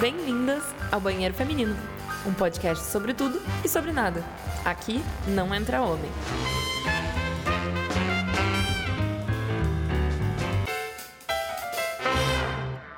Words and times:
Bem-vindas 0.00 0.64
ao 0.90 0.98
Banheiro 0.98 1.34
Feminino, 1.34 1.76
um 2.26 2.32
podcast 2.32 2.86
sobre 2.86 3.12
tudo 3.12 3.38
e 3.62 3.68
sobre 3.68 3.92
nada. 3.92 4.24
Aqui 4.64 5.02
não 5.28 5.54
entra 5.54 5.82
homem. 5.82 6.10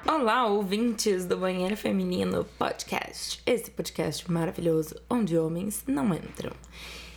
Olá, 0.06 0.46
ouvintes 0.46 1.26
do 1.26 1.36
Banheiro 1.36 1.76
Feminino 1.76 2.44
Podcast. 2.56 3.42
Esse 3.44 3.68
podcast 3.72 4.30
maravilhoso 4.30 4.94
onde 5.10 5.36
homens 5.36 5.82
não 5.88 6.14
entram. 6.14 6.52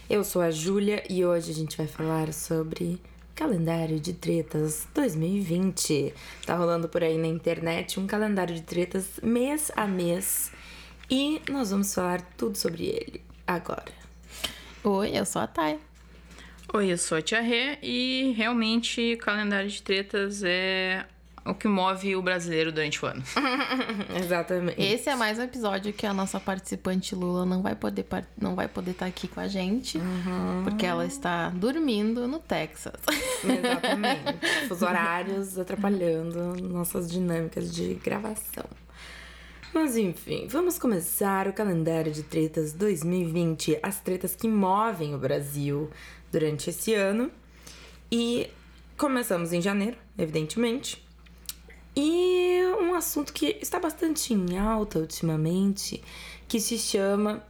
Eu 0.10 0.24
sou 0.24 0.42
a 0.42 0.50
Júlia 0.50 1.04
e 1.08 1.24
hoje 1.24 1.52
a 1.52 1.54
gente 1.54 1.78
vai 1.78 1.86
falar 1.86 2.34
sobre 2.34 3.00
calendário 3.36 4.00
de 4.00 4.14
tretas 4.14 4.88
2020. 4.94 6.14
Tá 6.46 6.56
rolando 6.56 6.88
por 6.88 7.04
aí 7.04 7.18
na 7.18 7.28
internet 7.28 8.00
um 8.00 8.08
calendário 8.08 8.56
de 8.56 8.62
tretas 8.62 9.20
mês 9.22 9.72
a 9.76 9.86
mês 9.86 10.52
e 11.10 11.42
nós 11.50 11.70
vamos 11.70 11.94
falar 11.94 12.22
tudo 12.38 12.58
sobre 12.58 12.86
ele 12.86 13.22
agora. 13.46 13.92
Oi, 14.84 15.12
eu 15.14 15.26
sou 15.26 15.42
a 15.42 15.48
Thay. 15.48 15.80
Oi, 16.74 16.92
eu 16.92 16.98
sou 16.98 17.18
a 17.18 17.22
Tia 17.22 17.42
Rê 17.42 17.78
e 17.84 18.34
realmente 18.36 19.16
calendário 19.18 19.70
de 19.70 19.82
tretas 19.82 20.42
é 20.44 21.06
o 21.46 21.54
que 21.54 21.68
move 21.68 22.16
o 22.16 22.22
brasileiro 22.22 22.72
durante 22.72 23.04
o 23.04 23.08
ano. 23.08 23.22
Exatamente. 24.20 24.82
Esse 24.82 25.10
é 25.10 25.16
mais 25.16 25.38
um 25.38 25.44
episódio 25.44 25.94
que 25.94 26.06
a 26.06 26.14
nossa 26.14 26.40
participante 26.40 27.14
Lula 27.14 27.46
não 27.46 27.62
vai 27.62 27.76
poder 27.76 28.04
par- 28.04 28.28
não 28.40 28.56
vai 28.56 28.68
poder 28.68 28.92
estar 28.92 29.06
aqui 29.06 29.28
com 29.28 29.40
a 29.40 29.48
gente, 29.48 30.00
porque 30.64 30.86
ela 30.86 31.06
está 31.06 31.50
dormindo 31.50 32.28
no 32.28 32.40
Texas. 32.40 32.96
Exatamente. 33.44 34.40
Os 34.72 34.82
horários 34.82 35.58
atrapalhando 35.60 36.56
nossas 36.64 37.10
dinâmicas 37.12 37.74
de 37.74 37.94
gravação. 37.96 38.66
Mas 39.74 39.98
enfim, 39.98 40.48
vamos 40.50 40.80
começar 40.80 41.48
o 41.48 41.54
calendário 41.54 42.12
de 42.12 42.24
tretas 42.24 42.72
2020, 42.74 43.78
as 43.84 44.00
tretas 44.00 44.34
que 44.36 44.48
movem 44.48 45.14
o 45.14 45.18
Brasil 45.18 45.92
durante 46.32 46.70
esse 46.70 46.94
ano. 46.94 47.30
E 48.12 48.50
começamos 48.98 49.52
em 49.52 49.62
janeiro, 49.62 49.98
evidentemente. 50.18 51.05
E 51.96 52.62
um 52.82 52.94
assunto 52.94 53.32
que 53.32 53.58
está 53.62 53.80
bastante 53.80 54.34
em 54.34 54.58
alta 54.58 55.00
ultimamente, 55.00 56.04
que 56.48 56.60
se 56.60 56.78
chama 56.78 57.42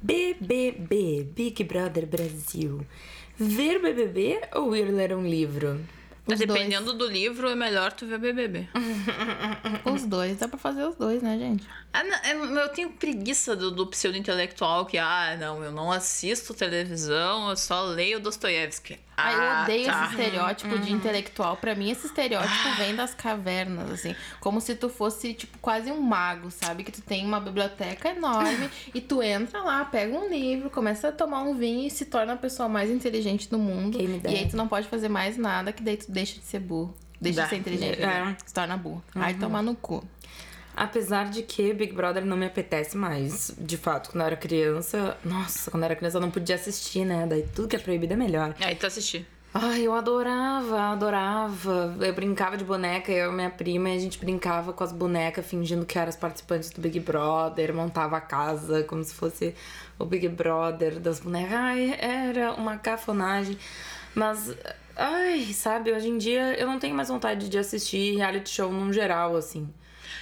BBB, 0.00 1.24
Big 1.34 1.62
Brother 1.64 2.06
Brasil. 2.06 2.80
Ver 3.36 3.80
BBB 3.80 4.40
ou 4.54 4.74
ir 4.74 4.90
ler 4.90 5.14
um 5.14 5.28
livro? 5.28 5.78
Os 6.28 6.38
Dependendo 6.38 6.92
do 6.92 7.06
livro, 7.06 7.48
é 7.48 7.54
melhor 7.54 7.92
tu 7.92 8.06
ver 8.06 8.18
BBB. 8.18 8.68
Os 9.84 10.04
dois, 10.04 10.36
dá 10.36 10.46
pra 10.46 10.58
fazer 10.58 10.84
os 10.84 10.94
dois, 10.94 11.22
né, 11.22 11.38
gente? 11.38 11.66
Ah, 11.92 12.04
não, 12.04 12.16
eu 12.24 12.58
eu 12.58 12.68
tenho 12.68 12.90
preguiça 12.90 13.56
do, 13.56 13.70
do 13.70 13.86
pseudo-intelectual 13.86 14.84
que, 14.84 14.98
ah, 14.98 15.36
não, 15.40 15.64
eu 15.64 15.72
não 15.72 15.90
assisto 15.90 16.52
televisão, 16.52 17.48
eu 17.48 17.56
só 17.56 17.82
leio 17.82 18.20
Dostoiévski. 18.20 18.98
Ah, 19.16 19.32
eu 19.32 19.40
Ah, 19.40 19.62
odeio 19.62 19.86
tá. 19.86 20.04
esse 20.04 20.12
estereótipo 20.14 20.78
de 20.78 20.92
intelectual. 20.92 21.56
Pra 21.56 21.74
mim, 21.74 21.90
esse 21.90 22.06
estereótipo 22.06 22.76
vem 22.76 22.94
das 22.94 23.14
cavernas, 23.14 23.90
assim. 23.90 24.14
Como 24.38 24.60
se 24.60 24.76
tu 24.76 24.88
fosse, 24.88 25.34
tipo, 25.34 25.58
quase 25.58 25.90
um 25.90 26.00
mago, 26.00 26.52
sabe? 26.52 26.84
Que 26.84 26.92
tu 26.92 27.00
tem 27.02 27.26
uma 27.26 27.40
biblioteca 27.40 28.10
enorme 28.10 28.70
e 28.94 29.00
tu 29.00 29.20
entra 29.20 29.60
lá, 29.60 29.84
pega 29.84 30.16
um 30.16 30.28
livro, 30.28 30.70
começa 30.70 31.08
a 31.08 31.12
tomar 31.12 31.42
um 31.42 31.56
vinho 31.56 31.88
e 31.88 31.90
se 31.90 32.04
torna 32.04 32.34
a 32.34 32.36
pessoa 32.36 32.68
mais 32.68 32.90
inteligente 32.90 33.48
do 33.50 33.58
mundo. 33.58 33.98
E 34.00 34.36
aí 34.36 34.48
tu 34.48 34.56
não 34.56 34.68
pode 34.68 34.86
fazer 34.86 35.08
mais 35.08 35.36
nada, 35.36 35.72
que 35.72 35.82
daí 35.82 35.96
tu 35.96 36.12
deixa 36.18 36.40
de 36.40 36.44
ser 36.44 36.58
burro. 36.60 36.94
Deixa 37.20 37.38
Dá. 37.38 37.44
de 37.44 37.50
ser 37.50 37.56
inteligente. 37.56 38.02
É. 38.02 38.36
Se 38.44 38.52
torna 38.52 38.76
burro. 38.76 39.02
Aí 39.14 39.34
toma 39.34 39.62
no 39.62 39.74
cu. 39.74 40.04
Apesar 40.76 41.28
de 41.28 41.42
que 41.42 41.72
Big 41.72 41.92
Brother 41.92 42.24
não 42.24 42.36
me 42.36 42.46
apetece 42.46 42.96
mais. 42.96 43.52
De 43.58 43.76
fato, 43.76 44.10
quando 44.10 44.20
eu 44.20 44.26
era 44.26 44.36
criança. 44.36 45.16
Nossa, 45.24 45.70
quando 45.70 45.82
eu 45.82 45.86
era 45.86 45.96
criança 45.96 46.18
eu 46.18 46.20
não 46.20 46.30
podia 46.30 46.54
assistir, 46.54 47.04
né? 47.04 47.26
Daí 47.28 47.42
tudo 47.54 47.66
que 47.68 47.76
é 47.76 47.78
proibido 47.78 48.12
é 48.12 48.16
melhor. 48.16 48.54
Aí 48.60 48.76
tu 48.76 48.86
assisti. 48.86 49.26
Ai, 49.52 49.82
eu 49.82 49.94
adorava, 49.94 50.92
adorava. 50.92 51.96
Eu 52.00 52.12
brincava 52.12 52.56
de 52.56 52.64
boneca, 52.64 53.10
eu 53.10 53.32
e 53.32 53.34
minha 53.34 53.50
prima, 53.50 53.88
e 53.88 53.96
a 53.96 53.98
gente 53.98 54.18
brincava 54.18 54.72
com 54.72 54.84
as 54.84 54.92
bonecas, 54.92 55.46
fingindo 55.46 55.86
que 55.86 55.98
eram 55.98 56.10
as 56.10 56.16
participantes 56.16 56.70
do 56.70 56.80
Big 56.80 57.00
Brother, 57.00 57.74
montava 57.74 58.18
a 58.18 58.20
casa 58.20 58.84
como 58.84 59.02
se 59.02 59.14
fosse 59.14 59.54
o 59.98 60.04
Big 60.04 60.28
Brother 60.28 61.00
das 61.00 61.18
bonecas. 61.18 61.54
Ai, 61.54 61.96
era 61.98 62.52
uma 62.52 62.76
cafonagem. 62.76 63.58
Mas, 64.14 64.54
ai, 64.98 65.52
sabe, 65.54 65.92
hoje 65.92 66.08
em 66.08 66.18
dia 66.18 66.58
eu 66.58 66.66
não 66.66 66.78
tenho 66.78 66.94
mais 66.94 67.08
vontade 67.08 67.48
de 67.48 67.56
assistir 67.58 68.16
reality 68.16 68.50
show 68.50 68.70
num 68.72 68.92
geral, 68.92 69.36
assim. 69.36 69.72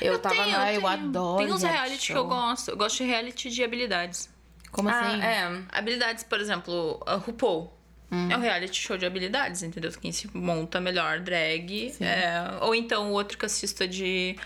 Eu, 0.00 0.18
tava 0.18 0.34
tenho, 0.34 0.50
na. 0.50 0.62
Ah, 0.64 0.72
eu 0.74 0.86
adoro 0.86 1.38
Tem 1.44 1.52
uns 1.52 1.62
reality 1.62 1.82
reality 1.84 2.06
que 2.12 2.18
eu 2.18 2.26
gosto. 2.26 2.70
Eu 2.70 2.76
gosto 2.76 2.98
de 2.98 3.04
reality 3.04 3.50
de 3.50 3.64
habilidades. 3.64 4.28
Como 4.70 4.88
Ah, 4.90 5.00
assim? 5.00 5.22
é. 5.22 5.62
Habilidades, 5.70 6.22
por 6.22 6.38
exemplo, 6.38 7.00
a 7.06 7.14
RuPaul. 7.14 7.72
Hum. 8.12 8.30
É 8.30 8.36
um 8.36 8.40
reality 8.40 8.78
show 8.80 8.96
de 8.96 9.06
habilidades, 9.06 9.62
entendeu? 9.62 9.90
Quem 10.00 10.12
se 10.12 10.28
monta 10.36 10.80
melhor 10.80 11.18
drag. 11.20 11.94
é, 12.00 12.34
ou 12.60 12.74
então 12.74 13.10
o 13.10 13.12
outro 13.14 13.38
que 13.38 13.44
eu 13.44 13.46
assisto 13.46 13.82
é 13.82 13.86
de. 13.86 14.36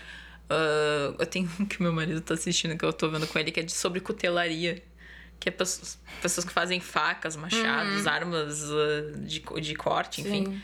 ah, 0.49 1.13
eu 1.19 1.25
tenho 1.25 1.49
um 1.59 1.65
que 1.65 1.81
meu 1.81 1.91
marido 1.91 2.21
tá 2.21 2.33
assistindo, 2.33 2.77
que 2.77 2.85
eu 2.85 2.93
tô 2.93 3.09
vendo 3.09 3.27
com 3.27 3.37
ele, 3.37 3.51
que 3.51 3.59
é 3.59 3.63
de 3.63 3.73
sobre 3.73 3.99
cutelaria. 3.99 4.81
Que 5.41 5.49
é 5.49 5.51
pessoas, 5.51 5.97
pessoas 6.21 6.45
que 6.45 6.53
fazem 6.53 6.79
facas, 6.79 7.35
machados, 7.35 8.07
armas 8.07 8.63
ah, 8.71 9.17
de, 9.17 9.39
de 9.59 9.75
corte, 9.75 10.21
enfim. 10.21 10.45
Sim. 10.45 10.61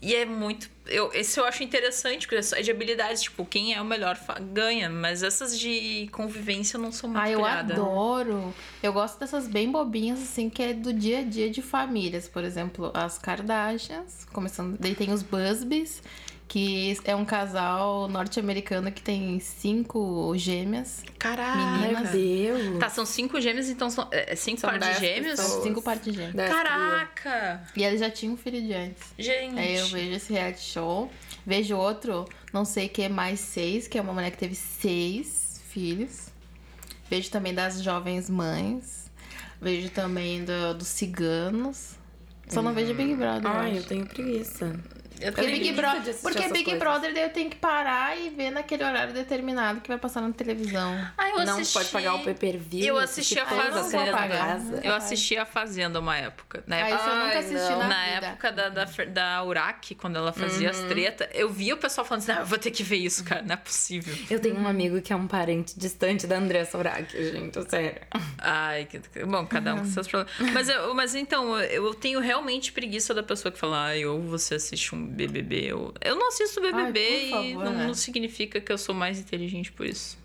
E 0.00 0.16
é 0.16 0.24
muito. 0.24 0.68
Eu, 0.86 1.12
esse 1.12 1.38
eu 1.38 1.44
acho 1.44 1.62
interessante, 1.62 2.26
porque 2.26 2.44
é 2.56 2.60
de 2.60 2.70
habilidades, 2.72 3.22
tipo, 3.22 3.44
quem 3.46 3.72
é 3.72 3.80
o 3.80 3.84
melhor 3.84 4.18
ganha. 4.52 4.90
Mas 4.90 5.22
essas 5.22 5.56
de 5.58 6.08
convivência 6.10 6.76
eu 6.76 6.80
não 6.80 6.90
sou 6.90 7.08
muito 7.08 7.22
Ah, 7.22 7.30
eu 7.30 7.40
criada. 7.40 7.74
adoro. 7.74 8.52
Eu 8.82 8.92
gosto 8.92 9.20
dessas 9.20 9.46
bem 9.46 9.70
bobinhas, 9.70 10.20
assim, 10.20 10.50
que 10.50 10.60
é 10.60 10.72
do 10.72 10.92
dia 10.92 11.20
a 11.20 11.22
dia 11.22 11.48
de 11.48 11.62
famílias. 11.62 12.28
Por 12.28 12.42
exemplo, 12.42 12.90
as 12.94 13.16
Kardashians, 13.16 14.26
começando. 14.32 14.76
Daí 14.78 14.96
tem 14.96 15.12
os 15.12 15.22
Busbys, 15.22 16.02
que 16.52 16.98
é 17.06 17.16
um 17.16 17.24
casal 17.24 18.06
norte-americano 18.08 18.92
que 18.92 19.00
tem 19.00 19.40
cinco 19.40 20.34
gêmeas. 20.36 21.02
Caraca! 21.18 21.78
Meu 21.78 22.04
Deus. 22.12 22.78
Tá, 22.78 22.90
são 22.90 23.06
cinco 23.06 23.40
gêmeos, 23.40 23.70
então 23.70 23.88
são 23.88 24.06
é, 24.10 24.34
é 24.34 24.36
cinco 24.36 24.60
São 24.60 24.68
pares 24.68 24.86
de 24.86 25.00
dez 25.00 25.14
gêmeos? 25.14 25.40
pessoas. 25.40 25.62
Cinco 25.62 25.80
partes 25.80 26.04
de 26.12 26.18
gêmeas. 26.18 26.34
Dez. 26.34 26.50
Caraca! 26.52 27.62
E 27.74 27.82
eles 27.82 28.00
já 28.00 28.10
tinham 28.10 28.34
um 28.34 28.36
filho 28.36 28.60
de 28.60 28.74
antes. 28.74 29.02
Gente. 29.18 29.58
Aí 29.58 29.76
eu 29.76 29.86
vejo 29.86 30.12
esse 30.14 30.30
reality 30.30 30.60
show. 30.60 31.10
Vejo 31.46 31.74
outro, 31.74 32.26
não 32.52 32.66
sei 32.66 32.86
que 32.86 33.00
é 33.00 33.08
mais 33.08 33.40
seis, 33.40 33.88
que 33.88 33.96
é 33.96 34.02
uma 34.02 34.12
mulher 34.12 34.30
que 34.30 34.36
teve 34.36 34.54
seis 34.54 35.58
filhos. 35.70 36.26
Vejo 37.08 37.30
também 37.30 37.54
das 37.54 37.82
jovens 37.82 38.28
mães. 38.28 39.10
Vejo 39.58 39.88
também 39.88 40.44
do- 40.44 40.74
dos 40.74 40.88
ciganos. 40.88 41.92
Só 42.46 42.60
não 42.60 42.74
vejo 42.74 42.92
Big 42.92 43.14
Brother. 43.14 43.42
eu 43.50 43.56
Ai, 43.56 43.70
acho. 43.70 43.78
eu 43.78 43.84
tenho 43.84 44.06
preguiça. 44.06 44.78
Eu 45.22 45.32
Porque 45.32 45.50
Big, 45.50 45.72
Bro... 45.72 45.88
Porque 46.22 46.48
Big 46.48 46.64
coisas. 46.64 46.78
Brother 46.80 47.14
daí 47.14 47.22
eu 47.24 47.30
tenho 47.30 47.48
que 47.50 47.56
parar 47.56 48.18
e 48.18 48.30
ver 48.30 48.50
naquele 48.50 48.84
horário 48.84 49.14
determinado 49.14 49.80
que 49.80 49.88
vai 49.88 49.98
passar 49.98 50.20
na 50.20 50.32
televisão. 50.32 50.92
Ah, 51.16 51.28
eu 51.30 51.44
não 51.44 51.54
assisti... 51.54 51.74
pode 51.74 51.88
pagar 51.90 52.14
o 52.14 52.24
pay-per-view. 52.24 52.84
Eu 52.84 52.98
assisti 52.98 53.38
a 53.38 53.44
as 53.44 53.48
Fazenda. 53.48 54.80
Eu 54.82 54.94
assisti 54.94 55.36
a 55.36 55.44
Fazenda 55.44 56.00
uma 56.00 56.16
época. 56.16 56.62
Na 56.66 56.76
Ah, 56.76 56.78
época, 56.80 56.94
isso 56.96 57.08
eu 57.10 57.16
nunca 57.24 57.38
assisti 57.38 57.72
não. 57.72 57.78
na, 57.78 57.88
na 57.88 58.06
época 58.06 58.52
da, 58.52 58.68
da, 58.68 58.84
da 58.84 59.44
Uraki, 59.44 59.94
quando 59.94 60.16
ela 60.16 60.32
fazia 60.32 60.70
as 60.70 60.78
tretas, 60.80 61.28
eu 61.32 61.50
via 61.50 61.74
o 61.74 61.78
pessoal 61.78 62.04
falando 62.04 62.22
assim: 62.22 62.32
ah, 62.32 62.40
eu 62.40 62.46
vou 62.46 62.58
ter 62.58 62.70
que 62.70 62.82
ver 62.82 62.96
isso, 62.96 63.24
cara, 63.24 63.42
não 63.42 63.54
é 63.54 63.56
possível. 63.56 64.14
Eu 64.30 64.40
tenho 64.40 64.58
um 64.58 64.66
amigo 64.66 65.00
que 65.00 65.12
é 65.12 65.16
um 65.16 65.26
parente 65.26 65.78
distante 65.78 66.26
da 66.26 66.36
Andressa 66.36 66.78
Urach, 66.78 67.10
gente, 67.12 67.70
sério. 67.70 68.00
Ai, 68.38 68.86
que, 68.86 68.98
bom, 69.24 69.46
cada 69.46 69.74
um 69.74 69.78
com 69.78 69.84
seus 69.86 70.08
problemas. 70.08 70.52
Mas, 70.52 70.68
eu, 70.68 70.94
mas 70.94 71.14
então, 71.14 71.58
eu 71.60 71.94
tenho 71.94 72.20
realmente 72.20 72.72
preguiça 72.72 73.14
da 73.14 73.22
pessoa 73.22 73.52
que 73.52 73.58
fala, 73.58 73.86
ai, 73.86 74.04
ou 74.04 74.20
você 74.22 74.54
assiste 74.56 74.94
um 74.94 75.06
BBB, 75.12 75.72
ou... 75.72 75.94
Eu 76.00 76.16
não 76.16 76.28
assisto 76.28 76.60
BBB 76.60 77.00
Ai, 77.00 77.24
e 77.24 77.30
favor, 77.30 77.64
não, 77.64 77.72
né? 77.72 77.86
não 77.86 77.94
significa 77.94 78.60
que 78.60 78.72
eu 78.72 78.78
sou 78.78 78.94
mais 78.94 79.18
inteligente 79.18 79.70
por 79.72 79.86
isso. 79.86 80.18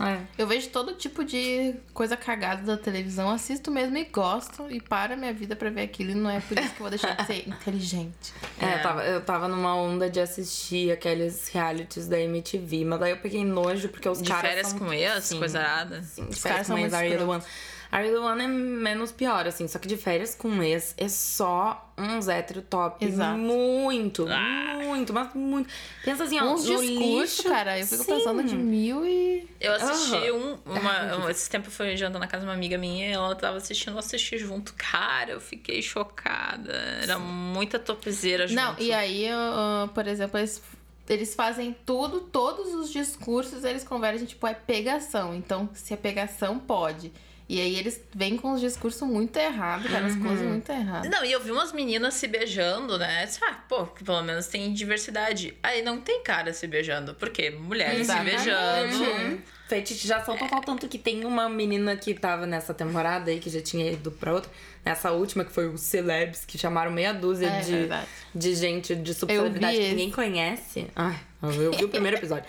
É. 0.00 0.18
Eu 0.36 0.46
vejo 0.46 0.70
todo 0.70 0.94
tipo 0.94 1.24
de 1.24 1.74
coisa 1.92 2.16
cagada 2.16 2.62
da 2.62 2.76
televisão, 2.76 3.30
assisto 3.30 3.70
mesmo 3.70 3.96
e 3.96 4.04
gosto, 4.04 4.68
e 4.68 4.80
para 4.80 5.16
minha 5.16 5.32
vida 5.32 5.54
pra 5.54 5.70
ver 5.70 5.82
aquilo, 5.82 6.10
e 6.10 6.14
não 6.14 6.28
é 6.28 6.40
por 6.40 6.58
isso 6.58 6.70
que 6.70 6.80
eu 6.80 6.80
vou 6.80 6.90
deixar 6.90 7.14
de 7.14 7.26
ser 7.26 7.46
inteligente. 7.48 8.34
É, 8.60 8.74
eu 8.74 8.82
tava, 8.82 9.04
eu 9.04 9.20
tava 9.20 9.46
numa 9.46 9.76
onda 9.76 10.10
de 10.10 10.18
assistir 10.18 10.90
aqueles 10.90 11.46
realities 11.48 12.08
da 12.08 12.18
MTV, 12.18 12.84
mas 12.84 12.98
daí 12.98 13.12
eu 13.12 13.18
peguei 13.18 13.44
nojo 13.44 13.88
porque 13.88 14.08
os 14.08 14.20
De 14.20 14.28
caras 14.28 14.50
férias 14.50 14.66
são, 14.68 14.78
com 14.80 14.92
ex, 14.92 15.24
sim, 15.24 15.38
coisa 15.38 15.60
arada. 15.60 16.02
Sim, 16.02 16.24
de 16.24 16.30
Os 16.30 16.42
férias 16.42 16.42
caras 16.42 16.66
com 16.66 16.72
são 16.72 16.78
ex, 16.78 16.92
muito 16.92 16.94
Are 16.96 17.06
You 17.06 17.16
The 17.16 17.22
escrotos. 17.22 17.46
One. 17.46 17.54
The 18.02 18.18
One 18.18 18.42
é 18.44 18.46
menos 18.48 19.12
pior, 19.12 19.46
assim, 19.46 19.68
só 19.68 19.78
que 19.78 19.86
de 19.86 19.96
férias 19.96 20.34
com 20.34 20.62
ex 20.62 20.94
é 20.96 21.08
só 21.08 21.92
uns 21.96 22.26
hétero 22.28 22.60
top. 22.62 23.04
Exato. 23.04 23.38
Muito, 23.38 24.26
Ah. 24.28 24.78
muito, 24.82 25.12
mas 25.12 25.32
muito. 25.34 25.68
Pensa 26.04 26.24
assim, 26.24 26.40
ó, 26.40 26.44
Uns 26.52 26.64
no 26.68 26.76
discursos, 26.80 27.38
lixo, 27.38 27.42
cara, 27.44 27.78
eu 27.78 27.86
fico 27.86 28.02
sim. 28.04 28.12
pensando 28.14 28.42
de 28.42 28.56
mil 28.56 29.06
e... 29.06 29.48
Eu 29.60 29.72
assisti 29.74 30.16
Aham. 30.16 30.58
um, 30.66 30.72
uma, 30.72 31.16
um- 31.26 31.30
Esse 31.30 31.48
tempo 31.48 31.68
eu 31.68 31.72
fui 31.72 31.96
jantando 31.96 32.18
na 32.18 32.26
casa 32.26 32.42
de 32.44 32.48
uma 32.48 32.54
amiga 32.54 32.76
minha 32.76 33.08
e 33.08 33.12
ela 33.12 33.34
tava 33.36 33.58
assistindo, 33.58 33.92
eu 33.94 33.98
assisti 33.98 34.38
junto. 34.38 34.74
Cara, 34.76 35.30
eu 35.32 35.40
fiquei 35.40 35.80
chocada. 35.80 36.72
Era 37.02 37.18
muita 37.18 37.78
topzeira 37.78 38.46
junto. 38.48 38.56
Não, 38.60 38.76
e 38.78 38.92
aí, 38.92 39.26
eu, 39.26 39.36
ah, 39.38 39.88
por 39.94 40.06
exemplo, 40.06 40.38
eles 40.38 40.60
eles 41.06 41.34
fazem 41.34 41.76
tudo, 41.84 42.20
todos 42.22 42.72
os 42.74 42.90
discursos 42.90 43.62
eles 43.62 43.84
convergem, 43.84 44.26
tipo, 44.26 44.46
é 44.46 44.54
pegação. 44.54 45.34
Então, 45.34 45.68
se 45.74 45.92
é 45.92 45.96
pegação, 45.98 46.58
pode. 46.58 47.12
E 47.48 47.60
aí 47.60 47.76
eles 47.76 48.00
vêm 48.14 48.36
com 48.36 48.52
os 48.52 48.60
discursos 48.60 49.06
muito 49.06 49.36
errados, 49.36 49.90
cara, 49.90 50.06
as 50.06 50.16
coisas 50.16 50.46
muito 50.46 50.70
erradas. 50.70 51.10
Não, 51.10 51.24
e 51.24 51.30
eu 51.30 51.40
vi 51.40 51.50
umas 51.50 51.72
meninas 51.72 52.14
se 52.14 52.26
beijando, 52.26 52.98
né? 52.98 53.28
Ah, 53.42 53.54
pô, 53.68 53.86
pelo 53.86 54.22
menos 54.22 54.46
tem 54.46 54.72
diversidade. 54.72 55.54
Aí 55.62 55.82
não 55.82 56.00
tem 56.00 56.22
cara 56.22 56.52
se 56.54 56.66
beijando. 56.66 57.14
Por 57.14 57.28
quê? 57.28 57.50
Mulheres 57.50 58.00
Exatamente. 58.00 58.40
se 58.40 58.44
beijando. 58.44 59.42
Fetichização 59.74 60.36
total, 60.36 60.60
tanto 60.60 60.86
que 60.88 60.98
tem 60.98 61.24
uma 61.24 61.48
menina 61.48 61.96
que 61.96 62.14
tava 62.14 62.46
nessa 62.46 62.72
temporada 62.72 63.30
aí, 63.30 63.40
que 63.40 63.50
já 63.50 63.60
tinha 63.60 63.90
ido 63.90 64.10
pra 64.12 64.32
outra, 64.32 64.50
nessa 64.84 65.10
última, 65.10 65.44
que 65.44 65.50
foi 65.50 65.66
os 65.68 65.80
celebs, 65.80 66.44
que 66.44 66.56
chamaram 66.56 66.92
meia 66.92 67.12
dúzia 67.12 67.48
É 67.48 67.60
de, 67.60 67.72
verdade. 67.72 68.06
de 68.34 68.54
gente 68.54 68.94
de 68.94 69.12
subcelebridade 69.12 69.76
que 69.76 69.88
ninguém 69.90 70.10
conhece. 70.12 70.86
Ai, 70.94 71.18
eu 71.42 71.72
vi 71.72 71.84
o 71.84 71.88
primeiro 71.88 72.16
episódio. 72.16 72.44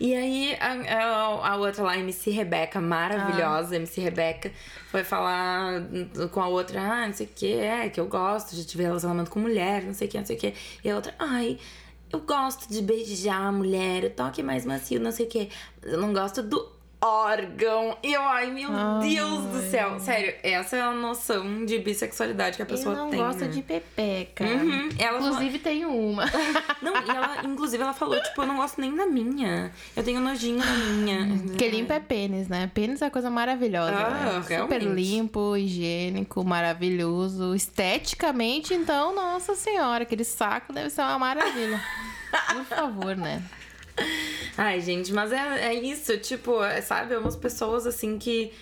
E 0.00 0.12
aí, 0.16 0.56
a, 0.58 0.72
a, 0.72 1.50
a 1.52 1.56
outra 1.56 1.84
lá, 1.84 1.96
MC 1.96 2.32
Rebeca, 2.32 2.80
maravilhosa, 2.80 3.76
MC 3.76 4.00
Rebeca, 4.00 4.50
foi 4.88 5.04
falar 5.04 5.82
com 6.32 6.40
a 6.40 6.48
outra, 6.48 6.80
ah, 6.80 7.06
não 7.06 7.14
sei 7.14 7.26
o 7.26 7.30
que, 7.32 7.52
é, 7.52 7.88
que 7.88 8.00
eu 8.00 8.06
gosto, 8.06 8.56
já 8.56 8.64
tive 8.64 8.82
relacionamento 8.82 9.30
com 9.30 9.38
mulher, 9.38 9.84
não 9.84 9.94
sei 9.94 10.08
o 10.08 10.10
que, 10.10 10.18
não 10.18 10.26
sei 10.26 10.36
o 10.36 10.38
que. 10.40 10.52
E 10.82 10.90
a 10.90 10.96
outra, 10.96 11.14
ai, 11.20 11.58
eu 12.14 12.20
gosto 12.20 12.68
de 12.68 12.80
beijar 12.80 13.48
a 13.48 13.52
mulher, 13.52 14.04
o 14.04 14.10
toque 14.10 14.42
mais 14.42 14.64
macio, 14.64 15.00
não 15.00 15.10
sei 15.10 15.26
o 15.26 15.28
que. 15.28 15.48
Mas 15.82 15.92
eu 15.92 16.00
não 16.00 16.12
gosto 16.12 16.42
do 16.42 16.73
órgão. 17.04 17.98
E 18.02 18.14
eu, 18.14 18.22
ai, 18.22 18.50
meu 18.50 18.70
Ai. 18.72 19.08
Deus 19.08 19.44
do 19.44 19.70
céu. 19.70 20.00
Sério, 20.00 20.34
essa 20.42 20.76
é 20.76 20.80
a 20.80 20.92
noção 20.92 21.66
de 21.66 21.78
bissexualidade 21.78 22.56
que 22.56 22.62
a 22.62 22.66
pessoa 22.66 22.94
eu 22.94 22.98
não 22.98 23.10
tem. 23.10 23.20
gosto 23.20 23.40
né? 23.40 23.48
de 23.48 23.60
pepeca. 23.60 24.44
Uhum. 24.44 24.88
Ela 24.98 25.18
Inclusive, 25.18 25.58
tem 25.58 25.84
uma. 25.84 26.24
Não, 26.80 26.94
e 26.94 27.10
ela, 27.10 27.44
inclusive, 27.44 27.82
ela 27.82 27.92
falou, 27.92 28.20
tipo, 28.22 28.42
eu 28.42 28.46
não 28.46 28.56
gosto 28.56 28.80
nem 28.80 28.94
da 28.94 29.06
minha. 29.06 29.72
Eu 29.96 30.02
tenho 30.02 30.20
nojinho 30.20 30.58
da 30.58 30.66
minha. 30.66 31.40
Porque 31.46 31.68
limpo 31.68 31.92
é 31.92 32.00
pênis, 32.00 32.48
né? 32.48 32.70
Pênis 32.72 33.00
é 33.00 33.08
coisa 33.10 33.30
maravilhosa. 33.30 33.92
Ah, 33.94 34.42
né? 34.48 34.60
Super 34.60 34.82
limpo, 34.82 35.56
higiênico, 35.56 36.44
maravilhoso. 36.44 37.54
Esteticamente, 37.54 38.74
então, 38.74 39.14
nossa 39.14 39.54
senhora, 39.54 40.02
aquele 40.02 40.24
saco 40.24 40.72
deve 40.72 40.90
ser 40.90 41.02
uma 41.02 41.18
maravilha. 41.18 41.80
Por 42.52 42.64
favor, 42.64 43.16
né? 43.16 43.42
Ai, 44.56 44.80
gente, 44.80 45.12
mas 45.12 45.32
é, 45.32 45.68
é 45.68 45.74
isso, 45.74 46.16
tipo, 46.18 46.62
é, 46.62 46.80
sabe? 46.80 47.14
É 47.14 47.18
umas 47.18 47.36
pessoas 47.36 47.86
assim 47.86 48.18
que. 48.18 48.52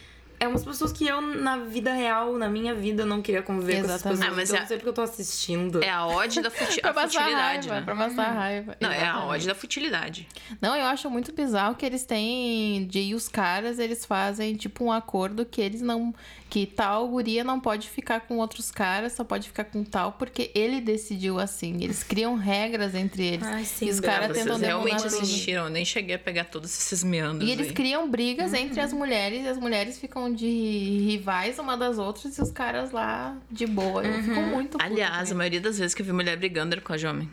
É 0.41 0.49
umas 0.49 0.65
pessoas 0.65 0.91
que 0.93 1.07
eu, 1.07 1.21
na 1.21 1.57
vida 1.59 1.93
real, 1.93 2.37
na 2.37 2.49
minha 2.49 2.75
vida, 2.75 3.07
não 3.07 3.23
queria 3.23 3.43
conviver 3.43 3.75
com 3.75 3.85
essas 3.85 4.01
Exatamente. 4.05 4.19
pessoas. 4.19 4.33
Ah, 4.33 4.37
mas 4.37 4.49
então, 4.49 4.57
é- 4.57 4.59
eu 4.59 4.61
não 4.63 4.69
sei 4.69 4.77
porque 4.79 4.89
eu 4.89 4.93
tô 4.93 5.03
assistindo. 5.03 5.85
É 5.85 5.89
a 5.89 6.05
ode 6.05 6.41
da 6.43 6.51
futi 6.51 6.81
Pra 6.83 6.91
a 6.91 6.95
futilidade, 6.95 7.69
raiva, 7.69 7.75
né? 7.77 7.83
pra 7.83 7.95
passar 7.95 8.33
raiva. 8.33 8.77
Não, 8.81 8.91
é 8.91 8.95
a 8.97 9.03
Exatamente. 9.03 9.29
ode 9.31 9.47
da 9.47 9.55
futilidade. 9.55 10.29
Não, 10.61 10.75
eu 10.75 10.85
acho 10.87 11.09
muito 11.09 11.33
bizarro 11.33 11.77
que 11.77 11.87
eles 11.87 12.05
têm. 12.05 12.85
De 12.89 12.99
e 12.99 13.15
os 13.15 13.29
caras, 13.29 13.79
eles 13.79 14.05
fazem 14.05 14.57
tipo 14.57 14.85
um 14.85 14.91
acordo 14.91 15.47
que 15.47 15.61
eles 15.61 15.81
não. 15.81 16.13
Que 16.53 16.67
tal 16.67 17.09
guria 17.09 17.43
não 17.43 17.59
pode 17.59 17.89
ficar 17.89 18.21
com 18.21 18.37
outros 18.37 18.71
caras, 18.71 19.15
só 19.15 19.25
pode 19.25 19.49
ficar 19.49 19.65
com 19.65 19.83
tal, 19.83 20.13
porque 20.13 20.51
ele 20.55 20.83
decidiu 20.83 21.41
assim. 21.41 21.83
Eles 21.83 22.03
criam 22.05 22.35
regras 22.35 22.95
entre 22.95 23.25
eles. 23.25 23.47
Ai, 23.47 23.65
sim, 23.65 23.87
e 23.87 23.91
os 23.91 24.01
caras 24.01 24.27
vocês 24.27 24.41
tentam 24.41 24.59
Vocês 24.59 24.69
realmente 24.69 25.07
assistiram, 25.07 25.65
eu 25.65 25.71
nem 25.71 25.83
cheguei 25.83 26.15
a 26.15 26.19
pegar 26.19 26.45
todos 26.45 26.71
esses 26.79 27.03
meandros 27.03 27.49
E 27.49 27.53
eles 27.53 27.69
aí. 27.69 27.73
criam 27.73 28.07
brigas 28.11 28.53
entre 28.53 28.83
as 28.83 28.93
mulheres, 28.93 29.47
e 29.47 29.49
as 29.49 29.57
mulheres 29.57 29.99
ficam 29.99 30.31
de 30.31 30.47
rivais 30.47 31.59
uma 31.59 31.75
das 31.75 31.97
outras, 31.97 32.37
e 32.37 32.43
os 32.43 32.51
caras 32.51 32.91
lá 32.91 33.35
de 33.51 33.67
boa. 33.67 34.05
Eu 34.05 34.23
fico 34.23 34.43
muito 34.43 34.73
puta 34.73 34.85
Aliás, 34.85 35.33
a 35.33 35.35
maioria 35.35 35.63
das 35.63 35.79
vezes 35.79 35.95
que 35.95 36.03
eu 36.03 36.07
vi 36.07 36.13
mulher 36.13 36.37
brigando 36.37 36.75
era 36.75 36.83
com 36.83 36.93
a 36.93 36.97
homem. 37.09 37.31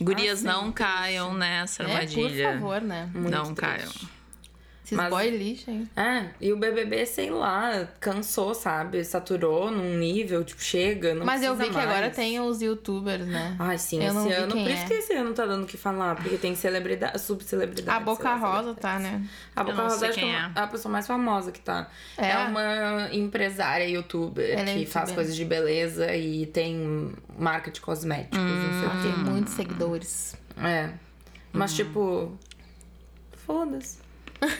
Gurias, 0.00 0.38
sim, 0.38 0.46
não 0.46 0.72
caiam 0.72 1.34
nessa 1.34 1.82
é, 1.82 1.86
por 1.86 1.92
armadilha. 1.92 2.52
favor, 2.54 2.80
né? 2.80 3.10
Muito 3.12 3.30
não 3.30 3.54
triste. 3.54 3.60
caiam. 3.60 3.92
Esses 4.92 4.96
Mas- 4.96 5.08
boy 5.10 5.30
lixo, 5.30 5.70
hein? 5.70 5.88
É, 5.96 6.26
e 6.38 6.52
o 6.52 6.56
BBB, 6.58 7.06
sei 7.06 7.30
lá, 7.30 7.88
cansou, 7.98 8.54
sabe? 8.54 9.02
Saturou 9.04 9.70
num 9.70 9.96
nível, 9.96 10.44
tipo, 10.44 10.62
chega, 10.62 11.14
não 11.14 11.24
Mas 11.24 11.42
eu 11.42 11.56
vi 11.56 11.70
que 11.70 11.78
agora 11.78 12.10
tem 12.10 12.38
os 12.38 12.60
youtubers, 12.60 13.26
né? 13.26 13.56
Ai, 13.58 13.78
sim, 13.78 14.04
Eu 14.04 14.12
não 14.12 14.26
esse 14.28 14.34
ano. 14.34 14.52
Por 14.52 14.70
isso 14.70 14.82
é. 14.82 14.86
que 14.86 14.92
esse 14.92 15.12
ano 15.14 15.32
tá 15.32 15.46
dando 15.46 15.64
o 15.64 15.66
que 15.66 15.78
falar, 15.78 16.16
porque 16.16 16.36
tem 16.36 16.54
celebridade, 16.54 17.18
subcelebridade. 17.20 17.96
A 17.96 18.00
Boca 18.00 18.34
Rosa 18.34 18.74
tá, 18.74 18.98
né? 18.98 19.26
A 19.56 19.64
Boca 19.64 19.82
Rosa 19.82 20.08
acho 20.08 20.18
que 20.18 20.24
é 20.26 20.32
é. 20.34 20.50
a 20.54 20.66
pessoa 20.66 20.92
mais 20.92 21.06
famosa 21.06 21.50
que 21.50 21.60
tá. 21.60 21.88
É? 22.18 22.30
É, 22.32 22.36
uma 22.44 23.08
empresária 23.14 23.88
youtuber 23.88 24.44
Ela 24.50 24.60
é 24.68 24.74
que 24.74 24.84
faz 24.84 25.08
youtuber. 25.08 25.14
coisas 25.14 25.34
de 25.34 25.44
beleza 25.46 26.14
e 26.14 26.44
tem 26.44 27.14
marca 27.38 27.70
de 27.70 27.80
cosméticos, 27.80 28.38
não 28.38 28.80
sei 28.80 28.88
o 28.88 29.02
Tem 29.14 29.24
quê. 29.24 29.30
muitos 29.30 29.54
seguidores. 29.54 30.36
É. 30.62 30.90
Mas, 31.50 31.72
tipo. 31.74 32.36
Foda-se. 33.46 34.01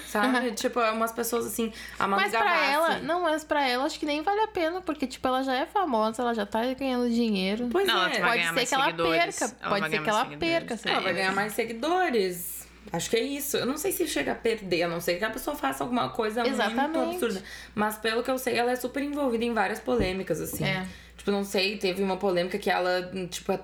Sabe? 0.06 0.52
tipo, 0.56 0.80
é 0.80 0.90
umas 0.90 1.12
pessoas 1.12 1.46
assim. 1.46 1.72
A 1.98 2.06
Manu 2.06 2.22
Mas 2.22 2.30
pra 2.32 2.44
Gavassi. 2.44 2.72
ela, 2.72 2.98
não, 3.00 3.22
mas 3.22 3.44
pra 3.44 3.66
ela 3.68 3.84
acho 3.84 3.98
que 3.98 4.06
nem 4.06 4.22
vale 4.22 4.40
a 4.42 4.48
pena, 4.48 4.80
porque, 4.80 5.06
tipo, 5.06 5.26
ela 5.26 5.42
já 5.42 5.54
é 5.54 5.66
famosa, 5.66 6.22
ela 6.22 6.34
já 6.34 6.46
tá 6.46 6.60
ganhando 6.74 7.08
dinheiro. 7.10 7.68
Pois 7.70 7.86
Não, 7.86 8.06
é. 8.06 8.16
ela 8.16 8.28
Pode 8.28 8.42
ser 8.60 8.66
que 8.66 8.74
ela 8.74 8.84
seguidores. 8.84 9.38
perca. 9.38 9.56
Ela 9.60 9.68
pode 9.70 9.90
ser 9.90 10.02
que 10.02 10.08
ela 10.08 10.22
seguidores. 10.24 10.52
perca. 10.80 10.88
Ela 10.90 11.00
vai 11.00 11.12
ganhar 11.14 11.32
mais 11.34 11.52
seguidores. 11.52 12.61
Acho 12.90 13.10
que 13.10 13.16
é 13.16 13.22
isso. 13.22 13.56
Eu 13.56 13.66
não 13.66 13.76
sei 13.76 13.92
se 13.92 14.06
chega 14.06 14.32
a 14.32 14.34
perder, 14.34 14.84
a 14.84 14.88
não 14.88 15.00
ser 15.00 15.16
que 15.18 15.24
a 15.24 15.30
pessoa 15.30 15.56
faça 15.56 15.84
alguma 15.84 16.08
coisa 16.10 16.46
Exatamente. 16.46 16.98
muito 16.98 17.24
absurda. 17.24 17.42
Mas 17.74 17.96
pelo 17.96 18.22
que 18.22 18.30
eu 18.30 18.38
sei, 18.38 18.56
ela 18.56 18.72
é 18.72 18.76
super 18.76 19.02
envolvida 19.02 19.44
em 19.44 19.52
várias 19.52 19.80
polêmicas, 19.80 20.40
assim. 20.40 20.64
É. 20.64 20.86
Tipo, 21.16 21.30
não 21.30 21.44
sei, 21.44 21.76
teve 21.76 22.02
uma 22.02 22.16
polêmica 22.16 22.58
que 22.58 22.68
ela, 22.68 23.08
tipo, 23.30 23.52
é 23.52 23.56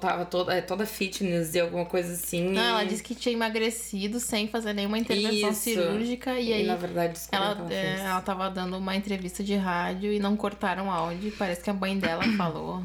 tava 0.00 0.24
toda, 0.24 0.54
é 0.54 0.62
toda 0.62 0.86
fitness 0.86 1.54
e 1.54 1.60
alguma 1.60 1.84
coisa 1.84 2.14
assim. 2.14 2.48
Não, 2.48 2.62
e... 2.62 2.66
ela 2.66 2.84
disse 2.84 3.02
que 3.02 3.14
tinha 3.14 3.34
emagrecido 3.34 4.18
sem 4.18 4.48
fazer 4.48 4.72
nenhuma 4.72 4.98
intervenção 4.98 5.50
Isso. 5.50 5.60
cirúrgica. 5.60 6.40
E, 6.40 6.48
E, 6.48 6.52
aí 6.54 6.66
na 6.66 6.76
verdade, 6.76 7.20
ela, 7.30 7.50
ela 7.50 7.74
é, 7.74 8.00
ela 8.00 8.20
tava 8.22 8.48
dando 8.48 8.78
uma 8.78 8.96
entrevista 8.96 9.44
de 9.44 9.54
rádio 9.54 10.12
e 10.12 10.18
não 10.18 10.34
cortaram 10.34 10.90
áudio. 10.90 11.30
Parece 11.38 11.62
que 11.62 11.68
a 11.68 11.74
mãe 11.74 11.98
dela 11.98 12.22
falou. 12.38 12.82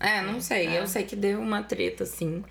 É, 0.00 0.20
não 0.20 0.40
sei. 0.40 0.76
Eu 0.76 0.86
sei 0.88 1.04
que 1.04 1.14
deu 1.14 1.40
uma 1.40 1.62
treta, 1.62 2.02
assim. 2.02 2.42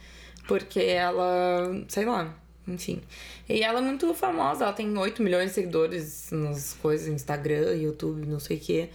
Porque 0.48 0.80
ela. 0.80 1.84
Sei 1.88 2.06
lá. 2.06 2.34
Enfim. 2.68 3.02
E 3.48 3.62
ela 3.62 3.80
é 3.80 3.82
muito 3.82 4.14
famosa. 4.14 4.64
Ela 4.66 4.74
tem 4.74 4.98
8 4.98 5.22
milhões 5.22 5.50
de 5.50 5.56
seguidores 5.56 6.30
nas 6.32 6.74
coisas, 6.74 7.08
Instagram, 7.08 7.76
YouTube, 7.76 8.26
não 8.26 8.40
sei 8.40 8.58
o 8.58 8.60
quê. 8.60 8.90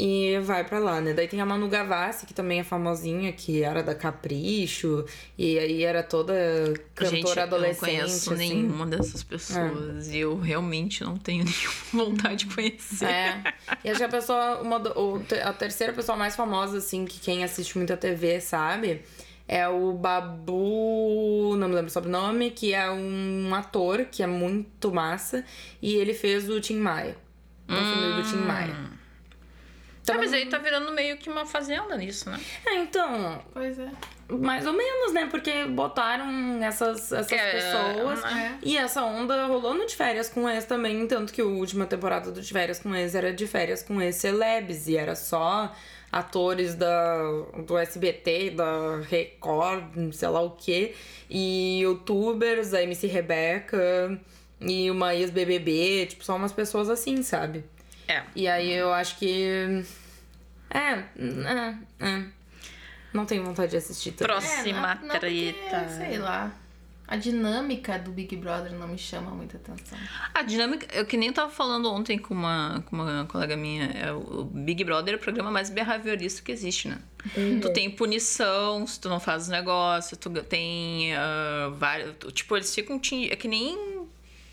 E 0.00 0.38
vai 0.44 0.62
pra 0.62 0.78
lá, 0.78 1.00
né? 1.00 1.12
Daí 1.12 1.26
tem 1.26 1.40
a 1.40 1.46
Manu 1.46 1.66
Gavassi, 1.68 2.24
que 2.24 2.32
também 2.32 2.60
é 2.60 2.62
famosinha, 2.62 3.32
que 3.32 3.64
era 3.64 3.82
da 3.82 3.96
Capricho. 3.96 5.04
E 5.36 5.58
aí 5.58 5.82
era 5.82 6.04
toda 6.04 6.32
cantora 6.94 7.16
Gente, 7.16 7.28
eu 7.28 7.34
não 7.34 7.42
adolescente. 7.42 7.80
conheço 7.80 8.32
assim. 8.32 8.54
nenhuma 8.54 8.86
dessas 8.86 9.24
pessoas. 9.24 10.08
E 10.08 10.18
eu 10.18 10.38
realmente 10.38 11.02
não 11.02 11.16
tenho 11.16 11.42
nenhuma 11.90 12.10
vontade 12.10 12.44
de 12.44 12.54
conhecer. 12.54 13.06
É. 13.06 13.42
E 13.82 13.90
acho 13.90 13.98
que 13.98 14.04
a 14.04 14.08
pessoa, 14.08 14.60
uma, 14.60 14.80
a 15.44 15.52
terceira 15.52 15.92
pessoa 15.92 16.16
mais 16.16 16.36
famosa, 16.36 16.78
assim, 16.78 17.04
que 17.04 17.18
quem 17.18 17.42
assiste 17.42 17.76
muita 17.76 17.96
TV 17.96 18.40
sabe, 18.40 19.02
é 19.48 19.66
o 19.66 19.94
Babu, 19.94 21.56
não 21.56 21.68
me 21.68 21.74
lembro 21.74 21.88
o 21.88 21.90
sobrenome, 21.90 22.50
que 22.50 22.74
é 22.74 22.90
um 22.90 23.50
ator 23.54 24.04
que 24.04 24.22
é 24.22 24.26
muito 24.26 24.92
massa. 24.92 25.42
E 25.80 25.96
ele 25.96 26.12
fez 26.12 26.48
o 26.50 26.60
Tim 26.60 26.76
Maia. 26.76 27.16
O 27.66 27.74
filme 27.74 28.22
do 28.22 28.28
Tim 28.28 28.44
Maia. 28.44 28.76
Ah, 30.10 30.14
mas 30.16 30.32
aí 30.32 30.46
tá 30.46 30.56
virando 30.58 30.90
meio 30.92 31.18
que 31.18 31.28
uma 31.28 31.44
fazenda 31.44 31.96
nisso, 31.96 32.30
né? 32.30 32.40
É, 32.66 32.76
então, 32.76 33.42
Pois 33.52 33.78
é. 33.78 33.90
mais 34.30 34.66
ou 34.66 34.72
menos, 34.72 35.12
né? 35.12 35.28
Porque 35.30 35.66
botaram 35.66 36.62
essas, 36.62 37.12
essas 37.12 37.30
É, 37.30 37.52
pessoas. 37.52 38.24
É. 38.24 38.54
E 38.62 38.76
essa 38.78 39.02
onda 39.04 39.46
rolou 39.46 39.74
no 39.74 39.86
De 39.86 39.94
Férias 39.94 40.30
com 40.30 40.48
Ex 40.48 40.64
também, 40.64 41.06
tanto 41.06 41.30
que 41.32 41.42
a 41.42 41.44
última 41.44 41.84
temporada 41.84 42.30
do 42.30 42.40
De 42.40 42.50
Férias 42.50 42.78
com 42.80 42.94
Ex 42.94 43.14
era 43.14 43.34
De 43.34 43.46
Férias 43.46 43.82
com 43.82 44.00
Ex 44.00 44.16
Celebs, 44.16 44.88
e 44.88 44.96
era 44.96 45.14
só 45.14 45.74
atores 46.10 46.74
da, 46.74 47.22
do 47.66 47.76
SBT, 47.76 48.50
da 48.50 49.00
Record, 49.08 50.12
sei 50.12 50.28
lá 50.28 50.40
o 50.40 50.50
quê, 50.50 50.94
e 51.28 51.80
youtubers, 51.82 52.72
a 52.74 52.82
MC 52.82 53.06
Rebeca 53.06 54.18
e 54.60 54.90
uma 54.90 55.14
ex-BBB, 55.14 56.06
tipo, 56.06 56.24
só 56.24 56.34
umas 56.36 56.52
pessoas 56.52 56.88
assim, 56.88 57.22
sabe? 57.22 57.64
É. 58.08 58.22
E 58.34 58.48
aí 58.48 58.72
eu 58.72 58.92
acho 58.92 59.18
que... 59.18 59.84
É, 60.70 60.78
é, 60.92 61.74
é. 62.00 62.24
Não 63.12 63.24
tenho 63.24 63.44
vontade 63.44 63.70
de 63.70 63.76
assistir 63.76 64.12
também. 64.12 64.36
Próxima 64.36 64.92
É, 64.92 64.94
não- 64.94 65.02
não 65.08 65.18
porque, 65.20 65.54
treta. 65.68 65.88
sei 65.88 66.18
lá. 66.18 66.52
A 67.08 67.16
dinâmica 67.16 67.98
do 67.98 68.12
Big 68.12 68.36
Brother 68.36 68.72
não 68.72 68.86
me 68.86 68.98
chama 68.98 69.30
muita 69.30 69.56
atenção. 69.56 69.98
A 70.34 70.42
dinâmica, 70.42 70.86
eu 70.94 71.06
que 71.06 71.16
nem 71.16 71.32
tava 71.32 71.50
falando 71.50 71.90
ontem 71.90 72.18
com 72.18 72.34
uma, 72.34 72.84
com 72.86 72.96
uma 72.96 73.24
colega 73.26 73.56
minha, 73.56 73.86
é 73.86 74.12
o 74.12 74.28
o 74.38 74.44
Big 74.44 74.84
Brother 74.84 75.14
é 75.14 75.16
o 75.16 75.20
programa 75.20 75.50
mais 75.50 75.70
behaviorista 75.70 76.42
que 76.42 76.52
existe, 76.52 76.88
né? 76.88 76.98
Tu 77.60 77.72
tem 77.72 77.90
punição 77.90 78.86
se 78.86 79.00
tu 79.00 79.08
não 79.08 79.18
faz 79.18 79.44
os 79.44 79.48
negócios, 79.48 80.18
tu 80.18 80.30
tem 80.42 81.14
ah, 81.14 81.72
vários. 81.76 82.14
Tipo, 82.32 82.56
eles 82.56 82.72
ficam. 82.72 83.00
É 83.30 83.36
que 83.36 83.48
nem. 83.48 84.06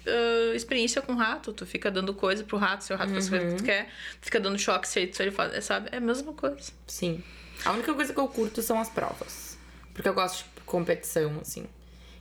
ah, 0.07 0.55
experiência 0.55 1.01
com 1.01 1.13
rato, 1.13 1.53
tu 1.53 1.65
fica 1.65 1.91
dando 1.91 2.13
coisa 2.13 2.43
pro 2.43 2.57
rato, 2.57 2.83
se 2.83 2.93
o 2.93 2.97
rato 2.97 3.11
faz 3.11 3.29
coisa 3.29 3.45
que 3.47 3.55
tu 3.55 3.63
quer, 3.63 3.85
tu 4.19 4.25
fica 4.25 4.39
dando 4.39 4.57
choque 4.57 4.87
se 4.87 4.99
ele, 5.01 5.13
se 5.13 5.21
ele 5.21 5.31
faz, 5.31 5.53
é, 5.53 5.61
sabe? 5.61 5.89
É 5.91 5.97
a 5.97 6.01
mesma 6.01 6.33
coisa. 6.33 6.71
Sim. 6.87 7.23
A 7.63 7.71
única 7.71 7.93
coisa 7.93 8.13
que 8.13 8.19
eu 8.19 8.27
curto 8.27 8.61
são 8.61 8.79
as 8.79 8.89
provas. 8.89 9.57
Porque 9.93 10.09
eu 10.09 10.13
gosto 10.13 10.43
de 10.43 10.61
competição, 10.65 11.39
assim. 11.41 11.65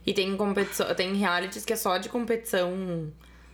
E 0.07 0.13
tem 0.13 0.37
competição, 0.37 0.95
tem 0.95 1.15
realities 1.15 1.65
que 1.65 1.73
é 1.73 1.77
só 1.77 1.97
de 1.99 2.09
competição 2.09 3.11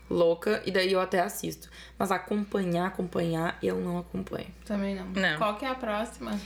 louca, 0.09 0.61
e 0.67 0.71
daí 0.71 0.93
eu 0.93 1.01
até 1.01 1.21
assisto. 1.21 1.69
Mas 1.99 2.11
acompanhar, 2.11 2.87
acompanhar, 2.89 3.57
eu 3.63 3.77
não 3.81 3.99
acompanho. 3.99 4.49
Também 4.65 4.95
não. 4.97 5.07
Não. 5.11 5.39
Qual 5.39 5.57
que 5.57 5.65
é 5.65 5.69
a 5.69 5.75
próxima? 5.75 6.39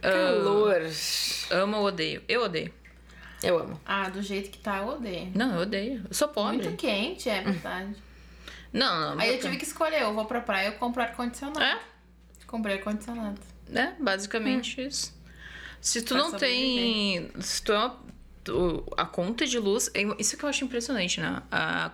Calor. 0.00 0.82
Amo 1.50 1.76
ou 1.78 1.84
odeio? 1.86 2.22
Eu 2.28 2.42
odeio. 2.44 2.72
Eu 3.42 3.58
amo. 3.58 3.80
Ah, 3.86 4.08
do 4.08 4.20
jeito 4.22 4.50
que 4.50 4.58
tá, 4.58 4.78
eu 4.78 4.88
odeio. 4.88 5.30
Não, 5.34 5.54
eu 5.56 5.60
odeio. 5.62 6.04
Eu 6.08 6.14
sou 6.14 6.28
pobre. 6.28 6.56
Muito 6.56 6.76
quente, 6.76 7.28
é 7.28 7.42
verdade. 7.42 7.94
Não, 8.72 9.16
não. 9.16 9.20
Aí 9.20 9.34
eu 9.34 9.40
tive 9.40 9.56
que 9.56 9.64
escolher, 9.64 10.00
eu 10.02 10.14
vou 10.14 10.26
pra 10.26 10.40
praia, 10.40 10.68
eu 10.68 10.74
compro 10.74 11.02
ar-condicionado. 11.02 11.60
É? 11.60 11.76
Comprei 12.46 12.76
ar-condicionado. 12.76 13.40
É, 13.74 13.94
basicamente 13.98 14.80
isso. 14.86 15.12
Se 15.80 16.02
tu 16.02 16.14
Pra 16.14 16.22
não 16.22 16.32
tem. 16.38 17.28
Se 17.40 17.62
tu 17.64 17.72
é 17.72 17.78
uma, 17.78 17.90
tu- 17.90 17.98
a 18.96 19.04
conta 19.04 19.46
de 19.46 19.58
luz. 19.58 19.90
é 19.94 20.02
Isso 20.18 20.36
que 20.36 20.44
eu 20.44 20.48
acho 20.48 20.64
impressionante, 20.64 21.20
né? 21.20 21.42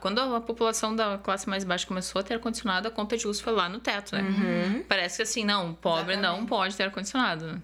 Quando 0.01 0.21
a 0.21 0.41
população 0.41 0.95
da 0.95 1.19
classe 1.19 1.49
mais 1.49 1.65
baixa 1.65 1.87
começou 1.87 2.21
a 2.21 2.23
ter 2.23 2.35
ar-condicionado, 2.35 2.89
a 2.89 2.91
conta 2.91 3.17
de 3.17 3.27
luz 3.27 3.41
foi 3.41 3.53
lá 3.53 3.69
no 3.69 3.79
teto, 3.81 4.15
né? 4.15 4.85
Parece 4.89 5.17
que 5.19 5.23
assim, 5.23 5.45
não, 5.45 5.75
pobre 5.75 6.15
não 6.17 6.23
Exatamente. 6.23 6.49
pode 6.49 6.77
ter 6.77 6.83
ar-condicionado. 6.85 7.63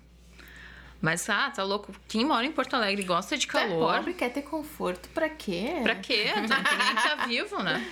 Mas, 1.00 1.28
ah, 1.28 1.50
tá 1.50 1.64
louco. 1.64 1.92
Quem 2.06 2.24
mora 2.24 2.46
em 2.46 2.52
Porto 2.52 2.74
Alegre 2.74 3.02
gosta 3.02 3.36
de 3.36 3.46
Tu 3.46 3.56
é 3.58 3.66
calor. 3.68 3.94
pobre, 3.96 4.14
quer 4.14 4.28
ter 4.32 4.42
conforto, 4.42 5.08
pra 5.08 5.28
quê? 5.28 5.80
Pra 5.82 5.96
quê? 5.96 6.26
Não 6.36 6.46
tem 6.46 6.78
nem 6.78 6.94
tá 6.94 7.16
vivo, 7.26 7.60
né? 7.60 7.84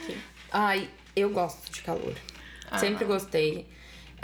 Ai, 0.53 0.89
eu 1.17 1.29
gosto 1.31 1.73
de 1.73 1.83
calor. 1.83 2.15
Ah. 2.71 2.79
Sempre 2.79 3.05
gostei. 3.05 3.67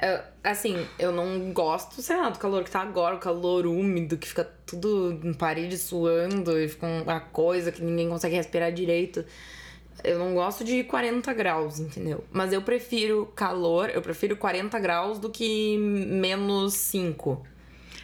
É, 0.01 0.23
assim, 0.45 0.87
eu 1.01 1.11
não 1.11 1.53
gosto, 1.53 2.01
sei 2.01 2.17
lá, 2.17 2.29
do 2.29 2.39
calor 2.39 2.63
que 2.63 2.71
tá 2.71 2.81
agora, 2.81 3.17
o 3.17 3.19
calor 3.19 3.67
úmido, 3.67 4.17
que 4.17 4.29
fica 4.29 4.49
tudo 4.67 5.19
em 5.23 5.33
parede 5.33 5.79
suando 5.79 6.59
e 6.61 6.69
fica 6.69 6.87
uma 6.87 7.21
coisa 7.21 7.71
que 7.73 7.83
ninguém 7.83 8.09
consegue 8.09 8.35
respirar 8.35 8.73
direito. 8.73 9.25
Eu 10.05 10.19
não 10.19 10.35
gosto 10.35 10.63
de 10.65 10.85
40 10.85 11.33
graus, 11.33 11.79
entendeu? 11.81 12.23
Mas 12.31 12.53
eu 12.53 12.61
prefiro 12.61 13.27
calor, 13.35 13.89
eu 13.89 14.03
prefiro 14.03 14.37
40 14.37 14.79
graus 14.79 15.19
do 15.19 15.31
que 15.31 15.79
menos 15.79 16.75
5. 16.75 17.47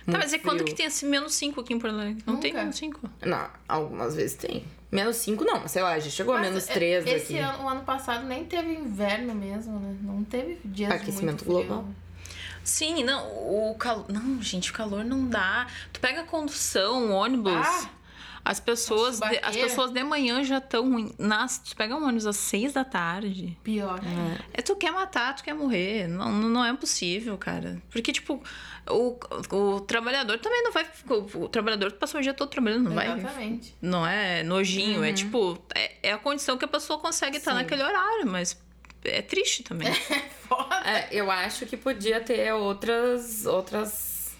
Tá, 0.07 0.19
mas 0.19 0.33
é 0.33 0.37
Muito 0.37 0.43
quando 0.43 0.57
frio. 0.59 0.67
que 0.67 0.75
tem 0.75 0.87
esse 0.87 1.05
menos 1.05 1.35
5 1.35 1.61
aqui 1.61 1.75
em 1.75 1.79
Porto 1.79 1.95
Alegre? 1.95 2.23
Não 2.27 2.39
tem 2.39 2.51
Nunca. 2.53 2.63
menos 2.63 2.77
5. 2.77 3.01
Não, 3.25 3.47
algumas 3.69 4.17
vezes 4.17 4.35
tem. 4.37 4.65
Menos 4.91 5.17
5 5.17 5.45
não, 5.45 5.61
mas 5.61 5.71
sei 5.71 5.83
lá, 5.83 5.99
já 5.99 6.11
chegou 6.11 6.35
a 6.35 6.39
Mas 6.39 6.49
menos 6.49 6.65
e- 6.69 6.73
3 6.73 7.07
Esse 7.07 7.35
aqui. 7.35 7.39
ano, 7.39 7.65
o 7.65 7.69
ano 7.69 7.83
passado 7.83 8.27
nem 8.27 8.45
teve 8.45 8.73
inverno 8.75 9.35
mesmo, 9.35 9.79
né? 9.79 9.97
Não 10.03 10.25
teve 10.25 10.59
dias 10.65 10.91
Aquecimento 10.91 11.45
muito 11.45 11.45
frio. 11.45 11.67
global. 11.67 11.87
Sim, 12.65 13.03
não, 13.05 13.27
o 13.27 13.75
calor. 13.79 14.07
Não, 14.09 14.41
gente, 14.43 14.71
o 14.71 14.75
calor 14.75 15.05
não 15.05 15.27
dá. 15.29 15.67
Tu 15.93 16.01
pega 16.01 16.25
condução, 16.25 17.13
ônibus. 17.13 17.53
Ah! 17.53 18.03
as 18.45 18.59
pessoas, 18.59 19.21
de, 19.21 19.39
as 19.43 19.57
pessoas 19.57 19.93
de 19.93 20.03
manhã 20.03 20.43
já 20.43 20.59
estão 20.59 20.91
ruins. 20.91 21.13
Tu 21.69 21.77
pega 21.77 21.95
um 21.95 22.03
ônibus 22.03 22.27
às 22.27 22.37
seis 22.37 22.73
da 22.73 22.85
tarde. 22.85 23.57
Pior. 23.63 24.01
É, 24.53 24.61
tu 24.63 24.75
quer 24.75 24.91
matar, 24.91 25.35
tu 25.35 25.45
quer 25.45 25.55
morrer. 25.55 26.09
Não, 26.09 26.31
não 26.33 26.65
é 26.65 26.75
possível, 26.75 27.39
cara. 27.39 27.81
Porque, 27.91 28.13
tipo, 28.13 28.43
o, 28.89 29.19
o 29.51 29.81
trabalhador 29.81 30.39
também 30.39 30.63
não 30.65 30.73
vai. 30.73 30.85
O, 31.09 31.45
o 31.45 31.49
trabalhador 31.49 31.93
passou 31.93 32.19
o 32.19 32.23
dia 32.23 32.35
todo 32.35 32.51
trabalhando, 32.51 32.85
não 32.85 32.95
vai. 32.95 33.17
Exatamente. 33.17 33.77
Não 33.81 34.07
é 34.07 34.43
nojinho, 34.43 35.05
é 35.05 35.13
tipo. 35.13 35.59
É, 35.75 36.09
é 36.09 36.13
a 36.13 36.19
condição 36.19 36.59
que 36.59 36.65
a 36.65 36.69
pessoa 36.69 36.99
consegue 36.99 37.37
estar 37.37 37.53
Sim. 37.53 37.59
naquele 37.59 37.83
horário, 37.83 38.27
mas 38.27 38.61
é 39.05 39.23
triste 39.23 39.63
também. 39.63 39.93
Foda. 40.49 40.77
É, 40.85 41.09
eu 41.11 41.31
acho 41.31 41.67
que 41.67 41.77
podia 41.77 42.21
ter 42.21 42.53
outras 42.53 43.47
outras 43.47 44.33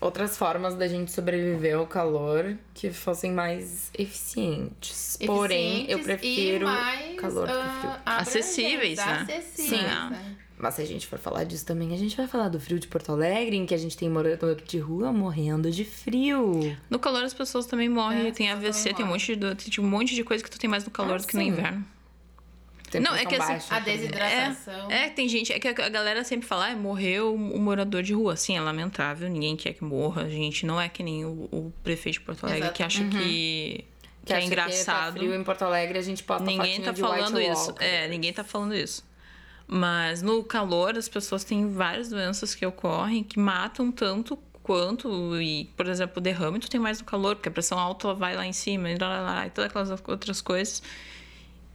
outras 0.00 0.36
formas 0.36 0.74
da 0.74 0.86
gente 0.86 1.10
sobreviver 1.10 1.76
ao 1.76 1.86
calor 1.86 2.56
que 2.74 2.90
fossem 2.90 3.32
mais 3.32 3.90
eficientes. 3.96 5.18
Porém, 5.24 5.86
eu 5.90 5.98
Eficientes 5.98 6.04
prefiro 6.04 6.66
mais, 6.66 7.16
calor 7.20 7.46
do 7.46 7.52
que 7.52 7.58
ah, 7.58 7.80
frio. 7.80 7.92
Acessíveis, 8.04 8.98
né? 8.98 9.04
Acessíveis, 9.22 9.80
Sim. 9.80 9.86
né? 9.86 10.36
Mas 10.58 10.74
se 10.74 10.82
a 10.82 10.86
gente 10.86 11.06
for 11.06 11.18
falar 11.18 11.44
disso 11.44 11.66
também, 11.66 11.92
a 11.92 11.98
gente 11.98 12.16
vai 12.16 12.26
falar 12.26 12.48
do 12.48 12.58
frio 12.58 12.78
de 12.78 12.86
Porto 12.88 13.12
Alegre, 13.12 13.56
em 13.56 13.66
que 13.66 13.74
a 13.74 13.78
gente 13.78 13.94
tem 13.96 14.08
morador 14.08 14.54
de 14.56 14.78
rua 14.78 15.12
morrendo 15.12 15.70
de 15.70 15.84
frio. 15.84 16.74
No 16.88 16.98
calor 16.98 17.22
as 17.24 17.34
pessoas 17.34 17.66
também 17.66 17.90
morrem, 17.90 18.28
É, 18.28 18.30
tem 18.32 18.50
AVC, 18.50 18.94
tem 18.94 19.04
um, 19.04 19.08
monte 19.08 19.36
de, 19.36 19.54
tem 19.54 19.84
um 19.84 19.88
monte 19.88 20.14
de 20.14 20.24
coisa 20.24 20.42
que 20.42 20.50
tu 20.50 20.58
tem 20.58 20.68
mais 20.68 20.82
no 20.84 20.90
calor 20.90 21.16
Ah, 21.16 21.18
do 21.18 21.26
que 21.26 21.36
no 21.36 21.42
sim. 21.42 21.48
inverno. 21.48 21.84
Não, 23.00 23.14
é 23.14 23.24
que 23.24 23.34
assim, 23.34 23.74
A 23.74 23.78
também. 23.78 23.96
desidratação. 23.96 24.90
É, 24.90 25.08
tem 25.08 25.28
gente, 25.28 25.52
é 25.52 25.58
que 25.58 25.68
a 25.68 25.88
galera 25.88 26.24
sempre 26.24 26.46
fala, 26.46 26.68
ah, 26.68 26.76
morreu 26.76 27.34
o 27.34 27.58
morador 27.58 28.02
de 28.02 28.12
rua. 28.12 28.36
Sim, 28.36 28.56
é 28.56 28.60
lamentável, 28.60 29.28
ninguém 29.28 29.56
quer 29.56 29.72
que 29.72 29.84
morra. 29.84 30.22
A 30.22 30.28
gente 30.28 30.64
não 30.66 30.80
é 30.80 30.88
que 30.88 31.02
nem 31.02 31.24
o, 31.24 31.48
o 31.52 31.72
prefeito 31.82 32.18
de 32.18 32.20
Porto 32.22 32.46
Alegre 32.46 32.70
que 32.70 32.82
acha 32.82 33.04
que, 33.04 33.84
que, 34.24 34.32
é 34.32 34.36
acha 34.36 34.46
engraçado. 34.46 35.14
tá 35.14 35.18
frio 35.18 35.34
em 35.34 35.44
Porto 35.44 35.62
Alegre, 35.62 35.98
a 35.98 36.02
gente 36.02 36.22
posta 36.22 36.44
Ninguém 36.44 36.80
tá 36.80 36.94
falando 36.94 37.40
isso. 37.40 37.70
Walker. 37.70 37.84
É, 37.84 38.08
ninguém 38.08 38.32
tá 38.32 38.44
falando 38.44 38.74
isso. 38.74 39.04
Mas 39.68 40.22
no 40.22 40.44
calor, 40.44 40.96
as 40.96 41.08
pessoas 41.08 41.42
têm 41.42 41.72
várias 41.72 42.08
doenças 42.08 42.54
que 42.54 42.64
ocorrem 42.64 43.24
que 43.24 43.38
matam 43.38 43.90
tanto 43.90 44.38
quanto. 44.62 45.40
E, 45.40 45.70
por 45.76 45.86
exemplo, 45.86 46.18
o 46.18 46.20
derrame 46.20 46.58
tu 46.58 46.68
tem 46.68 46.80
mais 46.80 46.98
no 46.98 47.04
calor, 47.04 47.36
porque 47.36 47.48
a 47.48 47.52
pressão 47.52 47.78
alta 47.78 48.12
vai 48.14 48.34
lá 48.36 48.46
em 48.46 48.52
cima 48.52 48.90
e, 48.90 48.98
lá, 48.98 49.08
lá, 49.08 49.20
lá, 49.20 49.46
e 49.46 49.50
todas 49.50 49.70
aquelas 49.70 49.90
outras 50.08 50.40
coisas. 50.40 50.82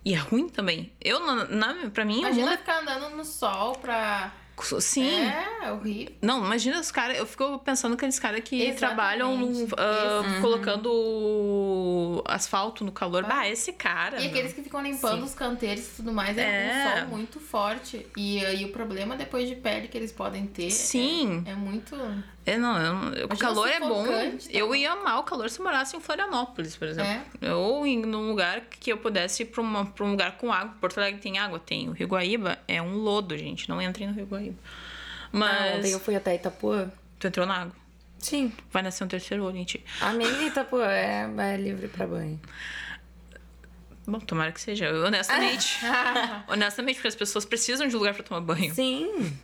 E 0.03 0.13
é 0.13 0.17
ruim 0.17 0.49
também. 0.49 0.91
Eu, 0.99 1.19
na, 1.19 1.45
na, 1.45 1.89
pra 1.91 2.03
mim, 2.03 2.19
Imagina 2.19 2.57
ficar 2.57 2.79
andando 2.81 3.15
no 3.15 3.23
sol 3.25 3.73
pra. 3.75 4.31
é. 4.37 4.41
Sim. 4.79 5.09
É, 5.09 5.65
é 5.65 5.71
horrível. 5.71 6.13
Não, 6.21 6.45
imagina 6.45 6.79
os 6.79 6.91
caras. 6.91 7.17
Eu 7.17 7.25
fico 7.25 7.57
pensando 7.59 7.93
aqueles 7.93 8.19
caras 8.19 8.41
que 8.41 8.55
Exatamente. 8.61 8.77
trabalham 8.79 9.39
ah, 9.77 10.27
Esse- 10.27 10.41
colocando 10.41 12.23
asfalto 12.27 12.83
no 12.83 12.91
calor. 12.91 13.23
Bah, 13.25 13.47
esse 13.47 13.73
cara. 13.73 14.17
E 14.17 14.21
meu. 14.21 14.29
aqueles 14.29 14.53
que 14.53 14.61
ficam 14.61 14.81
limpando 14.81 15.17
Sim. 15.19 15.23
os 15.23 15.33
canteiros 15.33 15.85
e 15.87 15.89
tudo 15.97 16.11
mais, 16.13 16.37
é, 16.37 16.41
É. 16.43 16.95
um 16.95 16.99
sol 16.99 17.07
muito 17.09 17.39
forte. 17.39 18.05
E 18.17 18.43
aí 18.45 18.65
o 18.65 18.71
problema 18.71 19.15
depois 19.15 19.47
de 19.49 19.55
pele 19.55 19.87
que 19.87 19.97
eles 19.97 20.11
podem 20.11 20.45
ter. 20.45 20.67
é- 20.67 20.69
Sim. 20.69 21.43
É, 21.47 21.53
muito. 21.55 21.95
É, 22.45 22.57
não, 22.57 23.13
eu 23.13 23.27
o 23.27 23.37
calor 23.37 23.69
é 23.69 23.79
bom. 23.79 24.03
tá 24.05 24.11
Eu 24.49 24.73
ia 24.73 24.93
amar 24.93 25.19
o 25.19 25.23
calor 25.23 25.49
se 25.49 25.59
eu 25.59 25.63
morasse 25.63 25.95
em 25.95 25.99
Florianópolis, 26.01 26.75
por 26.75 26.87
exemplo. 26.87 27.21
É. 27.39 27.53
Ou 27.53 27.85
em 27.85 28.01
num 28.01 28.29
lugar 28.29 28.61
que 28.61 28.91
eu 28.91 28.97
pudesse 28.97 29.43
ir 29.43 29.45
pra, 29.47 29.61
uma, 29.61 29.85
pra 29.85 30.03
um 30.03 30.11
lugar 30.11 30.37
com 30.37 30.51
água. 30.51 30.75
Porto 30.81 30.97
Alegre 30.97 31.21
tem 31.21 31.37
água? 31.37 31.59
Tem. 31.59 31.87
O 31.87 31.91
Rio 31.91 32.07
Guaíba 32.07 32.57
é 32.67 32.81
um 32.81 32.95
lodo, 32.95 33.37
gente. 33.37 33.69
Não 33.69 33.79
entrem 33.81 34.07
no 34.07 34.13
Rio 34.13 34.25
Guaíba. 34.25 34.57
Ah, 34.63 35.27
Mas. 35.31 35.77
ontem 35.77 35.91
eu 35.91 35.99
fui 35.99 36.15
até 36.15 36.33
Itapuã. 36.35 36.91
Tu 37.19 37.27
entrou 37.27 37.45
na 37.45 37.61
água. 37.61 37.75
Sim, 38.17 38.51
Vai 38.71 38.83
nascer 38.83 39.03
um 39.03 39.07
terceiro 39.07 39.43
olho 39.43 39.57
em 39.57 39.63
ti. 39.63 39.83
amiga 39.99 40.43
Itapuã 40.43 40.85
é, 40.85 41.27
é 41.53 41.57
livre 41.57 41.87
pra 41.87 42.05
banho. 42.05 42.39
Bom, 44.05 44.19
tomara 44.19 44.51
que 44.51 44.59
seja. 44.59 44.85
Eu, 44.85 45.05
honestamente. 45.05 45.79
honestamente, 46.47 46.95
porque 46.95 47.07
as 47.07 47.15
pessoas 47.15 47.45
precisam 47.45 47.87
de 47.87 47.95
lugar 47.95 48.13
pra 48.13 48.23
tomar 48.23 48.41
banho. 48.41 48.73
Sim. 48.73 49.37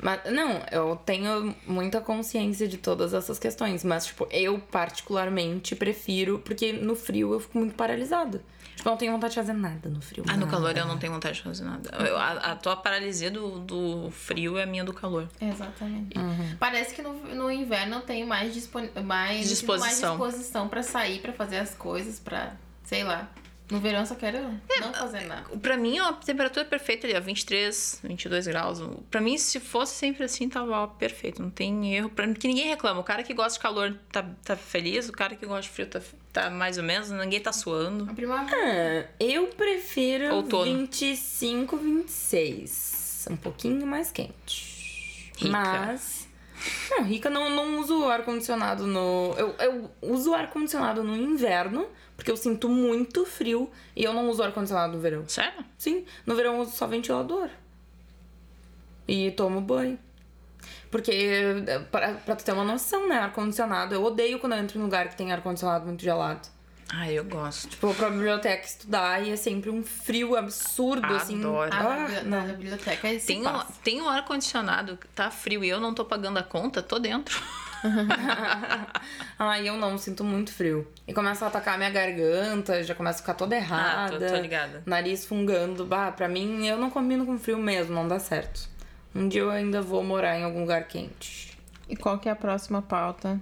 Mas, 0.00 0.20
não, 0.32 0.62
eu 0.70 0.96
tenho 1.04 1.54
muita 1.66 2.00
consciência 2.00 2.68
de 2.68 2.78
todas 2.78 3.12
essas 3.14 3.38
questões, 3.38 3.82
mas, 3.82 4.06
tipo, 4.06 4.26
eu 4.30 4.58
particularmente 4.58 5.74
prefiro, 5.74 6.38
porque 6.40 6.72
no 6.72 6.94
frio 6.94 7.32
eu 7.32 7.40
fico 7.40 7.58
muito 7.58 7.74
paralisada. 7.74 8.42
Tipo, 8.76 8.88
eu 8.88 8.92
não 8.92 8.96
tenho 8.96 9.10
vontade 9.12 9.32
de 9.34 9.40
fazer 9.40 9.54
nada 9.54 9.88
no 9.88 10.00
frio. 10.00 10.22
Ah, 10.28 10.34
no 10.34 10.40
nada. 10.46 10.50
calor 10.52 10.76
eu 10.76 10.86
não 10.86 10.98
tenho 10.98 11.12
vontade 11.12 11.38
de 11.38 11.42
fazer 11.42 11.64
nada. 11.64 11.90
Eu- 12.06 12.16
a, 12.16 12.30
a 12.52 12.56
tua 12.56 12.76
paralisia 12.76 13.28
do, 13.28 13.58
do 13.58 14.10
frio 14.12 14.56
é 14.56 14.62
a 14.62 14.66
minha 14.66 14.84
do 14.84 14.92
calor. 14.94 15.28
Exatamente. 15.40 16.16
Uhum. 16.16 16.56
Parece 16.60 16.94
que 16.94 17.02
no, 17.02 17.12
no 17.34 17.50
inverno 17.50 17.96
eu 17.96 18.00
tenho 18.02 18.24
mais, 18.26 18.54
dispon... 18.54 18.88
mais, 19.04 19.48
Disposição. 19.48 20.16
mais 20.16 20.32
disposição 20.34 20.68
pra 20.68 20.82
sair, 20.84 21.18
pra 21.20 21.32
fazer 21.32 21.56
as 21.58 21.74
coisas, 21.74 22.20
pra. 22.20 22.52
sei 22.84 23.02
lá. 23.02 23.28
No 23.70 23.80
verão 23.80 24.00
eu 24.00 24.06
só 24.06 24.14
quero 24.14 24.38
É, 24.38 24.80
não 24.80 24.94
fazer 24.94 25.26
nada. 25.26 25.44
Pra 25.58 25.76
mim, 25.76 25.98
a 25.98 26.12
temperatura 26.14 26.64
perfeita 26.64 27.06
ali, 27.06 27.14
ó, 27.14 27.20
23, 27.20 28.00
22 28.02 28.46
graus. 28.46 28.80
Pra 29.10 29.20
mim, 29.20 29.36
se 29.36 29.60
fosse 29.60 29.94
sempre 29.94 30.24
assim, 30.24 30.48
tava 30.48 30.70
ó, 30.70 30.86
perfeito. 30.86 31.42
Não 31.42 31.50
tem 31.50 31.94
erro. 31.94 32.08
Pra 32.08 32.26
que 32.32 32.48
ninguém 32.48 32.68
reclama. 32.68 33.00
O 33.00 33.04
cara 33.04 33.22
que 33.22 33.34
gosta 33.34 33.58
de 33.58 33.62
calor 33.62 33.94
tá, 34.10 34.24
tá 34.42 34.56
feliz, 34.56 35.08
o 35.08 35.12
cara 35.12 35.36
que 35.36 35.44
gosta 35.44 35.62
de 35.62 35.68
frio 35.68 35.86
tá, 35.86 36.00
tá 36.32 36.48
mais 36.50 36.78
ou 36.78 36.84
menos, 36.84 37.10
ninguém 37.10 37.40
tá 37.40 37.52
suando. 37.52 38.08
A 38.10 38.14
primavera. 38.14 39.10
Ah, 39.10 39.14
eu 39.22 39.48
prefiro 39.48 40.34
Outono. 40.34 40.64
25, 40.64 41.76
26. 41.76 43.28
Um 43.30 43.36
pouquinho 43.36 43.86
mais 43.86 44.10
quente. 44.10 45.30
Rica. 45.36 45.50
Mas. 45.50 46.26
Não, 46.90 47.04
rica 47.04 47.30
não, 47.30 47.50
não 47.50 47.78
uso 47.80 48.08
ar-condicionado 48.08 48.86
no. 48.86 49.34
Eu, 49.36 49.54
eu 49.60 49.90
uso 50.02 50.34
ar-condicionado 50.34 51.04
no 51.04 51.16
inverno, 51.16 51.86
porque 52.18 52.32
eu 52.32 52.36
sinto 52.36 52.68
muito 52.68 53.24
frio 53.24 53.70
e 53.94 54.02
eu 54.02 54.12
não 54.12 54.28
uso 54.28 54.42
ar-condicionado 54.42 54.94
no 54.94 54.98
verão. 54.98 55.28
Sério? 55.28 55.64
Sim, 55.78 56.04
no 56.26 56.34
verão 56.34 56.56
eu 56.56 56.62
uso 56.62 56.72
só 56.72 56.84
ventilador. 56.84 57.48
E 59.06 59.30
tomo 59.30 59.60
banho. 59.60 59.96
Porque, 60.90 61.12
eh, 61.12 61.78
pra, 61.92 62.14
pra 62.14 62.34
tu 62.34 62.44
ter 62.44 62.50
uma 62.50 62.64
noção, 62.64 63.08
né? 63.08 63.20
Ar-condicionado. 63.20 63.94
Eu 63.94 64.02
odeio 64.02 64.40
quando 64.40 64.54
eu 64.54 64.58
entro 64.58 64.80
em 64.80 64.82
lugar 64.82 65.08
que 65.08 65.14
tem 65.14 65.30
ar-condicionado 65.30 65.86
muito 65.86 66.02
gelado. 66.02 66.48
Ah, 66.88 67.08
eu 67.08 67.24
gosto. 67.24 67.68
Tipo, 67.68 67.94
pra 67.94 68.10
biblioteca 68.10 68.66
estudar 68.66 69.22
e 69.24 69.30
é 69.30 69.36
sempre 69.36 69.70
um 69.70 69.84
frio 69.84 70.34
absurdo, 70.34 71.06
assim. 71.14 71.38
Adoro. 71.38 71.70
Ah, 71.72 71.84
na 71.84 72.16
Ah, 72.16 72.22
na 72.24 72.52
biblioteca 72.52 73.08
esse 73.12 73.28
Tem 73.28 73.46
um, 73.46 73.60
tem 73.84 74.02
um 74.02 74.08
ar-condicionado 74.08 74.96
que 74.96 75.06
tá 75.08 75.30
frio 75.30 75.62
e 75.62 75.68
eu 75.68 75.78
não 75.78 75.94
tô 75.94 76.04
pagando 76.04 76.38
a 76.38 76.42
conta, 76.42 76.82
tô 76.82 76.98
dentro. 76.98 77.40
Ai, 79.38 79.68
eu 79.68 79.76
não, 79.76 79.96
sinto 79.98 80.24
muito 80.24 80.52
frio. 80.52 80.86
E 81.06 81.12
começa 81.14 81.44
a 81.44 81.48
atacar 81.48 81.74
a 81.74 81.78
minha 81.78 81.90
garganta, 81.90 82.82
já 82.82 82.94
começa 82.94 83.18
a 83.18 83.22
ficar 83.22 83.34
toda 83.34 83.54
Ah, 83.54 83.58
errada. 83.58 84.18
tô, 84.18 84.34
tô 84.34 84.40
ligada. 84.40 84.82
Nariz 84.86 85.24
fungando. 85.24 85.84
Bah, 85.86 86.10
pra 86.12 86.28
mim, 86.28 86.66
eu 86.66 86.76
não 86.76 86.90
combino 86.90 87.24
com 87.24 87.38
frio 87.38 87.58
mesmo, 87.58 87.94
não 87.94 88.06
dá 88.08 88.18
certo. 88.18 88.68
Um 89.14 89.28
dia 89.28 89.40
eu 89.42 89.50
ainda 89.50 89.80
vou 89.80 90.02
morar 90.04 90.38
em 90.38 90.44
algum 90.44 90.60
lugar 90.60 90.84
quente. 90.86 91.56
E 91.88 91.96
qual 91.96 92.18
que 92.18 92.28
é 92.28 92.32
a 92.32 92.36
próxima 92.36 92.82
pauta? 92.82 93.40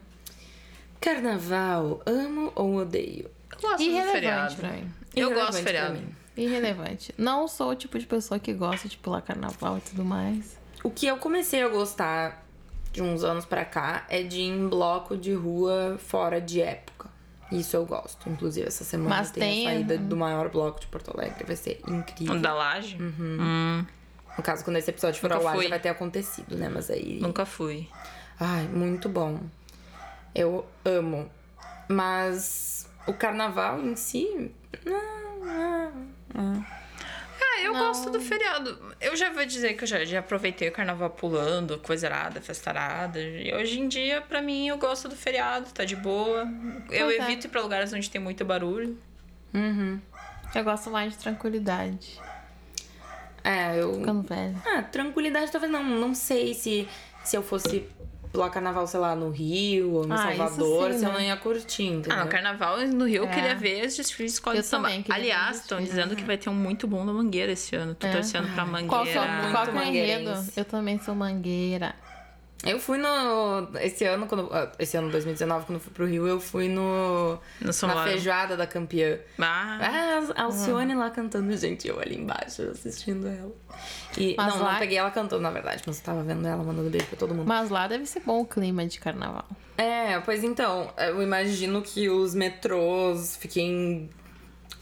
Carnaval, 1.00 2.00
amo 2.06 2.52
ou 2.54 2.76
odeio? 2.76 3.30
Eu 3.52 3.60
gosto 3.60 3.76
do 3.78 3.82
Irrelevante 3.82 4.12
feriado. 4.12 4.56
pra 4.56 4.70
mim. 4.70 4.90
Eu 5.14 5.28
Irrelevante 5.30 5.34
gosto 5.34 5.58
do 5.58 5.62
pra 5.62 5.62
feriado. 5.72 5.94
mim. 5.94 6.08
Irrelevante. 6.36 7.14
Não 7.16 7.48
sou 7.48 7.70
o 7.70 7.74
tipo 7.74 7.98
de 7.98 8.06
pessoa 8.06 8.38
que 8.38 8.52
gosta 8.52 8.88
de 8.88 8.96
pular 8.98 9.22
carnaval 9.22 9.78
e 9.78 9.80
tudo 9.80 10.04
mais. 10.04 10.58
O 10.82 10.90
que 10.90 11.06
eu 11.06 11.16
comecei 11.16 11.62
a 11.62 11.68
gostar 11.68 12.45
de 12.96 13.02
uns 13.02 13.22
anos 13.22 13.44
pra 13.44 13.64
cá 13.64 14.04
é 14.08 14.22
de 14.22 14.40
ir 14.40 14.48
em 14.48 14.68
bloco 14.68 15.16
de 15.16 15.32
rua 15.34 15.96
fora 15.98 16.40
de 16.40 16.60
época. 16.62 17.08
Isso 17.52 17.76
eu 17.76 17.84
gosto. 17.86 18.28
Inclusive, 18.28 18.66
essa 18.66 18.82
semana 18.84 19.16
Mas 19.16 19.30
tem, 19.30 19.42
tem- 19.42 19.66
a 19.66 19.70
saída 19.70 19.98
do 19.98 20.16
maior 20.16 20.48
bloco 20.48 20.80
de 20.80 20.86
Porto 20.88 21.12
Alegre. 21.16 21.44
Vai 21.46 21.54
ser 21.56 21.80
incrível. 21.86 22.34
O 22.34 22.40
da 22.40 22.52
laje? 22.54 22.96
Hum, 23.00 23.84
No 24.36 24.42
caso, 24.42 24.64
quando 24.64 24.76
esse 24.76 24.90
episódio 24.90 25.20
for 25.20 25.30
Nunca 25.30 25.42
ao 25.42 25.48
ar, 25.48 25.62
já 25.62 25.68
vai 25.68 25.78
ter 25.80 25.88
acontecido, 25.90 26.56
né? 26.56 26.68
Mas 26.68 26.90
aí. 26.90 27.20
nunca 27.20 27.46
fui. 27.46 27.88
Ai, 28.40 28.66
muito 28.66 29.08
bom. 29.08 29.38
Eu 30.34 30.66
amo. 30.84 31.30
Mas 31.88 32.88
o 33.06 33.12
carnaval 33.14 33.80
em 33.80 33.94
si. 33.96 34.50
Não, 34.84 35.44
não, 35.44 35.92
não. 36.34 36.64
Ah, 36.64 36.85
eu 37.66 37.74
gosto 37.74 38.10
do 38.10 38.20
feriado. 38.20 38.94
Eu 39.00 39.16
já 39.16 39.30
vou 39.30 39.44
dizer 39.44 39.74
que 39.74 39.84
eu 39.84 39.88
já, 39.88 40.04
já 40.04 40.20
aproveitei 40.20 40.68
o 40.68 40.72
carnaval 40.72 41.10
pulando, 41.10 41.78
coisa 41.78 42.06
arada, 42.06 42.40
festarada. 42.40 43.20
E 43.20 43.52
hoje 43.54 43.80
em 43.80 43.88
dia, 43.88 44.20
pra 44.20 44.40
mim, 44.40 44.68
eu 44.68 44.78
gosto 44.78 45.08
do 45.08 45.16
feriado, 45.16 45.70
tá 45.72 45.84
de 45.84 45.96
boa. 45.96 46.48
Eu 46.90 47.06
Pois 47.06 47.18
é. 47.18 47.22
evito 47.22 47.46
ir 47.46 47.50
pra 47.50 47.60
lugares 47.60 47.92
onde 47.92 48.08
tem 48.10 48.20
muito 48.20 48.44
barulho. 48.44 48.98
Uhum. 49.54 50.00
Eu 50.54 50.64
gosto 50.64 50.90
mais 50.90 51.12
de 51.12 51.18
tranquilidade. 51.18 52.20
É, 53.44 53.80
eu. 53.80 53.94
Ficando 53.94 54.22
velho. 54.22 54.56
Ah, 54.66 54.82
tranquilidade 54.82 55.52
talvez 55.52 55.70
não. 55.72 55.82
Não 55.84 56.14
sei 56.14 56.54
se, 56.54 56.88
se 57.24 57.36
eu 57.36 57.42
fosse 57.42 57.88
pular 58.36 58.50
carnaval, 58.50 58.86
sei 58.86 59.00
lá, 59.00 59.16
no 59.16 59.30
Rio 59.30 59.92
ou 59.92 60.06
no 60.06 60.14
Ah, 60.14 60.18
Salvador, 60.18 60.92
sim, 60.92 60.98
se 60.98 61.04
eu 61.04 61.08
né? 61.08 61.14
não 61.14 61.20
ia 61.22 61.36
curtir, 61.36 61.84
entendeu? 61.84 62.12
Ah, 62.18 62.24
no 62.24 62.30
carnaval 62.30 62.78
no 62.86 63.06
Rio 63.06 63.24
eu 63.24 63.28
É. 63.28 63.32
queria 63.34 63.54
ver 63.54 63.86
os 63.86 63.96
desfiles 63.96 64.32
de 64.32 64.36
escola 64.36 64.56
Eu 64.56 64.60
de 64.62 64.66
samba. 64.68 64.88
Aliás, 65.08 65.56
estão 65.60 65.80
dizendo 65.80 66.14
que 66.14 66.22
vai 66.22 66.36
ter 66.36 66.50
um 66.50 66.54
muito 66.54 66.86
bom 66.86 67.04
da 67.06 67.12
Mangueira 67.12 67.52
esse 67.52 67.74
ano. 67.74 67.94
Tô 67.94 68.06
É. 68.06 68.10
torcendo 68.12 68.52
pra 68.54 68.64
Mangueira. 68.66 68.88
Qual, 68.88 69.06
só, 69.06 69.26
muito 69.26 69.50
qual 69.52 69.64
é 69.66 69.70
o 69.70 69.74
mangueirense. 69.74 70.22
enredo? 70.30 70.52
Eu 70.56 70.64
também 70.64 70.98
sou 71.00 71.14
mangueira. 71.14 71.94
Eu 72.64 72.80
fui 72.80 72.96
no. 72.98 73.68
Esse 73.80 74.04
ano, 74.04 74.26
quando. 74.26 74.48
ah, 74.52 74.72
Esse 74.78 74.96
ano, 74.96 75.10
2019, 75.10 75.66
quando 75.66 75.76
eu 75.76 75.80
fui 75.80 75.92
pro 75.92 76.06
Rio, 76.06 76.26
eu 76.26 76.40
fui 76.40 76.68
no. 76.68 77.38
No 77.60 77.86
na 77.86 78.04
feijoada 78.04 78.56
da 78.56 78.66
campeã. 78.66 79.18
Ah, 79.38 79.78
Ah, 79.80 80.32
a 80.34 80.42
Alcione 80.44 80.94
lá 80.94 81.10
cantando, 81.10 81.54
gente, 81.56 81.86
eu 81.86 82.00
ali 82.00 82.16
embaixo 82.16 82.62
assistindo 82.62 83.28
ela. 83.28 83.52
E, 84.16 84.34
Mas 84.36 84.54
não, 84.54 84.62
lá- 84.62 84.72
não 84.72 84.78
peguei 84.78 84.96
ela 84.98 85.10
cantando, 85.10 85.42
na 85.42 85.50
verdade, 85.50 85.82
mas 85.86 85.98
eu 85.98 86.04
tava 86.04 86.22
vendo 86.22 86.46
ela 86.48 86.64
mandando 86.64 86.88
beijo 86.88 87.06
pra 87.06 87.16
todo 87.18 87.34
mundo. 87.34 87.46
Mas 87.46 87.68
lá 87.68 87.86
deve 87.86 88.06
ser 88.06 88.20
bom 88.20 88.40
o 88.40 88.46
clima 88.46 88.86
de 88.86 88.98
carnaval. 88.98 89.44
É, 89.76 90.18
pois 90.20 90.42
então, 90.42 90.90
eu 90.96 91.22
imagino 91.22 91.82
que 91.82 92.08
os 92.08 92.34
metrôs 92.34 93.36
fiquem 93.36 94.08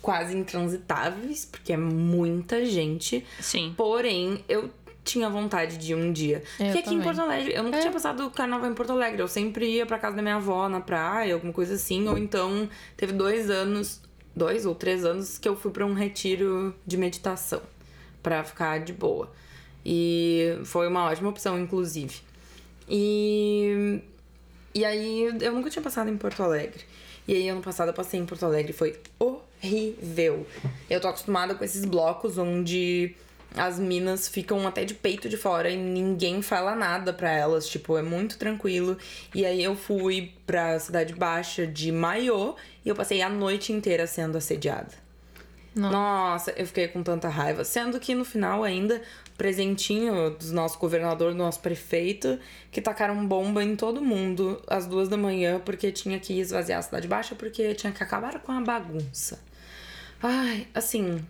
quase 0.01 0.37
intransitáveis, 0.37 1.45
porque 1.45 1.73
é 1.73 1.77
muita 1.77 2.65
gente. 2.65 3.27
sim. 3.41 3.75
Porém, 3.77 4.45
eu 4.49 4.71
tinha 5.05 5.29
vontade 5.29 5.77
de 5.77 5.93
ir 5.93 5.95
um 5.95 6.13
dia. 6.13 6.43
Eu 6.59 6.67
Porque 6.67 6.79
aqui 6.79 6.79
em 6.79 6.83
também. 6.99 7.03
Porto 7.03 7.21
Alegre, 7.21 7.55
eu 7.55 7.63
nunca 7.63 7.77
É. 7.77 7.81
tinha 7.81 7.93
passado 7.93 8.27
o 8.27 8.31
carnaval 8.31 8.71
em 8.71 8.75
Porto 8.75 8.91
Alegre. 8.93 9.21
Eu 9.21 9.29
sempre 9.29 9.67
ia 9.71 9.85
pra 9.87 9.99
casa 9.99 10.17
da 10.17 10.23
minha 10.23 10.37
avó 10.37 10.69
na 10.69 10.81
praia, 10.81 11.35
alguma 11.35 11.53
coisa 11.53 11.75
assim. 11.75 12.09
Ou 12.09 12.17
então, 12.19 12.69
teve 12.97 13.13
dois 13.13 13.51
anos, 13.51 14.01
dois 14.35 14.65
ou 14.67 14.75
três 14.75 15.05
anos, 15.05 15.37
que 15.39 15.49
eu 15.49 15.55
fui 15.57 15.71
pra 15.71 15.85
um 15.85 15.93
retiro 15.95 16.75
de 16.87 16.97
meditação. 16.97 17.61
Pra 18.23 18.43
ficar 18.43 18.81
de 18.81 18.93
boa. 18.95 19.31
E 19.85 20.59
foi 20.65 20.89
uma 20.89 21.05
ótima 21.05 21.29
opção, 21.29 21.59
inclusive. 21.61 22.15
E. 22.89 24.01
E 24.75 24.85
aí, 24.85 25.31
eu 25.41 25.53
nunca 25.53 25.71
tinha 25.71 25.83
passado 25.83 26.11
em 26.11 26.17
Porto 26.17 26.43
Alegre. 26.43 26.83
E 27.29 27.35
aí, 27.35 27.49
ano 27.49 27.61
passado, 27.61 27.89
eu 27.89 27.95
passei 27.95 28.19
em 28.19 28.27
Porto 28.27 28.45
Alegre. 28.45 28.73
Foi 28.73 28.97
horrível. 29.19 30.47
Eu 30.91 31.01
tô 31.01 31.09
acostumada 31.09 31.55
com 31.55 31.63
esses 31.65 31.85
blocos 31.85 32.39
onde 32.39 33.15
as 33.57 33.79
minas 33.79 34.29
ficam 34.29 34.67
até 34.67 34.85
de 34.85 34.95
peito 34.95 35.29
de 35.29 35.37
fora 35.37 35.71
e 35.71 35.77
ninguém 35.77 36.43
fala 36.43 36.75
nada 36.75 37.13
pra 37.13 37.31
elas. 37.31 37.69
Tipo, 37.69 37.97
é 37.97 38.03
muito 38.03 38.37
tranquilo. 38.37 38.99
E 39.35 39.47
aí, 39.47 39.63
eu 39.63 39.77
fui 39.77 40.33
pra 40.47 40.79
Cidade 40.79 41.15
Baixa 41.15 41.67
de 41.67 41.93
maiô 41.93 42.55
e 42.85 42.89
eu 42.89 42.95
passei 42.95 43.23
a 43.23 43.29
noite 43.29 43.73
inteira 43.73 44.07
sendo 44.07 44.37
assediada. 44.37 45.05
Não. 45.75 45.91
Nossa, 45.91 46.53
eu 46.53 46.67
fiquei 46.67 46.87
com 46.89 47.03
tanta 47.03 47.29
raiva. 47.29 47.65
Sendo 47.65 47.99
que 47.99 48.15
no 48.15 48.25
final 48.25 48.63
ainda, 48.63 49.03
presentinho 49.37 50.31
do 50.31 50.53
nosso 50.53 50.79
governador, 50.79 51.33
do 51.33 51.39
nosso 51.39 51.61
prefeito, 51.61 52.39
que 52.71 52.81
tacaram 52.81 53.27
bomba 53.27 53.63
em 53.63 53.75
todo 53.75 54.01
mundo 54.01 54.63
às 54.69 54.87
duas 54.87 55.09
da 55.09 55.17
manhã 55.17 55.61
porque 55.65 55.91
tinha 55.91 56.19
que 56.21 56.39
esvaziar 56.39 56.79
a 56.79 56.83
cidade 56.83 57.09
baixa, 57.09 57.35
porque 57.35 57.75
tinha 57.75 57.93
que 57.93 58.03
acabar 58.03 58.39
com 58.41 58.53
a 58.53 58.61
bagunça. 58.61 59.41
Ai, 60.23 60.69
assim, 60.73 61.25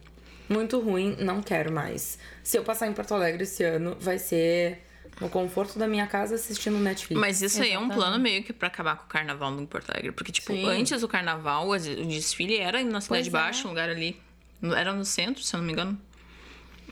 muito 0.48 0.78
ruim, 0.80 1.16
não 1.18 1.42
quero 1.42 1.72
mais. 1.72 2.18
Se 2.42 2.58
eu 2.58 2.64
passar 2.64 2.86
em 2.86 2.92
Porto 2.92 3.14
Alegre 3.14 3.44
esse 3.44 3.64
ano, 3.64 3.96
vai 3.98 4.18
ser 4.18 4.82
no 5.20 5.28
conforto 5.28 5.78
da 5.78 5.86
minha 5.86 6.06
casa 6.06 6.34
assistindo 6.34 6.78
Netflix. 6.78 7.20
Mas 7.20 7.40
isso 7.40 7.62
aí 7.62 7.70
é 7.72 7.78
um 7.78 7.84
Exatamente. 7.84 7.96
plano 7.96 8.22
meio 8.22 8.42
que 8.42 8.52
pra 8.52 8.68
acabar 8.68 8.96
com 8.96 9.04
o 9.04 9.08
carnaval 9.08 9.50
no 9.50 9.66
Porto 9.66 9.90
Alegre. 9.90 10.12
Porque, 10.12 10.32
tipo, 10.32 10.52
Sim. 10.52 10.66
antes 10.68 11.00
do 11.00 11.08
carnaval, 11.08 11.68
o 11.68 11.78
desfile 11.78 12.56
era 12.56 12.82
na 12.82 13.00
Cidade 13.00 13.08
Pois 13.08 13.26
é. 13.26 13.30
Baixa, 13.30 13.66
um 13.66 13.70
lugar 13.70 13.88
ali. 13.88 14.20
Era 14.76 14.92
no 14.92 15.04
centro, 15.04 15.42
se 15.42 15.54
eu 15.54 15.58
não 15.58 15.66
me 15.66 15.72
engano. 15.72 15.98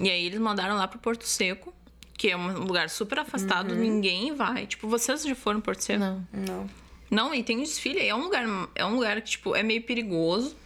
E 0.01 0.11
aí 0.11 0.27
eles 0.27 0.39
mandaram 0.39 0.77
lá 0.77 0.87
pro 0.89 0.99
Porto 0.99 1.25
Seco, 1.25 1.75
que 2.17 2.31
é 2.31 2.37
um 2.37 2.59
lugar 2.61 2.89
super 2.89 3.19
afastado, 3.19 3.75
ninguém 3.75 4.35
vai. 4.35 4.67
Tipo, 4.67 4.89
vocês 4.89 5.23
já 5.23 5.35
foram 5.35 5.59
no 5.59 5.63
Porto 5.63 5.81
Seco? 5.81 6.01
Não. 6.01 6.27
Não. 6.33 6.71
Não, 7.11 7.35
e 7.35 7.43
tem 7.43 7.59
um 7.59 7.63
desfile, 7.63 8.01
é 8.07 8.15
um 8.15 8.23
lugar, 8.23 8.45
é 8.75 8.85
um 8.87 8.95
lugar 8.95 9.21
que, 9.21 9.31
tipo, 9.33 9.55
é 9.55 9.63
meio 9.63 9.83
perigoso 9.83 10.57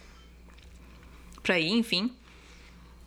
pra 1.43 1.59
ir, 1.59 1.71
enfim. 1.71 2.13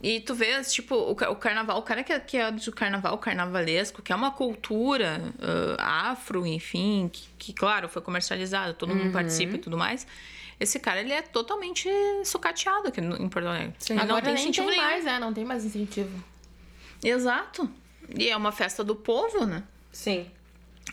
E 0.02 0.18
tu 0.20 0.34
vê, 0.34 0.58
tipo, 0.62 0.94
o, 0.94 1.10
o 1.12 1.36
carnaval, 1.36 1.78
o 1.78 1.82
cara 1.82 2.02
que 2.02 2.12
é, 2.12 2.18
que 2.20 2.36
é 2.38 2.50
do 2.50 2.72
carnaval 2.72 3.18
carnavalesco, 3.18 4.00
que 4.00 4.12
é 4.12 4.16
uma 4.16 4.30
cultura 4.30 5.20
ah, 5.78 6.10
afro, 6.12 6.46
enfim, 6.46 7.10
que, 7.12 7.28
que, 7.38 7.52
claro, 7.52 7.86
foi 7.88 8.00
comercializada, 8.00 8.72
todo 8.72 8.94
mundo 8.94 9.12
participa 9.12 9.56
e 9.56 9.58
tudo 9.58 9.76
mais. 9.76 10.06
Esse 10.58 10.78
cara, 10.78 11.00
ele 11.00 11.12
é 11.12 11.20
totalmente 11.22 11.88
sucateado 12.24 12.88
aqui 12.88 13.00
no- 13.00 13.16
em 13.16 13.28
Porto 13.28 13.46
Alegre. 13.48 13.74
Não 13.90 14.02
Agora 14.02 14.22
tem 14.22 14.34
nem 14.34 14.42
incentivo 14.44 14.68
tem 14.68 14.76
nenhum. 14.78 14.90
mais, 14.90 15.06
é, 15.06 15.18
não 15.18 15.32
tem 15.34 15.44
mais 15.44 15.64
incentivo. 15.64 16.24
Exato. 17.02 17.70
E 18.18 18.28
é 18.28 18.36
uma 18.36 18.52
festa 18.52 18.82
do 18.84 18.94
povo, 18.96 19.44
né? 19.46 19.62
Sim. 19.92 20.30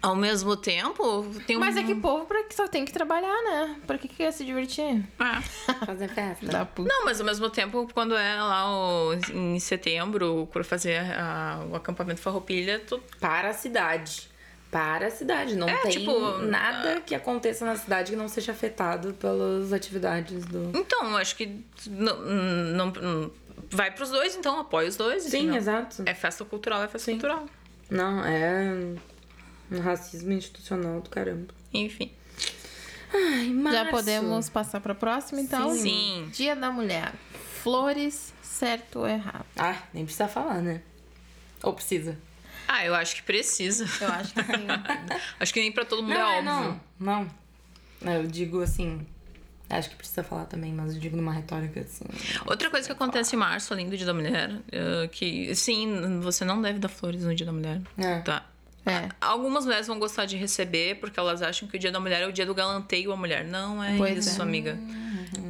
Ao 0.01 0.15
mesmo 0.15 0.55
tempo, 0.55 1.25
tem 1.47 1.57
um... 1.57 1.59
Mas 1.59 1.75
é 1.75 1.81
que 1.81 1.95
povo 1.95 2.25
pra 2.25 2.43
que 2.43 2.53
só 2.53 2.67
tem 2.67 2.85
que 2.85 2.93
trabalhar, 2.93 3.35
né? 3.43 3.75
Pra 3.87 3.97
que, 3.97 4.07
que 4.07 4.15
quer 4.17 4.31
se 4.31 4.45
divertir? 4.45 5.03
É. 5.19 5.41
Fazer 5.85 6.07
festa. 6.09 6.45
Da 6.45 6.65
puta. 6.65 6.87
Não, 6.87 7.03
mas 7.03 7.19
ao 7.19 7.25
mesmo 7.25 7.49
tempo, 7.49 7.89
quando 7.93 8.15
é 8.15 8.35
lá 8.39 8.69
o- 8.69 9.13
em 9.33 9.59
setembro, 9.59 10.47
por 10.53 10.63
fazer 10.63 10.97
a- 10.99 11.65
o 11.71 11.75
acampamento 11.75 12.21
Farroupilha, 12.21 12.79
tu... 12.79 13.01
para 13.19 13.49
a 13.49 13.53
cidade. 13.53 14.29
Para 14.69 15.07
a 15.07 15.09
cidade. 15.09 15.55
Não 15.55 15.67
É, 15.67 15.77
tem 15.77 15.91
tipo, 15.91 16.37
nada 16.43 17.01
que 17.01 17.15
aconteça 17.15 17.65
na 17.65 17.75
cidade 17.75 18.11
que 18.11 18.17
não 18.17 18.27
seja 18.27 18.51
afetado 18.51 19.13
pelas 19.13 19.73
atividades 19.73 20.45
do. 20.45 20.71
Então, 20.77 21.09
eu 21.09 21.17
acho 21.17 21.35
que 21.35 21.59
não, 21.89 22.19
não, 22.21 22.85
não- 22.91 23.31
vai 23.71 23.89
pros 23.89 24.11
dois, 24.11 24.35
então 24.35 24.59
apoia 24.59 24.89
os 24.89 24.95
dois. 24.95 25.23
Sim, 25.23 25.55
exato. 25.55 26.03
É 26.05 26.13
festa 26.13 26.45
cultural, 26.45 26.83
é 26.83 26.87
festa 26.87 27.05
Sim. 27.05 27.13
cultural. 27.13 27.45
Não, 27.89 28.23
é 28.23 28.93
um 29.71 29.79
racismo 29.79 30.31
institucional 30.33 31.01
do 31.01 31.09
caramba. 31.09 31.53
Enfim. 31.73 32.11
Ai, 33.13 33.47
Já 33.47 33.53
março. 33.53 33.91
podemos 33.91 34.49
passar 34.49 34.79
pra 34.81 34.93
próxima, 34.95 35.39
então? 35.41 35.73
Sim. 35.75 36.29
Dia 36.33 36.55
da 36.55 36.69
Mulher. 36.71 37.13
Flores, 37.63 38.33
certo 38.41 38.99
ou 38.99 39.07
errado? 39.07 39.45
Ah, 39.57 39.77
nem 39.93 40.03
precisa 40.05 40.27
falar, 40.27 40.61
né? 40.61 40.81
Ou 41.63 41.73
precisa? 41.73 42.17
Ah, 42.67 42.85
eu 42.85 42.93
acho 42.93 43.15
que 43.15 43.23
precisa. 43.23 43.85
Eu 44.01 44.09
acho 44.09 44.33
que 44.33 44.43
sim. 44.43 44.67
Acho 45.39 45.53
que 45.53 45.59
nem 45.61 45.71
pra 45.71 45.85
todo 45.85 46.01
mundo 46.03 46.13
não, 46.13 46.19
é 46.29 46.35
é, 46.35 46.39
óbvio. 46.39 46.81
não. 46.99 47.31
Não. 48.01 48.13
Eu 48.13 48.27
digo 48.27 48.61
assim. 48.61 49.05
Acho 49.69 49.89
que 49.89 49.95
precisa 49.95 50.23
falar 50.23 50.45
também, 50.45 50.71
mas 50.73 50.93
eu 50.93 50.99
digo 50.99 51.15
numa 51.17 51.31
retórica 51.33 51.79
assim. 51.81 52.05
Outra 52.45 52.69
coisa 52.69 52.85
que 52.87 52.91
acontece 52.93 53.35
em 53.35 53.39
março, 53.39 53.73
além 53.73 53.89
do 53.89 53.97
Dia 53.97 54.05
da 54.05 54.13
Mulher, 54.13 54.59
é 54.71 55.07
que 55.09 55.53
sim, 55.55 56.19
você 56.21 56.45
não 56.45 56.61
deve 56.61 56.79
dar 56.79 56.87
flores 56.89 57.23
no 57.23 57.33
Dia 57.35 57.45
da 57.45 57.51
Mulher. 57.53 57.81
É. 57.97 58.19
Tá. 58.19 58.45
É. 58.89 59.09
Algumas 59.19 59.65
mulheres 59.65 59.87
vão 59.87 59.99
gostar 59.99 60.25
de 60.25 60.37
receber 60.37 60.95
porque 60.95 61.19
elas 61.19 61.41
acham 61.41 61.67
que 61.67 61.75
o 61.75 61.79
Dia 61.79 61.91
da 61.91 61.99
Mulher 61.99 62.21
é 62.21 62.27
o 62.27 62.31
dia 62.31 62.45
do 62.45 62.53
galanteio 62.55 63.11
à 63.11 63.17
mulher. 63.17 63.43
Não 63.43 63.83
é 63.83 63.97
Pois 63.97 64.25
isso, 64.25 64.39
é. 64.39 64.43
amiga. 64.43 64.77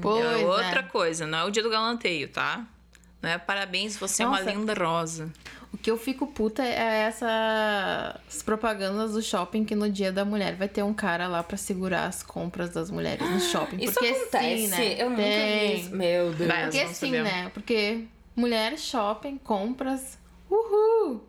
Pois 0.02 0.26
é 0.26 0.45
outra 0.45 0.80
é. 0.80 0.84
coisa, 0.84 1.28
não 1.28 1.38
é 1.39 1.43
o 1.43 1.52
dia 1.52 1.62
do 1.63 1.69
galanteio, 1.69 2.28
tá? 2.30 2.65
Não 3.21 3.30
é 3.30 3.38
parabéns, 3.38 3.97
você 3.97 4.23
é 4.23 4.26
Nossa. 4.26 4.43
uma 4.43 4.52
linda 4.52 4.73
rosa. 4.73 5.32
O 5.73 5.78
que 5.78 5.91
eu 5.91 5.97
fico 5.97 6.26
puta 6.28 6.63
é 6.63 7.02
essas 7.08 8.41
propagandas 8.43 9.13
do 9.13 9.21
shopping 9.21 9.65
que 9.65 9.76
no 9.76 9.89
dia 9.89 10.12
da 10.12 10.23
mulher 10.23 10.56
vai 10.56 10.67
ter 10.67 10.82
um 10.84 10.93
cara 10.93 11.28
lá 11.28 11.43
pra 11.43 11.58
segurar 11.58 12.06
as 12.06 12.23
compras 12.23 12.69
das 12.71 12.89
mulheres 12.89 13.30
no 13.30 13.39
shopping. 13.39 13.78
Isso 13.84 13.93
Porque 13.93 14.08
acontece. 14.08 14.58
sim, 14.58 14.67
né? 14.69 15.02
Eu 15.02 15.10
nunca 15.10 15.21
vi 15.21 15.30
Tem. 15.30 15.80
isso. 15.80 15.95
Meu 15.95 16.34
Deus. 16.34 16.47
Vai, 16.50 16.63
Porque 16.63 16.84
não 16.84 16.93
sim, 16.93 17.12
né? 17.12 17.52
Porque 17.54 18.06
mulher, 18.36 18.78
shopping, 18.78 19.38
compras, 19.38 20.17
uhul! 20.50 21.28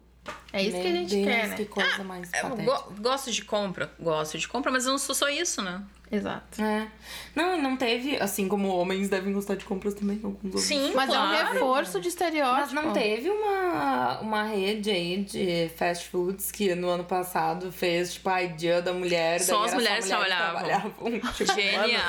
É 0.52 0.62
isso 0.62 0.72
Meu 0.72 0.80
que 0.82 0.88
a 0.88 0.92
gente 0.92 1.14
Deus, 1.14 1.26
quer, 1.26 1.48
né? 1.48 1.56
Que 1.56 1.64
coisa 1.66 2.04
mais 2.04 2.30
Eu 2.32 2.48
patética. 2.50 2.64
go- 2.78 2.92
gosto 3.00 3.30
de 3.30 3.44
compra, 3.44 3.92
gosto 4.00 4.38
de 4.38 4.48
compra, 4.48 4.72
mas 4.72 4.86
eu 4.86 4.92
não 4.92 4.98
sou 4.98 5.14
só 5.14 5.28
isso, 5.28 5.60
né? 5.60 5.82
Exato. 6.10 6.62
É. 6.62 6.88
Não, 7.34 7.60
não 7.60 7.76
teve, 7.76 8.16
assim 8.16 8.48
como 8.48 8.68
homens 8.68 9.10
devem 9.10 9.30
gostar 9.30 9.56
de 9.56 9.66
compras 9.66 9.92
também, 9.92 10.16
alguns 10.24 10.42
outros. 10.42 10.62
Sim, 10.64 10.92
Mas 10.94 11.10
é 11.12 11.18
um 11.18 11.28
claro. 11.28 11.52
reforço 11.52 12.00
de 12.00 12.08
estereótipo. 12.08 12.60
Mas 12.60 12.72
não 12.72 12.94
teve 12.94 13.28
uma, 13.28 14.20
uma 14.20 14.42
rede 14.44 14.90
aí 14.90 15.22
de 15.22 15.70
fast 15.76 16.08
foods 16.08 16.50
que 16.50 16.74
no 16.74 16.88
ano 16.88 17.04
passado 17.04 17.70
fez, 17.70 18.14
tipo, 18.14 18.30
ai, 18.30 18.48
dia 18.48 18.80
da 18.80 18.94
mulher. 18.94 19.38
Só 19.40 19.64
as 19.64 19.74
mulheres 19.74 20.06
que 20.06 20.10
trabalhavam. 20.10 20.54
trabalhavam. 20.62 20.92
Tipo, 21.36 21.54
Genial, 21.54 22.02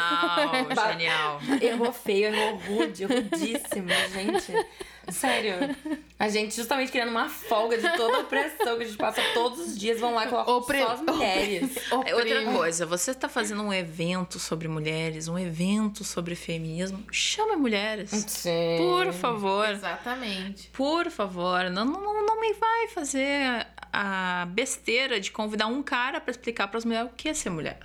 Bah. 0.74 0.92
genial. 0.94 1.42
mano, 1.42 1.62
errou 1.64 1.92
feio, 1.92 2.34
errou 2.34 2.56
rude, 2.58 3.04
rudíssimo, 3.04 3.90
gente. 4.14 4.66
Sério. 5.12 5.76
A 6.18 6.28
gente 6.30 6.56
justamente 6.56 6.92
querendo 6.92 7.10
uma 7.10 7.30
folga 7.30 7.78
de 7.78 7.90
toda 7.96 8.18
a 8.18 8.20
opressão 8.22 8.78
que 8.78 8.84
a 8.84 8.86
gente 8.86 8.98
passa 8.98 9.22
todos 9.34 9.60
os 9.60 9.78
dias, 9.78 10.00
vão 10.00 10.14
lá 10.14 10.26
e 10.26 10.30
colocam 10.30 10.58
Opre- 10.58 10.80
só 10.84 10.92
as 10.94 11.02
mulheres. 11.02 11.78
É 12.06 12.16
Outra 12.16 12.44
coisa, 12.54 12.86
você 12.86 13.14
tá 13.14 13.30
fazendo 13.30 13.64
um 13.64 13.72
evento 13.74 14.38
sobre 14.40 14.68
mulheres, 14.68 15.28
um 15.28 15.38
evento 15.40 16.04
sobre 16.04 16.36
feminismo, 16.36 17.04
chame 17.12 17.56
mulheres. 17.56 18.10
Sim. 18.12 18.78
Por 18.78 19.12
favor. 19.14 19.70
Exatamente. 19.70 20.68
Por 20.74 21.10
favor, 21.10 21.70
não, 21.70 21.86
não, 21.86 22.26
não 22.26 22.40
me 22.42 22.54
vai 22.54 22.88
fazer 22.90 23.66
a 23.92 24.46
besteira 24.52 25.20
de 25.20 25.32
convidar 25.32 25.68
um 25.68 25.82
cara 25.82 26.20
pra 26.22 26.32
explicar 26.32 26.68
pras 26.68 26.86
mulheres 26.86 27.10
o 27.12 27.16
que 27.16 27.30
é 27.30 27.34
ser 27.34 27.50
mulher. 27.50 27.80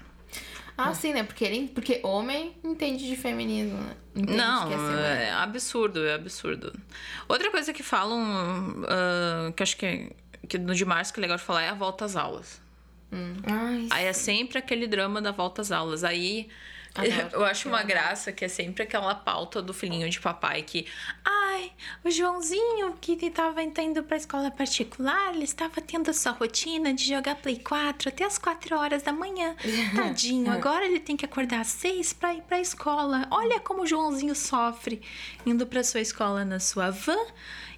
Ah, 0.77 0.93
sim, 0.93 1.13
né? 1.13 1.23
Porque, 1.23 1.45
ele, 1.45 1.69
porque 1.73 2.01
homem 2.03 2.57
entende 2.65 3.07
de 3.07 3.15
feminismo, 3.17 3.79
né? 3.79 3.95
Entende 4.14 4.37
não, 4.37 4.72
é 4.72 4.77
mulher. 4.77 5.20
é 5.22 5.33
absurdo, 5.33 6.05
é 6.07 6.14
absurdo. 6.14 6.72
Outra 7.29 7.50
coisa 7.50 7.72
que 7.72 7.83
falam, 7.83 8.22
ah, 8.88 9.53
que 9.57 9.62
acho 9.62 9.77
que, 9.77 10.12
que 10.48 10.57
no 10.57 10.74
de 10.74 10.85
março 10.85 11.12
que 11.12 11.18
é 11.18 11.22
legal 11.22 11.37
de 11.37 11.42
falar, 11.42 11.62
é 11.62 11.68
a 11.68 11.74
volta 11.74 12.05
às 12.05 12.14
aulas. 12.14 12.61
Ai, 13.46 13.88
Aí 13.90 14.05
é 14.07 14.12
sempre 14.12 14.59
aquele 14.59 14.87
drama 14.87 15.20
da 15.20 15.31
volta 15.31 15.62
às 15.62 15.70
aulas. 15.70 16.05
Aí 16.05 16.48
Adoro. 16.94 17.28
eu 17.33 17.44
acho 17.44 17.68
uma 17.68 17.83
graça 17.83 18.30
que 18.30 18.44
é 18.44 18.48
sempre 18.48 18.85
aquela 18.85 19.14
pauta 19.14 19.61
do 19.61 19.74
filhinho 19.74 20.09
de 20.09 20.20
papai 20.20 20.62
que, 20.62 20.87
ai, 21.24 21.72
o 22.04 22.11
Joãozinho 22.11 22.96
que 23.00 23.12
estava 23.12 23.62
indo 23.62 24.02
pra 24.04 24.16
escola 24.16 24.50
particular, 24.50 25.35
ele 25.35 25.44
estava 25.44 25.80
tendo 25.80 26.11
a 26.11 26.12
sua 26.12 26.33
rotina 26.33 26.94
de 26.94 27.04
jogar 27.09 27.35
Play 27.37 27.59
4 27.59 28.09
até 28.09 28.24
as 28.24 28.38
4 28.38 28.78
horas 28.78 29.02
da 29.02 29.12
manhã. 29.12 29.57
Tadinho, 29.94 30.52
agora 30.52 30.85
ele 30.87 31.00
tem 31.00 31.16
que 31.16 31.24
acordar 31.24 31.61
às 31.61 31.68
6 31.68 32.12
pra 32.12 32.33
ir 32.35 32.42
pra 32.42 32.61
escola. 32.61 33.26
Olha 33.30 33.59
como 33.59 33.83
o 33.83 33.87
Joãozinho 33.87 34.35
sofre 34.35 35.02
indo 35.44 35.66
pra 35.66 35.83
sua 35.83 36.00
escola 36.00 36.44
na 36.44 36.61
sua 36.61 36.90
van. 36.90 37.18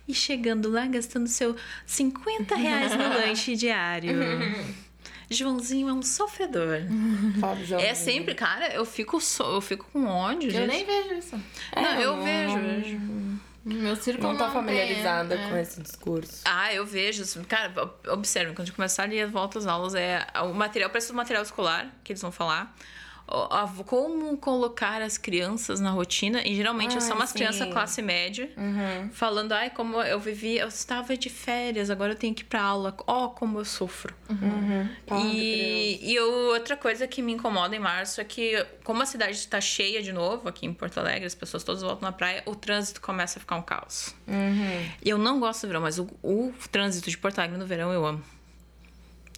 E 0.08 0.14
chegando 0.14 0.70
lá, 0.70 0.86
gastando 0.86 1.26
seu 1.26 1.56
50 1.84 2.54
reais 2.54 2.92
no 2.94 3.08
lanche 3.10 3.56
diário. 3.56 4.12
Joãozinho 5.30 5.88
é 5.88 5.92
um 5.92 6.02
sofredor. 6.02 6.78
Fábio. 7.40 7.78
É 7.80 7.94
sempre, 7.94 8.34
cara, 8.34 8.72
eu 8.72 8.84
fico, 8.84 9.20
so- 9.20 9.54
eu 9.54 9.60
fico 9.60 9.86
com 9.92 10.06
ódio. 10.06 10.48
Eu 10.48 10.52
disso. 10.52 10.66
nem 10.66 10.84
vejo 10.84 11.14
isso. 11.14 11.40
Não, 11.74 12.00
eu 12.00 12.16
não- 12.16 12.24
vejo, 12.24 12.58
vejo. 12.58 13.00
Meu 13.64 13.96
círculo 13.96 14.28
Não 14.28 14.36
tá 14.38 14.48
familiarizada 14.48 15.34
é. 15.34 15.48
com 15.50 15.56
esse 15.56 15.80
discurso. 15.82 16.42
Ah, 16.44 16.72
eu 16.72 16.86
vejo. 16.86 17.22
assim, 17.22 17.42
Cara, 17.42 17.72
observe, 18.08 18.52
quando 18.52 18.60
a 18.60 18.64
gente 18.66 18.76
começar 18.76 19.02
ali 19.02 19.20
a 19.20 19.26
volta 19.26 19.58
às 19.58 19.66
aulas, 19.66 19.92
é 19.96 20.24
o 20.44 20.54
material, 20.54 20.88
o 21.10 21.14
material 21.14 21.42
escolar 21.42 21.92
que 22.04 22.12
eles 22.12 22.22
vão 22.22 22.30
falar. 22.30 22.72
Como 23.86 24.36
colocar 24.36 25.02
as 25.02 25.18
crianças 25.18 25.80
na 25.80 25.90
rotina, 25.90 26.42
e 26.46 26.54
geralmente 26.54 26.94
Ai, 26.94 27.00
são 27.00 27.16
umas 27.16 27.32
crianças 27.32 27.68
classe 27.72 28.00
média, 28.02 28.50
Uhum. 28.56 29.10
falando, 29.12 29.52
ai, 29.52 29.70
como 29.70 30.00
eu 30.02 30.18
vivi, 30.20 30.56
eu 30.58 30.68
estava 30.68 31.16
de 31.16 31.28
férias, 31.28 31.90
agora 31.90 32.12
eu 32.12 32.16
tenho 32.16 32.34
que 32.34 32.42
ir 32.42 32.46
pra 32.46 32.62
aula, 32.62 32.94
ó, 33.06 33.28
como 33.28 33.58
eu 33.58 33.64
sofro. 33.64 34.14
Uhum. 34.30 34.88
Pobre 35.06 35.26
E, 35.26 36.10
e 36.10 36.14
eu- 36.14 36.32
outra 36.52 36.76
coisa 36.76 37.06
que 37.06 37.20
me 37.22 37.32
incomoda 37.32 37.74
em 37.74 37.78
março 37.80 38.20
é 38.20 38.24
que, 38.24 38.64
como 38.84 39.02
a 39.02 39.06
cidade 39.06 39.32
está 39.32 39.60
cheia 39.60 40.02
de 40.02 40.12
novo 40.12 40.48
aqui 40.48 40.66
em 40.66 40.72
Porto 40.72 40.98
Alegre, 40.98 41.26
as 41.26 41.34
pessoas 41.34 41.64
todas 41.64 41.82
voltam 41.82 42.08
na 42.08 42.12
praia, 42.12 42.42
o 42.46 42.54
trânsito 42.54 43.00
começa 43.00 43.38
a 43.38 43.40
ficar 43.40 43.56
um 43.56 43.62
caos. 43.62 44.14
Uhum. 44.26 44.88
E 45.04 45.08
eu 45.08 45.18
não 45.18 45.40
gosto 45.40 45.62
do 45.62 45.68
verão, 45.68 45.80
mas 45.82 45.98
o, 45.98 46.06
o 46.22 46.52
trânsito 46.70 47.10
de 47.10 47.18
Porto 47.18 47.38
Alegre 47.38 47.58
no 47.58 47.66
verão 47.66 47.92
eu 47.92 48.04
amo. 48.06 48.22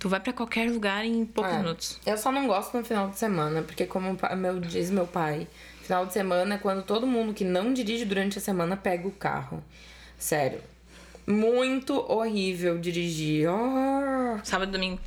Tu 0.00 0.08
vai 0.08 0.20
pra 0.20 0.32
qualquer 0.32 0.70
lugar 0.70 1.04
em 1.04 1.24
poucos 1.24 1.52
É. 1.52 1.58
minutos. 1.58 1.98
Eu 2.06 2.16
só 2.16 2.30
não 2.30 2.46
gosto 2.46 2.76
no 2.76 2.84
final 2.84 3.08
de 3.08 3.18
semana, 3.18 3.62
porque 3.62 3.84
como 3.84 4.16
meu, 4.36 4.60
diz 4.60 4.90
meu 4.90 5.06
pai, 5.06 5.48
final 5.82 6.06
de 6.06 6.12
semana 6.12 6.54
é 6.54 6.58
quando 6.58 6.82
todo 6.84 7.06
mundo 7.06 7.34
que 7.34 7.44
não 7.44 7.72
dirige 7.72 8.04
durante 8.04 8.38
a 8.38 8.40
semana 8.40 8.76
pega 8.76 9.08
o 9.08 9.10
carro. 9.12 9.62
Sério. 10.16 10.60
Muito 11.26 11.94
horrível 12.10 12.78
dirigir. 12.78 13.48
Oh, 13.50 14.38
Sábado 14.44 14.68
e 14.68 14.72
domingo. 14.72 15.00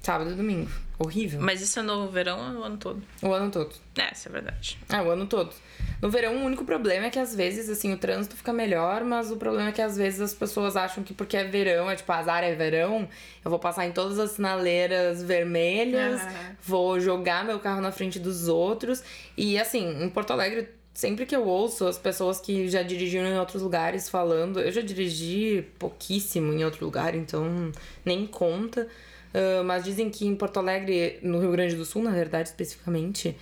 sábado 0.00 0.30
e 0.30 0.34
domingo. 0.34 0.70
Horrível. 0.98 1.40
Mas 1.42 1.60
isso 1.60 1.78
é 1.78 1.82
no 1.82 2.08
verão 2.08 2.38
ou 2.38 2.52
no 2.52 2.62
ano 2.62 2.76
todo? 2.78 3.02
O 3.20 3.32
ano 3.32 3.50
todo. 3.50 3.74
É, 3.98 4.12
isso 4.12 4.28
é 4.28 4.32
verdade. 4.32 4.78
É, 4.88 5.00
o 5.02 5.10
ano 5.10 5.26
todo. 5.26 5.52
No 6.00 6.10
verão, 6.10 6.36
o 6.36 6.44
único 6.44 6.64
problema 6.64 7.06
é 7.06 7.10
que 7.10 7.18
às 7.18 7.34
vezes, 7.34 7.68
assim, 7.68 7.92
o 7.92 7.98
trânsito 7.98 8.34
fica 8.34 8.52
melhor, 8.52 9.04
mas 9.04 9.30
o 9.30 9.36
problema 9.36 9.68
é 9.68 9.72
que 9.72 9.82
às 9.82 9.96
vezes 9.96 10.20
as 10.20 10.32
pessoas 10.34 10.74
acham 10.74 11.04
que 11.04 11.12
porque 11.12 11.36
é 11.36 11.44
verão, 11.44 11.90
é 11.90 11.96
tipo, 11.96 12.10
azar 12.12 12.42
é 12.42 12.54
verão, 12.54 13.06
eu 13.44 13.50
vou 13.50 13.58
passar 13.58 13.86
em 13.86 13.92
todas 13.92 14.18
as 14.18 14.32
sinaleiras 14.32 15.22
vermelhas, 15.22 16.20
Aham. 16.22 16.56
vou 16.62 16.98
jogar 16.98 17.44
meu 17.44 17.58
carro 17.58 17.82
na 17.82 17.92
frente 17.92 18.18
dos 18.18 18.48
outros. 18.48 19.02
E 19.36 19.58
assim, 19.58 20.02
em 20.02 20.08
Porto 20.08 20.32
Alegre, 20.32 20.68
sempre 20.94 21.26
que 21.26 21.36
eu 21.36 21.46
ouço 21.46 21.86
as 21.86 21.98
pessoas 21.98 22.40
que 22.40 22.68
já 22.68 22.82
dirigiram 22.82 23.26
em 23.26 23.38
outros 23.38 23.62
lugares 23.62 24.08
falando, 24.08 24.60
eu 24.60 24.72
já 24.72 24.80
dirigi 24.80 25.66
pouquíssimo 25.78 26.54
em 26.54 26.64
outro 26.64 26.84
lugar, 26.86 27.14
então 27.14 27.70
nem 28.02 28.26
conta. 28.26 28.88
Ah, 29.36 29.62
mas 29.62 29.84
dizem 29.84 30.08
que 30.10 30.26
em 30.26 30.34
Porto 30.34 30.58
Alegre, 30.58 31.18
no 31.22 31.38
Rio 31.38 31.52
Grande 31.52 31.74
do 31.76 31.84
Sul, 31.84 32.02
na 32.02 32.10
verdade, 32.10 32.48
especificamente, 32.48 33.36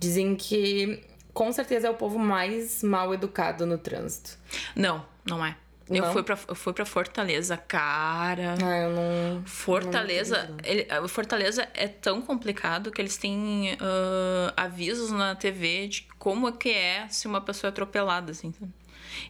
dizem 0.00 0.34
que 0.34 1.02
com 1.34 1.52
certeza 1.52 1.88
é 1.88 1.90
o 1.90 1.94
povo 1.94 2.18
mais 2.18 2.82
mal 2.82 3.12
educado 3.12 3.66
no 3.66 3.76
trânsito. 3.76 4.38
Não, 4.74 5.04
não 5.28 5.44
é. 5.44 5.56
Eu 5.90 6.02
Não? 6.02 6.12
fui, 6.14 6.22
pra, 6.22 6.38
eu 6.48 6.54
fui 6.54 6.72
pra 6.72 6.86
Fortaleza, 6.86 7.58
cara. 7.58 8.54
Ah, 8.64 8.78
eu 8.78 8.90
não. 8.92 9.42
Fortaleza, 9.44 10.44
Não, 10.48 10.56
ele, 10.64 10.86
Fortaleza 11.08 11.68
é 11.74 11.86
tão 11.86 12.22
complicado 12.22 12.90
que 12.90 13.02
eles 13.02 13.18
têm 13.18 13.76
ah, 13.78 14.54
avisos 14.56 15.10
na 15.10 15.34
TV 15.34 15.86
de 15.88 16.08
como 16.18 16.48
é 16.48 16.52
que 16.52 16.70
é 16.70 17.06
se 17.10 17.26
uma 17.26 17.40
pessoa 17.42 17.68
é 17.68 17.70
atropelada, 17.70 18.32
assim. 18.32 18.50
sabe? 18.58 18.72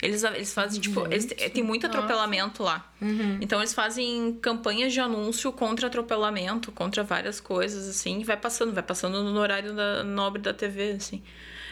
Eles, 0.02 0.22
eles 0.24 0.52
fazem, 0.54 0.80
tipo, 0.80 1.06
eles, 1.06 1.26
tem 1.52 1.62
muito 1.62 1.86
atropelamento 1.86 2.62
lá. 2.62 2.92
Então 3.40 3.58
eles 3.60 3.74
fazem 3.74 4.38
campanhas 4.40 4.92
de 4.92 5.00
anúncio 5.00 5.50
contra 5.52 5.86
atropelamento, 5.88 6.70
contra 6.72 7.02
várias 7.02 7.40
coisas, 7.40 7.88
assim, 7.88 8.20
e 8.20 8.24
vai 8.24 8.36
passando, 8.36 8.72
vai 8.72 8.82
passando 8.82 9.22
no 9.22 9.38
horário 9.38 9.74
da, 9.74 10.02
nobre 10.04 10.40
da 10.42 10.52
TV, 10.54 10.92
assim. 10.92 11.22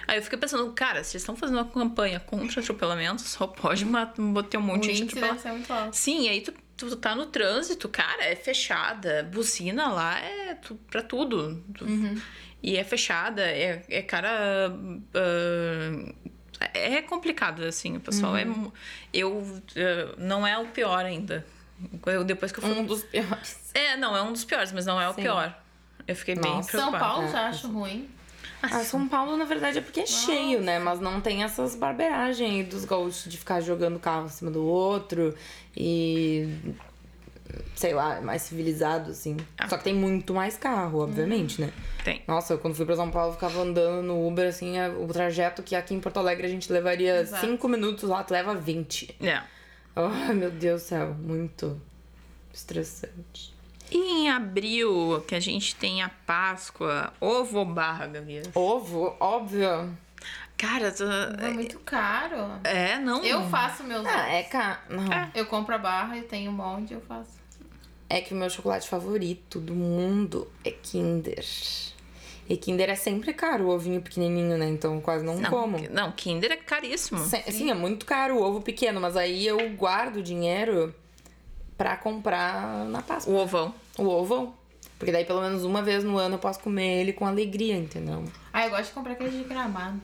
Aí 0.06 0.18
eu 0.18 0.22
fiquei 0.22 0.38
pensando, 0.38 0.70
cara, 0.72 1.04
se 1.04 1.12
eles 1.14 1.22
estão 1.22 1.36
fazendo 1.36 1.56
uma 1.58 1.64
campanha 1.64 2.18
contra 2.18 2.60
atropelamento, 2.60 3.22
só 3.22 3.46
pode 3.46 3.84
ter 4.50 4.56
um 4.58 4.60
O 4.60 4.62
monte 4.62 4.88
de 4.92 4.98
ser 4.98 5.04
muito 5.04 5.72
alto. 5.72 5.92
Sim, 5.92 6.28
aí 6.28 6.40
tu, 6.40 6.52
tu 6.76 6.96
tá 6.96 7.14
no 7.14 7.26
trânsito, 7.26 7.88
cara, 7.88 8.24
é 8.24 8.34
fechada. 8.34 9.22
Buzina 9.32 9.88
lá 9.92 10.18
é 10.18 10.54
tu, 10.56 10.74
pra 10.90 11.02
tudo. 11.02 11.62
Tu- 11.74 11.84
E 12.64 12.76
é 12.76 12.82
fechada, 12.84 13.42
é, 13.42 13.84
é 13.88 14.02
cara. 14.02 14.72
ah, 15.14 16.12
é 16.74 17.02
complicado, 17.02 17.62
assim, 17.64 17.96
o 17.96 18.00
pessoal. 18.00 18.36
É, 18.36 18.44
mu- 18.44 18.72
eu. 19.12 19.42
ah, 19.76 20.14
não 20.18 20.46
é 20.46 20.58
o 20.58 20.66
pior 20.66 21.04
ainda. 21.04 21.44
Eu, 22.06 22.22
depois 22.24 22.52
que 22.52 22.58
eu 22.58 22.62
fui. 22.62 22.72
Um 22.78 22.84
dos 22.86 23.02
piores. 23.04 23.70
É, 23.74 23.96
não, 23.96 24.16
é 24.16 24.22
um 24.22 24.32
dos 24.32 24.44
piores, 24.44 24.70
mas 24.72 24.86
não 24.86 25.00
é 25.00 25.08
o 25.08 25.14
Sim. 25.14 25.22
pior. 25.22 25.58
Eu 26.06 26.14
fiquei 26.16 26.34
bem 26.34 26.50
Nossa. 26.50 26.70
São 26.70 26.90
preocupada. 26.90 27.04
Paulo 27.04 27.26
É, 27.28 27.30
já 27.32 27.48
acho 27.48 27.68
ruim. 27.68 28.08
Ah, 28.62 28.84
São 28.84 29.08
Paulo, 29.08 29.36
na 29.36 29.44
verdade, 29.44 29.78
é 29.78 29.80
porque 29.80 30.00
é 30.00 30.06
cheio, 30.06 30.60
né? 30.60 30.78
Mas 30.78 31.00
não 31.00 31.20
tem 31.20 31.42
essas 31.42 31.74
barberagens 31.74 32.68
dos 32.68 32.84
gaúchos 32.84 33.24
de 33.30 33.36
ficar 33.36 33.60
jogando 33.60 33.98
carro 33.98 34.26
em 34.26 34.28
cima 34.28 34.50
do 34.50 34.64
outro 34.64 35.34
e. 35.76 36.48
Sei 37.74 37.92
lá, 37.94 38.16
é 38.16 38.20
mais 38.20 38.42
civilizado, 38.42 39.10
assim. 39.10 39.36
Ah. 39.58 39.68
Só 39.68 39.76
que 39.76 39.84
tem 39.84 39.94
muito 39.94 40.32
mais 40.34 40.56
carro, 40.56 41.00
obviamente, 41.00 41.60
né? 41.60 41.72
Tem. 42.04 42.22
Nossa, 42.26 42.54
eu 42.54 42.58
quando 42.58 42.74
fui 42.74 42.86
pra 42.86 42.96
São 42.96 43.10
Paulo, 43.10 43.30
eu 43.30 43.34
ficava 43.34 43.60
andando 43.60 44.02
no 44.02 44.26
Uber, 44.26 44.48
assim, 44.48 44.78
é- 44.78 44.88
o 44.88 45.06
trajeto 45.08 45.62
que 45.62 45.74
aqui 45.74 45.94
em 45.94 46.00
Porto 46.00 46.18
Alegre 46.18 46.46
a 46.46 46.50
gente 46.50 46.72
levaria 46.72 47.20
Exato. 47.20 47.46
5 47.46 47.68
minutos, 47.68 48.08
lá 48.08 48.22
tu 48.24 48.32
leva 48.32 48.54
20. 48.54 49.14
É. 49.20 49.40
Ai, 49.94 50.34
meu 50.34 50.50
Deus 50.50 50.82
do 50.82 50.84
céu, 50.86 51.14
muito 51.14 51.80
estressante. 52.52 53.52
E 53.90 53.98
em 53.98 54.30
abril, 54.30 55.22
que 55.28 55.34
a 55.34 55.40
gente 55.40 55.74
tem 55.76 56.02
a 56.02 56.08
Páscoa, 56.08 57.12
ovo 57.20 57.64
barra, 57.64 58.06
Gavias. 58.06 58.48
Ovo, 58.54 59.14
óbvio. 59.20 59.96
Cara, 60.56 60.92
tu- 60.92 61.02
É 61.04 61.50
muito 61.50 61.78
caro. 61.80 62.36
é, 62.64 62.96
não. 62.98 63.22
Eu 63.24 63.42
faço 63.48 63.82
meus. 63.84 64.06
Ah, 64.06 64.28
é 64.30 64.44
ca... 64.44 64.80
Não. 64.88 65.02
Eu 65.34 65.44
compro 65.46 65.74
a 65.74 65.78
barra 65.78 66.16
e 66.16 66.22
tenho 66.22 66.50
um 66.50 66.54
monte, 66.54 66.94
eu 66.94 67.00
faço. 67.00 67.41
É 68.14 68.20
que 68.20 68.34
o 68.34 68.36
meu 68.36 68.50
chocolate 68.50 68.86
favorito 68.88 69.58
do 69.58 69.74
mundo 69.74 70.46
é 70.64 70.70
Kinder. 70.70 71.42
E 72.46 72.56
Kinder 72.58 72.90
é 72.90 72.94
sempre 72.94 73.32
caro, 73.32 73.64
o 73.64 73.70
ovinho 73.70 74.02
pequenininho, 74.02 74.58
né? 74.58 74.68
Então 74.68 74.96
eu 74.96 75.00
quase 75.00 75.24
não, 75.24 75.38
Não, 75.38 75.48
como. 75.48 75.78
não, 75.90 76.12
Kinder 76.12 76.52
é 76.52 76.56
caríssimo. 76.56 77.20
Se- 77.24 77.42
Sim, 77.50 77.70
é 77.70 77.74
muito 77.74 78.04
caro 78.04 78.36
o 78.36 78.42
ovo 78.42 78.60
pequeno, 78.60 79.00
mas 79.00 79.16
aí 79.16 79.46
eu 79.46 79.70
guardo 79.76 80.16
o 80.16 80.22
dinheiro 80.22 80.94
pra 81.78 81.96
comprar 81.96 82.84
na 82.84 83.00
Páscoa. 83.00 83.32
O 83.32 83.36
ovão. 83.38 83.74
O 83.96 84.04
ovo. 84.06 84.54
Porque 84.98 85.10
daí 85.10 85.24
pelo 85.24 85.40
menos 85.40 85.64
uma 85.64 85.80
vez 85.82 86.04
no 86.04 86.18
ano 86.18 86.34
eu 86.34 86.38
posso 86.38 86.60
comer 86.60 87.00
ele 87.00 87.12
com 87.14 87.24
alegria, 87.26 87.76
entendeu? 87.76 88.24
Ah, 88.52 88.66
eu 88.66 88.70
gosto 88.70 88.88
de 88.88 88.92
comprar 88.92 89.12
aquele 89.14 89.30
de 89.38 89.44
gramado. 89.44 90.00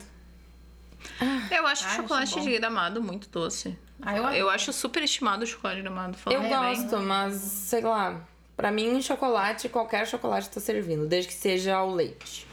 Eu 1.51 1.67
acho 1.67 1.85
Ah, 1.85 1.95
chocolate 1.97 2.39
acho 2.39 2.41
de 2.49 2.57
gramado 2.57 3.03
muito 3.03 3.29
doce. 3.29 3.77
Ah, 4.01 4.15
eu 4.17 4.23
Eu 4.29 4.49
acho 4.49 4.71
super 4.71 5.03
estimado 5.03 5.43
o 5.43 5.47
chocolate 5.47 5.81
gramado. 5.81 6.17
Eu 6.29 6.41
bem. 6.41 6.49
gosto, 6.49 6.97
mas 6.99 7.35
sei 7.35 7.81
lá. 7.81 8.21
Pra 8.55 8.71
mim, 8.71 9.01
chocolate, 9.01 9.69
qualquer 9.69 10.05
chocolate 10.07 10.49
tá 10.49 10.59
servindo, 10.59 11.05
desde 11.07 11.29
que 11.29 11.33
seja 11.33 11.75
ao 11.75 11.89
leite. 11.93 12.45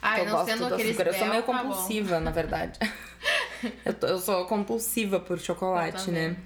Ah, 0.00 0.18
eu 0.18 0.24
não 0.26 0.32
gosto 0.32 0.46
sendo 0.46 0.68
do 0.68 0.74
açúcar. 0.74 1.06
Eu 1.06 1.14
sou 1.14 1.26
meio 1.28 1.42
tá 1.42 1.52
compulsiva, 1.52 2.18
na 2.20 2.30
verdade. 2.32 2.78
eu, 3.84 3.94
tô- 3.94 4.06
eu 4.08 4.18
sou 4.18 4.44
compulsiva 4.46 5.20
por 5.20 5.38
chocolate, 5.38 6.10
né? 6.10 6.36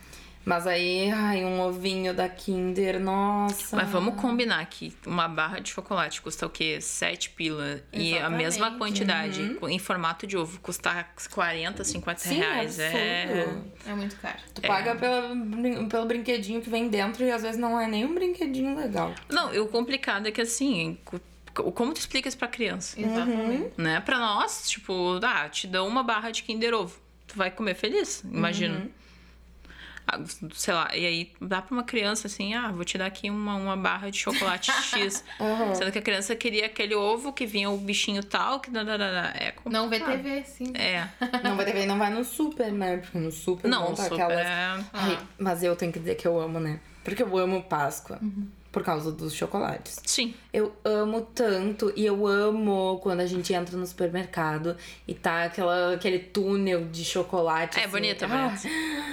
Mas 0.46 0.64
aí, 0.64 1.10
ai, 1.10 1.44
um 1.44 1.60
ovinho 1.60 2.14
da 2.14 2.28
Kinder, 2.28 3.00
nossa. 3.00 3.74
Mas 3.74 3.88
vamos 3.90 4.14
combinar 4.14 4.64
que 4.66 4.94
uma 5.04 5.26
barra 5.26 5.58
de 5.58 5.70
chocolate 5.70 6.22
custa 6.22 6.46
o 6.46 6.48
quê? 6.50 6.80
7 6.80 7.30
pila. 7.30 7.82
E 7.92 8.12
a 8.12 8.18
Exatamente. 8.18 8.42
mesma 8.44 8.78
quantidade 8.78 9.54
co- 9.56 9.68
em 9.68 9.80
formato 9.80 10.24
de 10.24 10.36
ovo 10.36 10.60
custar 10.60 11.12
40, 11.34 11.82
50 11.82 12.20
Sim, 12.20 12.36
reais. 12.36 12.78
É. 12.78 13.24
absurdo. 13.24 13.72
É 13.88 13.94
muito 13.94 14.16
caro. 14.20 14.38
Tu 14.54 14.62
paga 14.62 14.94
pela, 14.94 15.34
pelo 15.90 16.06
brinquedinho 16.06 16.62
que 16.62 16.70
vem 16.70 16.88
dentro 16.88 17.24
e 17.24 17.30
às 17.32 17.42
vezes 17.42 17.58
não 17.58 17.80
é 17.80 17.88
nem 17.88 18.04
um 18.04 18.14
brinquedinho 18.14 18.76
legal. 18.76 19.12
Não, 19.28 19.52
e 19.52 19.58
o 19.58 19.66
complicado 19.66 20.28
é 20.28 20.30
que 20.30 20.40
assim, 20.42 20.96
co- 21.04 21.72
como 21.72 21.92
tu 21.92 21.96
explica 21.98 22.28
isso 22.28 22.38
pra 22.38 22.46
criança? 22.46 23.00
Exatamente. 23.00 23.72
Né? 23.76 24.00
Pra 24.00 24.16
nós, 24.20 24.70
tipo, 24.70 25.18
ah, 25.24 25.48
te 25.48 25.66
dão 25.66 25.88
uma 25.88 26.04
barra 26.04 26.30
de 26.30 26.44
Kinder 26.44 26.72
Ovo. 26.72 26.96
Tu 27.26 27.36
vai 27.36 27.50
comer 27.50 27.74
feliz, 27.74 28.22
imagino. 28.22 28.88
Ah, 28.88 29.05
sei 30.54 30.74
lá, 30.74 30.96
e 30.96 31.04
aí 31.04 31.32
dá 31.40 31.60
pra 31.60 31.74
uma 31.74 31.82
criança 31.82 32.26
assim, 32.26 32.54
ah, 32.54 32.70
vou 32.70 32.84
te 32.84 32.96
dar 32.96 33.06
aqui 33.06 33.28
uma, 33.28 33.54
uma 33.56 33.76
barra 33.76 34.10
de 34.10 34.18
chocolate 34.18 34.70
X. 34.82 35.24
Sendo 35.74 35.92
que 35.92 35.98
a 35.98 36.02
criança 36.02 36.36
queria 36.36 36.66
aquele 36.66 36.94
ovo 36.94 37.32
que 37.32 37.46
vinha 37.46 37.68
o 37.70 37.76
bichinho 37.76 38.22
tal, 38.22 38.60
que. 38.60 38.70
É 38.70 39.54
Não 39.64 39.88
vê. 39.88 40.00
TV, 40.00 40.44
sim. 40.44 40.72
É. 40.76 41.08
Não 41.42 41.56
vai 41.56 41.64
ter, 41.64 41.86
não 41.86 41.98
vai 41.98 42.10
no 42.10 42.24
super, 42.24 42.72
né? 42.72 42.98
Porque 42.98 43.18
no 43.18 43.30
super 43.30 43.68
Não, 43.68 43.88
monta 43.90 44.02
super 44.04 44.22
aquelas. 44.22 44.46
é... 44.46 44.84
Ai, 44.92 45.18
mas 45.38 45.62
eu 45.62 45.74
tenho 45.76 45.92
que 45.92 45.98
dizer 45.98 46.14
que 46.14 46.26
eu 46.26 46.40
amo, 46.40 46.60
né? 46.60 46.80
Porque 47.04 47.22
eu 47.22 47.38
amo 47.38 47.62
Páscoa. 47.62 48.18
Por 48.76 48.82
causa 48.84 49.10
dos 49.10 49.32
chocolates. 49.32 49.98
Sim. 50.04 50.34
Eu 50.52 50.70
amo 50.84 51.22
tanto 51.34 51.90
e 51.96 52.04
eu 52.04 52.26
amo 52.26 53.00
quando 53.02 53.20
a 53.20 53.26
gente 53.26 53.54
entra 53.54 53.74
no 53.74 53.86
supermercado 53.86 54.76
e 55.08 55.14
tá 55.14 55.44
aquela, 55.44 55.94
aquele 55.94 56.18
túnel 56.18 56.84
de 56.84 57.02
chocolate. 57.02 57.78
É 57.78 57.84
assim. 57.84 57.90
bonito, 57.90 58.22
é 58.26 58.28
Ah. 58.30 58.54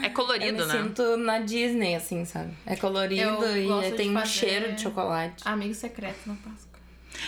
É 0.03 0.07
eu 0.07 0.11
colorido, 0.11 0.65
me 0.67 0.73
né? 0.73 0.81
sinto 0.83 1.15
na 1.15 1.39
Disney, 1.39 1.95
assim, 1.95 2.25
sabe? 2.25 2.51
É 2.65 2.75
colorido 2.75 3.21
Eu 3.45 3.87
e 3.87 3.91
tem 3.93 4.13
um 4.17 4.25
cheiro 4.25 4.73
de 4.73 4.81
chocolate. 4.81 5.47
Amigo 5.47 5.73
secreto 5.73 6.19
na 6.25 6.33
Páscoa. 6.33 6.73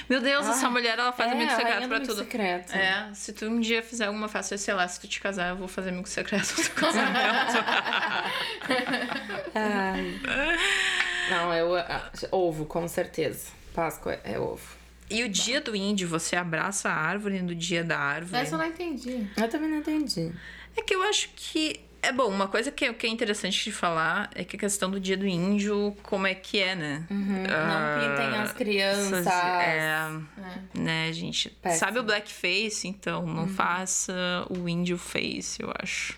Meu 0.10 0.20
Deus, 0.20 0.46
essa 0.46 0.68
Ah, 0.68 0.70
mulher, 0.70 1.00
ela 1.00 1.14
faz 1.14 1.32
é, 1.32 1.36
amigo 1.36 1.52
secreto 1.52 1.88
pra 1.88 1.96
amigo 1.98 2.06
tudo. 2.12 2.18
secreto. 2.24 2.74
É, 2.76 3.12
se 3.14 3.32
tu 3.32 3.46
um 3.46 3.62
dia 3.62 3.82
fizer 3.82 4.08
alguma 4.08 4.28
festa, 4.28 4.58
sei 4.58 4.74
lá, 4.74 4.86
se 4.90 5.00
tu 5.00 5.08
te 5.08 5.22
casar, 5.22 5.52
eu 5.52 5.56
vou 5.56 5.70
fazer 5.70 5.92
amigo 5.92 6.10
secreto 6.10 6.54
do 6.54 6.64
teu 6.64 6.74
casamento. 6.74 7.64
Ai. 9.56 10.20
Não, 11.30 11.54
eu. 11.54 11.76
ah, 11.76 12.12
Ovo, 12.32 12.66
com 12.66 12.88
certeza. 12.88 13.48
Páscoa 13.74 14.14
é, 14.24 14.34
é 14.34 14.40
ovo. 14.40 14.62
e 15.10 15.24
o 15.24 15.30
dia 15.30 15.60
do 15.62 15.76
índio, 15.76 16.08
você 16.08 16.36
abraça 16.36 16.90
a 16.90 16.94
árvore 16.96 17.42
no 17.42 17.54
dia 17.54 17.84
da 17.84 17.98
árvore? 18.00 18.42
Essa 18.42 18.56
eu 18.56 18.60
não 18.60 18.66
entendi. 18.66 19.28
Eu 19.36 19.50
também 19.50 19.70
não 19.70 19.78
entendi. 19.78 20.32
É 20.78 20.82
que 20.82 20.96
eu 20.96 21.04
acho 21.04 21.30
que. 21.36 21.80
É 22.02 22.12
bom, 22.12 22.28
uma 22.28 22.48
coisa 22.48 22.72
que 22.72 22.86
é, 22.86 22.94
que 22.94 23.08
é 23.08 23.10
interessante 23.10 23.64
de 23.64 23.72
falar 23.72 24.30
é 24.36 24.44
que 24.44 24.56
a 24.56 24.60
questão 24.60 24.92
do 24.92 25.00
dia 25.00 25.18
do 25.18 25.26
índio, 25.26 25.98
como 26.04 26.28
é 26.28 26.36
que 26.36 26.60
é, 26.60 26.76
né? 26.76 27.04
Não 27.10 28.00
pintem 28.00 28.40
as 28.40 28.52
crianças. 28.54 29.26
É, 29.26 29.80
É. 30.38 30.80
né, 30.80 31.12
gente? 31.12 31.50
Péssimo. 31.50 31.80
Sabe 31.80 31.98
o 31.98 32.04
blackface? 32.04 32.88
Então, 32.88 33.26
não 33.26 33.48
faça 33.48 34.14
o 34.52 34.70
índio 34.70 35.00
face, 35.00 35.64
eu 35.64 35.74
acho. 35.82 36.16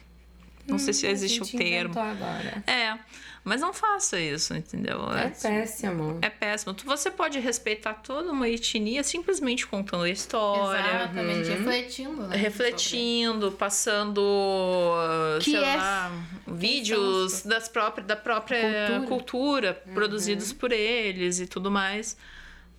Não 0.67 0.77
sei 0.77 0.93
se 0.93 1.07
Hum, 1.07 1.11
existe 1.11 1.41
o 1.41 1.45
gente 1.45 1.57
termo. 1.57 1.97
Agora. 1.99 2.63
É, 2.67 2.97
mas 3.43 3.61
não 3.61 3.73
faça 3.73 4.19
isso, 4.19 4.53
entendeu? 4.53 4.99
É 5.13 5.29
péssimo. 5.29 6.19
É 6.21 6.29
péssimo. 6.29 6.75
Você 6.85 7.09
pode 7.09 7.39
respeitar 7.39 7.93
toda 7.95 8.31
uma 8.31 8.49
etnia 8.49 9.01
simplesmente 9.03 9.65
contando 9.65 10.03
a 10.03 10.09
história, 10.09 10.79
Exatamente. 11.03 11.49
Refletindo, 11.49 12.27
né? 12.27 12.35
refletindo, 12.35 13.51
passando, 13.53 14.17
uh, 14.19 15.39
Que 15.39 15.51
sei 15.51 15.63
é- 15.63 15.75
lá, 15.77 16.11
vídeos 16.45 17.43
das 17.43 17.69
próprias, 17.69 18.05
da 18.07 18.15
própria 18.15 18.59
Cultura. 19.07 19.07
cultura, 19.07 19.73
produzidos 19.93 20.51
por 20.51 20.71
eles 20.71 21.39
e 21.39 21.47
tudo 21.47 21.71
mais. 21.71 22.17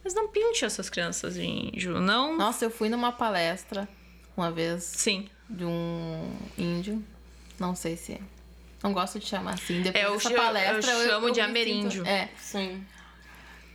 Mas 0.05 0.15
não 0.15 0.29
pinte 0.29 0.65
essas 0.65 0.89
crianças 0.91 1.35
de 1.35 1.45
índio, 1.47 2.01
não. 2.01 2.37
Nossa, 2.37 2.65
eu 2.65 2.71
fui 2.71 2.89
numa 2.89 3.13
palestra 3.13 3.89
uma 4.37 4.51
vez 4.51 4.85
Sim. 4.85 5.29
de 5.51 5.65
um 5.65 6.31
índio. 6.57 7.03
Não 7.59 7.75
sei 7.75 7.97
se 7.97 8.13
é. 8.13 8.21
Não 8.83 8.93
gosto 8.93 9.19
de 9.19 9.27
chamar 9.27 9.55
assim. 9.55 9.83
Depois 9.83 10.05
É, 10.05 10.07
eu 10.07 10.15
dessa 10.15 10.31
eu 10.33 10.37
palestra, 10.37 10.83
chamo 11.07 11.29
eu 11.29 11.33
de 11.33 11.41
me 11.41 11.47
ameríndio. 11.47 11.91
sinto- 12.05 12.07
É. 12.09 12.29
Sim. 12.39 12.87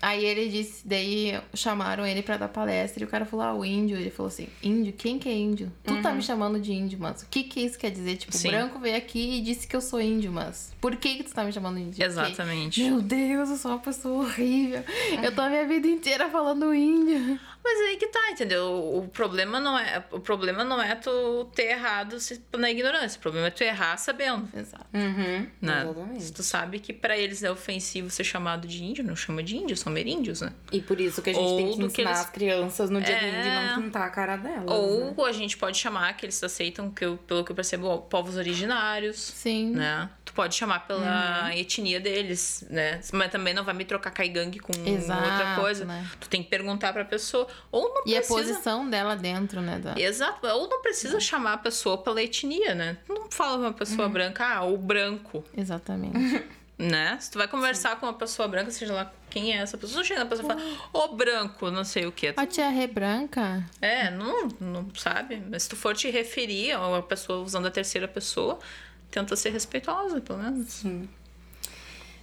Aí 0.04 0.26
ele 0.26 0.50
disse, 0.50 0.86
daí 0.86 1.40
chamaram 1.54 2.06
ele 2.06 2.22
pra 2.22 2.36
dar 2.36 2.50
palestra 2.50 3.02
e 3.02 3.06
o 3.06 3.10
cara 3.10 3.24
falou, 3.26 3.46
ah, 3.46 3.54
o 3.54 3.64
índio. 3.64 3.96
Ele 3.96 4.10
falou 4.10 4.28
assim, 4.28 4.50
índio? 4.62 4.92
Quem 4.92 5.18
que 5.18 5.30
é 5.30 5.34
índio? 5.34 5.72
Tu 5.82 6.02
tá 6.02 6.12
me 6.12 6.22
chamando 6.22 6.60
de 6.60 6.74
índio, 6.74 7.00
mas 7.00 7.22
o 7.22 7.28
que 7.30 7.44
que 7.44 7.62
isso 7.62 7.80
quer 7.80 7.90
dizer? 7.90 8.18
Tipo, 8.18 8.36
Sim. 8.36 8.50
branco 8.50 8.80
veio 8.80 8.98
aqui 8.98 9.38
e 9.38 9.42
disse 9.42 9.66
que 9.66 9.74
eu 9.74 9.80
sou 9.80 10.02
índio, 10.02 10.30
mas 10.30 10.74
por 10.82 10.98
que 10.98 11.16
que 11.16 11.24
tu 11.24 11.34
tá 11.34 11.46
me 11.46 11.54
chamando 11.54 11.76
de 11.78 11.84
índio? 11.84 11.92
Porque, 11.92 12.04
Exatamente. 12.04 12.84
Meu 12.84 13.02
Deus, 13.02 13.50
eu 13.50 13.56
sou 13.56 13.72
uma 13.72 13.80
pessoa 13.80 14.26
horrível. 14.26 14.84
Eu 15.24 15.34
tô 15.34 15.40
a 15.40 15.50
minha 15.50 15.66
vida 15.66 15.88
inteira 15.88 16.30
falando 16.30 16.74
índio. 16.74 17.40
Mas 17.64 17.80
aí 17.88 17.96
que 17.96 18.08
tá, 18.08 18.30
entendeu? 18.30 18.66
O 18.98 19.08
problema 19.08 19.58
não 19.58 19.80
é, 19.80 20.04
o 20.12 20.20
problema 20.20 20.66
não 20.66 20.82
é 20.82 20.96
tu 20.96 21.50
ter 21.56 21.72
errado 21.72 22.18
na 22.58 22.70
ignorância. 22.70 23.18
O 23.18 23.22
problema 23.22 23.48
é 23.48 23.52
tu 23.52 23.64
errar 23.64 23.96
sabendo. 23.96 24.50
Exato. 24.54 24.86
Uhum. 24.94 25.48
Né? 25.62 25.82
Exatamente. 25.84 26.24
Se 26.24 26.34
tu 26.34 26.44
sabe 26.44 26.80
que 26.80 26.92
pra 26.92 27.18
eles 27.18 27.42
é 27.42 27.50
ofensivo 27.50 28.10
ser 28.10 28.26
chamado 28.26 28.68
de 28.68 28.84
índio, 28.84 29.04
não 29.06 29.16
chama 29.16 29.42
de 29.42 29.56
índio, 29.56 29.78
são 29.78 29.93
meríndios, 29.94 30.42
né? 30.42 30.52
E 30.72 30.82
por 30.82 31.00
isso 31.00 31.22
que 31.22 31.30
a 31.30 31.34
gente 31.34 31.44
Ou 31.44 31.56
tem 31.58 31.66
que 31.68 31.72
ensinar 31.74 31.90
que 31.92 32.02
eles- 32.02 32.20
as 32.20 32.30
crianças 32.30 32.90
no 32.90 33.00
dia 33.02 33.16
É. 33.16 33.30
índio 33.40 33.52
não 33.78 33.84
pintar 33.84 34.08
a 34.08 34.10
cara 34.10 34.36
delas. 34.36 34.66
né? 34.66 35.14
Ou 35.16 35.26
a 35.26 35.32
gente 35.32 35.56
pode 35.58 35.78
chamar 35.78 36.16
que 36.18 36.26
eles 36.26 36.44
aceitam, 36.44 36.90
que 36.90 37.06
eu, 37.06 37.18
pelo 37.18 37.44
que 37.46 37.52
eu 37.52 37.56
percebo, 37.56 38.00
povos 38.10 38.36
originários, 38.36 39.18
Sim. 39.20 39.72
né? 39.72 40.10
Tu 40.26 40.34
pode 40.34 40.56
chamar 40.56 40.88
pela 40.88 41.44
Uhum. 41.46 41.50
etnia 41.52 42.00
deles, 42.00 42.66
né? 42.70 43.00
Mas 43.14 43.32
também 43.32 43.54
não 43.54 43.64
vai 43.64 43.74
me 43.76 43.86
trocar 43.86 44.10
caigangue 44.12 44.60
com 44.60 44.74
Exato, 44.86 45.30
outra 45.30 45.56
coisa. 45.56 45.86
né? 45.86 46.08
Tu 46.20 46.28
tem 46.28 46.42
que 46.44 46.50
perguntar 46.50 46.92
pra 46.92 47.06
pessoa. 47.06 47.48
Ou 47.72 47.84
não 47.94 48.04
E 48.08 48.16
a 48.16 48.20
precisa... 48.20 48.40
posição 48.40 48.90
dela 48.90 49.16
dentro, 49.16 49.62
né? 49.62 49.78
Da... 49.80 49.94
Exato, 50.00 50.46
ou 50.48 50.68
não 50.68 50.82
precisa 50.82 51.20
chamar 51.20 51.54
a 51.54 51.58
pessoa 51.58 51.98
pela 52.00 52.22
etnia, 52.22 52.74
né? 52.74 52.98
Tu 53.06 53.14
não 53.14 53.30
fala 53.30 53.58
uma 53.58 53.74
pessoa 53.74 54.08
Uhum. 54.08 54.14
branca, 54.14 54.46
ah, 54.46 54.64
o 54.64 54.78
branco, 54.78 55.44
Exatamente. 55.56 56.14
né? 56.78 57.18
Se 57.20 57.32
tu 57.32 57.38
vai 57.38 57.48
conversar 57.48 58.00
com 58.00 58.06
uma 58.06 58.14
pessoa 58.14 58.48
branca, 58.48 58.72
seja 58.72 58.94
lá 58.94 59.12
quem 59.30 59.54
é 59.54 59.58
essa 59.58 59.78
pessoa, 59.78 59.98
não 59.98 60.04
chega 60.04 60.24
na 60.24 60.30
pessoa 60.30 60.46
e 60.46 60.48
fala, 60.48 60.80
ô 60.92 61.16
branco, 61.16 61.72
não 61.72 61.84
sei 61.84 62.06
o 62.06 62.12
quê. 62.12 62.34
A 62.36 62.46
tia 62.46 62.70
Rê 62.70 62.88
branca? 62.88 63.64
É, 63.82 64.12
não, 64.12 64.48
não 64.60 64.88
sabe. 64.96 65.42
Mas 65.50 65.64
se 65.64 65.70
tu 65.70 65.76
for 65.76 65.96
te 65.96 66.10
referir 66.10 66.74
a 66.74 66.88
uma 66.88 67.02
pessoa 67.02 67.44
usando 67.44 67.68
a 67.68 67.72
terceira 67.72 68.08
pessoa, 68.08 68.60
tenta 69.10 69.36
ser 69.36 69.52
respeitosa, 69.52 70.22
pelo 70.22 70.40
menos. 70.40 70.72
Sim. 70.72 71.10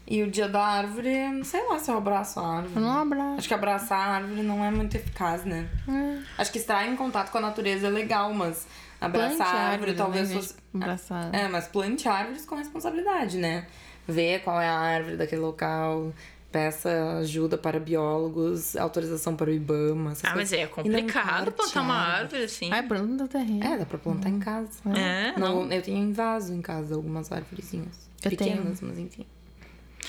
E 0.06 0.24
o 0.24 0.30
dia 0.30 0.48
da 0.48 0.60
árvore, 0.60 1.28
não 1.28 1.44
sei 1.44 1.64
lá 1.68 1.78
se 1.78 1.88
eu 1.88 1.96
abraço 1.96 2.40
a 2.40 2.56
árvore. 2.56 2.74
Eu 2.74 2.82
não 2.82 2.98
abraço. 2.98 3.38
Acho 3.38 3.48
que 3.48 3.54
abraçar 3.54 3.98
a 3.98 4.12
árvore 4.16 4.42
não 4.42 4.64
é 4.64 4.70
muito 4.70 4.96
eficaz, 4.96 5.44
né? 5.44 5.68
É. 5.88 6.18
Acho 6.36 6.50
que 6.50 6.58
estar 6.58 6.84
em 6.86 6.96
contato 6.96 7.30
com 7.30 7.38
a 7.38 7.40
natureza 7.40 7.86
é 7.86 7.90
legal, 7.90 8.34
mas 8.34 8.66
abraçar 9.00 9.36
Plante 9.36 9.42
a 9.42 9.46
árvore 9.46 9.72
árvore, 9.72 9.94
talvez 9.94 10.28
né, 10.28 10.34
em 10.34 10.38
fosse. 10.38 10.54
Abraçar. 10.74 11.34
É, 11.34 11.48
mas 11.48 11.68
plante 11.68 12.08
árvores 12.08 12.44
com 12.44 12.56
responsabilidade, 12.56 13.38
né? 13.38 13.66
Ver 14.08 14.40
qual 14.42 14.60
é 14.60 14.68
a 14.68 14.76
árvore 14.78 15.16
daquele 15.16 15.40
local, 15.40 16.12
peça 16.50 17.18
ajuda 17.20 17.56
para 17.56 17.78
biólogos, 17.78 18.74
autorização 18.76 19.36
para 19.36 19.50
o 19.50 19.52
IBAMA. 19.52 20.12
essas 20.12 20.24
Ah, 20.24 20.34
mas 20.34 20.52
é 20.52 20.64
E 20.64 20.66
complicado 20.66 21.52
plantar 21.52 21.80
uma 21.82 21.94
árvore. 21.94 22.22
árvore 22.22 22.42
assim. 22.44 22.72
Ai, 22.72 22.82
planta 22.82 23.06
no 23.22 23.28
terreno. 23.28 23.64
É, 23.64 23.78
dá 23.78 23.86
pra 23.86 23.98
plantar 23.98 24.28
em 24.30 24.38
casa. 24.40 24.70
É, 24.96 25.38
Não, 25.38 25.64
não. 25.66 25.72
eu 25.72 25.80
tenho 25.82 25.98
em 25.98 26.12
vaso 26.12 26.52
em 26.52 26.60
casa 26.60 26.94
algumas 26.96 27.30
árvorezinhas. 27.30 28.08
Eu 28.24 28.36
tenho. 28.36 28.56
Pequenas, 28.56 28.80
mas 28.80 28.98
enfim. 28.98 29.24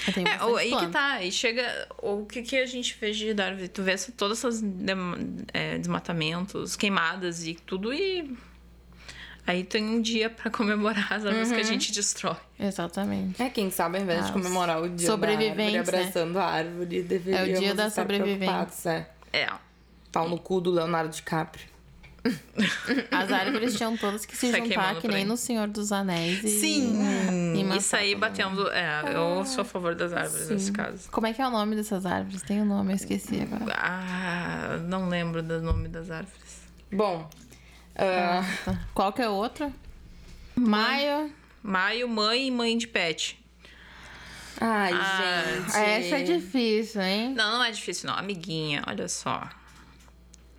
Eu 0.07 0.13
tenho 0.13 0.27
É, 0.27 0.43
ou, 0.45 0.55
aí 0.57 0.69
que 0.69 0.75
planta. 0.77 0.89
tá, 0.91 1.21
e 1.23 1.31
chega. 1.31 1.87
O 2.01 2.25
que, 2.25 2.41
que 2.41 2.55
a 2.57 2.65
gente 2.65 2.97
vê 2.99 3.11
de 3.11 3.39
árvore? 3.39 3.67
Tu 3.67 3.83
vê 3.83 3.91
essas 3.91 4.61
dem- 4.61 5.45
é, 5.53 5.77
desmatamentos, 5.77 6.75
queimadas 6.75 7.45
e 7.45 7.53
tudo, 7.53 7.93
e. 7.93 8.35
Aí 9.51 9.65
tem 9.65 9.83
um 9.83 10.01
dia 10.01 10.29
pra 10.29 10.49
comemorar 10.49 11.11
as 11.11 11.25
árvores 11.25 11.51
que 11.51 11.59
a 11.59 11.63
gente 11.63 11.91
destrói. 11.91 12.37
Exatamente. 12.57 13.41
É, 13.41 13.49
quem 13.49 13.69
sabe 13.69 13.97
ao 13.97 14.03
invés 14.03 14.23
de 14.25 14.29
Ah, 14.29 14.33
comemorar 14.33 14.81
o 14.81 14.87
dia 14.87 15.07
da 15.07 15.11
sobreviventes, 15.13 15.75
árvore, 15.79 15.97
né? 15.97 16.03
abraçando 16.03 16.39
a 16.39 16.45
árvore, 16.45 17.03
deveríamos 17.03 17.49
É 17.49 17.57
o 17.57 17.59
dia 17.59 17.75
da 17.75 17.89
sobrevivência. 17.89 19.07
é. 19.33 19.39
É. 19.41 19.49
Pau 20.09 20.29
no 20.29 20.37
cu 20.39 20.61
do 20.61 20.71
Leonardo 20.71 21.13
DiCaprio. 21.13 21.65
As 23.11 23.31
árvores 23.31 23.75
tinham 23.75 23.97
todas 23.97 24.25
que 24.25 24.37
se 24.37 24.51
Sai 24.51 24.61
juntar, 24.61 24.95
que 25.01 25.07
nem 25.07 25.17
aí. 25.17 25.25
no 25.25 25.35
Senhor 25.35 25.67
dos 25.67 25.91
Anéis. 25.91 26.43
E... 26.43 26.79
E 27.57 27.63
matar 27.63 27.81
sair 27.81 28.11
todo 28.11 28.19
batendo. 28.21 28.71
É, 28.71 29.01
eu 29.13 29.43
sou 29.45 29.63
a 29.63 29.65
favor 29.65 29.95
das 29.95 30.13
árvores 30.13 30.49
nesse 30.49 30.71
caso. 30.71 31.09
Como 31.11 31.27
é 31.27 31.33
que 31.33 31.41
é 31.41 31.47
o 31.47 31.49
nome 31.51 31.75
dessas 31.75 32.05
árvores? 32.05 32.41
Tem 32.43 32.61
o 32.61 32.65
nome, 32.65 32.91
eu 32.93 32.95
esqueci 32.95 33.41
agora. 33.41 33.75
Ah, 33.77 34.77
não 34.87 35.09
lembro 35.09 35.41
do 35.43 35.61
nome 35.61 35.87
das 35.89 36.09
árvores. 36.09 36.61
Bom, 36.91 37.27
Tá. 37.95 38.79
Qual 38.93 39.11
que 39.13 39.21
é 39.21 39.29
o 39.29 39.33
outro? 39.33 39.73
Maio. 40.55 41.31
Maio, 41.63 42.07
mãe 42.07 42.47
e 42.47 42.51
mãe 42.51 42.77
de 42.77 42.87
pet. 42.87 43.37
ai, 44.59 44.91
Ah, 44.93 45.43
gente. 45.65 45.77
Essa 45.77 46.17
é 46.17 46.23
difícil, 46.23 47.01
hein? 47.01 47.33
Não, 47.33 47.57
não 47.57 47.63
é 47.63 47.71
difícil, 47.71 48.09
não. 48.09 48.17
Amiguinha, 48.17 48.83
olha 48.87 49.07
só. 49.07 49.47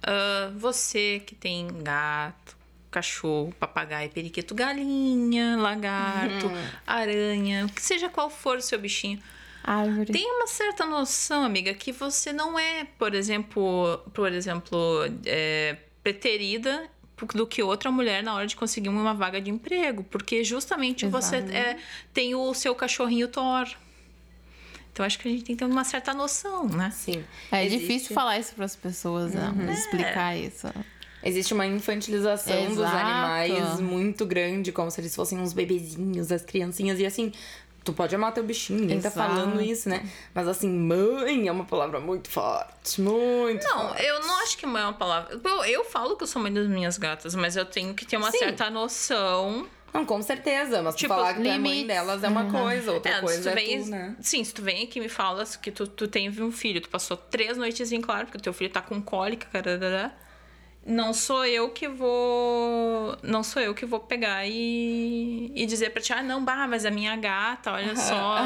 Ah, 0.02 0.50
você 0.56 1.20
que 1.24 1.34
tem 1.34 1.68
gato, 1.82 2.56
cachorro, 2.90 3.52
papagaio, 3.58 4.10
periquito, 4.10 4.54
galinha, 4.54 5.56
lagarto, 5.56 6.50
aranha, 6.86 7.66
que 7.74 7.80
seja 7.82 8.08
qual 8.08 8.28
for 8.30 8.58
o 8.58 8.62
seu 8.62 8.78
bichinho. 8.78 9.18
Árvore. 9.64 10.12
Tem 10.12 10.26
uma 10.26 10.48
certa 10.48 10.84
noção, 10.84 11.44
amiga, 11.44 11.72
que 11.72 11.92
você 11.92 12.32
não 12.32 12.58
é, 12.58 12.84
por 12.98 13.14
exemplo, 13.14 13.98
por 14.12 14.32
exemplo, 14.32 14.78
é, 15.24 15.76
preterida 16.02 16.88
do 17.26 17.46
que 17.46 17.62
outra 17.62 17.90
mulher 17.90 18.22
na 18.22 18.34
hora 18.34 18.46
de 18.46 18.56
conseguir 18.56 18.88
uma 18.88 19.14
vaga 19.14 19.40
de 19.40 19.50
emprego, 19.50 20.04
porque 20.04 20.42
justamente 20.44 21.06
você 21.06 21.36
Exato. 21.36 21.52
é, 21.52 21.76
tem 22.12 22.34
o 22.34 22.52
seu 22.54 22.74
cachorrinho 22.74 23.28
Thor. 23.28 23.66
Então 24.92 25.06
acho 25.06 25.18
que 25.18 25.26
a 25.26 25.30
gente 25.30 25.44
tem 25.44 25.56
que 25.56 25.64
ter 25.64 25.70
uma 25.70 25.84
certa 25.84 26.12
noção, 26.12 26.68
né? 26.68 26.90
Sim. 26.90 27.24
É 27.50 27.64
Existe- 27.64 27.80
difícil 27.86 28.14
falar 28.14 28.38
isso 28.38 28.54
para 28.54 28.64
as 28.66 28.76
pessoas, 28.76 29.32
né? 29.32 29.52
explicar 29.72 30.36
isso. 30.36 30.68
Existe 31.24 31.54
uma 31.54 31.64
infantilização 31.66 32.66
dos 32.66 32.78
Exato. 32.78 32.96
animais 32.96 33.80
muito 33.80 34.26
grande, 34.26 34.72
como 34.72 34.90
se 34.90 35.00
eles 35.00 35.14
fossem 35.14 35.38
uns 35.38 35.52
bebezinhos, 35.52 36.30
as 36.32 36.42
criancinhas. 36.44 36.98
E 36.98 37.06
assim, 37.06 37.32
tu 37.84 37.92
pode 37.92 38.14
amar 38.14 38.32
teu 38.32 38.44
bichinho, 38.44 38.80
ninguém 38.80 39.00
tá 39.00 39.08
Exato. 39.08 39.28
falando 39.28 39.60
isso, 39.60 39.88
né? 39.88 40.06
Mas 40.34 40.46
assim, 40.48 40.68
mãe 40.68 41.48
é 41.48 41.52
uma 41.52 41.64
palavra 41.64 42.00
muito 42.00 42.28
forte, 42.30 43.00
muito 43.00 43.64
Não, 43.64 43.88
forte. 43.88 44.02
eu 44.04 44.20
não 44.20 44.42
acho 44.42 44.56
que 44.58 44.66
mãe 44.66 44.82
é 44.82 44.86
uma 44.86 44.92
palavra. 44.92 45.40
Eu, 45.42 45.64
eu 45.64 45.84
falo 45.84 46.16
que 46.16 46.22
eu 46.22 46.26
sou 46.26 46.40
mãe 46.40 46.52
das 46.52 46.66
minhas 46.68 46.96
gatas, 46.98 47.34
mas 47.34 47.56
eu 47.56 47.64
tenho 47.64 47.94
que 47.94 48.04
ter 48.06 48.16
uma 48.16 48.30
Sim. 48.30 48.38
certa 48.38 48.70
noção. 48.70 49.66
Não, 49.92 50.06
com 50.06 50.22
certeza. 50.22 50.80
Mas 50.82 50.94
tu 50.94 50.98
Tipo, 51.00 51.14
falar 51.14 51.34
que 51.34 51.42
tu 51.42 51.48
é 51.48 51.58
mãe 51.58 51.86
delas 51.86 52.24
é 52.24 52.28
uma 52.28 52.50
coisa, 52.50 52.92
outra 52.92 53.12
É, 53.12 53.20
coisa 53.20 53.42
tu 53.42 53.48
é 53.50 53.54
vem, 53.54 53.82
tu, 53.84 53.90
né? 53.90 54.16
Sim, 54.20 54.42
se 54.42 54.54
tu 54.54 54.62
vem 54.62 54.84
aqui 54.84 54.98
e 54.98 55.02
me 55.02 55.08
falas 55.10 55.54
que 55.54 55.70
tu, 55.70 55.86
tu 55.86 56.08
teve 56.08 56.42
um 56.42 56.50
filho, 56.50 56.80
tu 56.80 56.88
passou 56.88 57.14
três 57.16 57.58
noites 57.58 57.92
em 57.92 58.00
claro, 58.00 58.24
porque 58.24 58.38
o 58.38 58.40
teu 58.40 58.54
filho 58.54 58.70
tá 58.70 58.80
com 58.80 59.02
cólica, 59.02 59.46
carará, 59.52 60.10
não 60.84 61.14
sou 61.14 61.44
eu 61.44 61.70
que 61.70 61.86
vou. 61.86 63.16
Não 63.22 63.42
sou 63.44 63.62
eu 63.62 63.72
que 63.72 63.86
vou 63.86 64.00
pegar 64.00 64.44
e, 64.46 65.52
e 65.54 65.64
dizer 65.64 65.90
pra 65.90 66.02
ti, 66.02 66.12
ah, 66.12 66.22
não, 66.22 66.44
bah, 66.44 66.66
mas 66.66 66.84
a 66.84 66.90
minha 66.90 67.14
gata, 67.16 67.72
olha 67.72 67.94
só. 67.94 68.38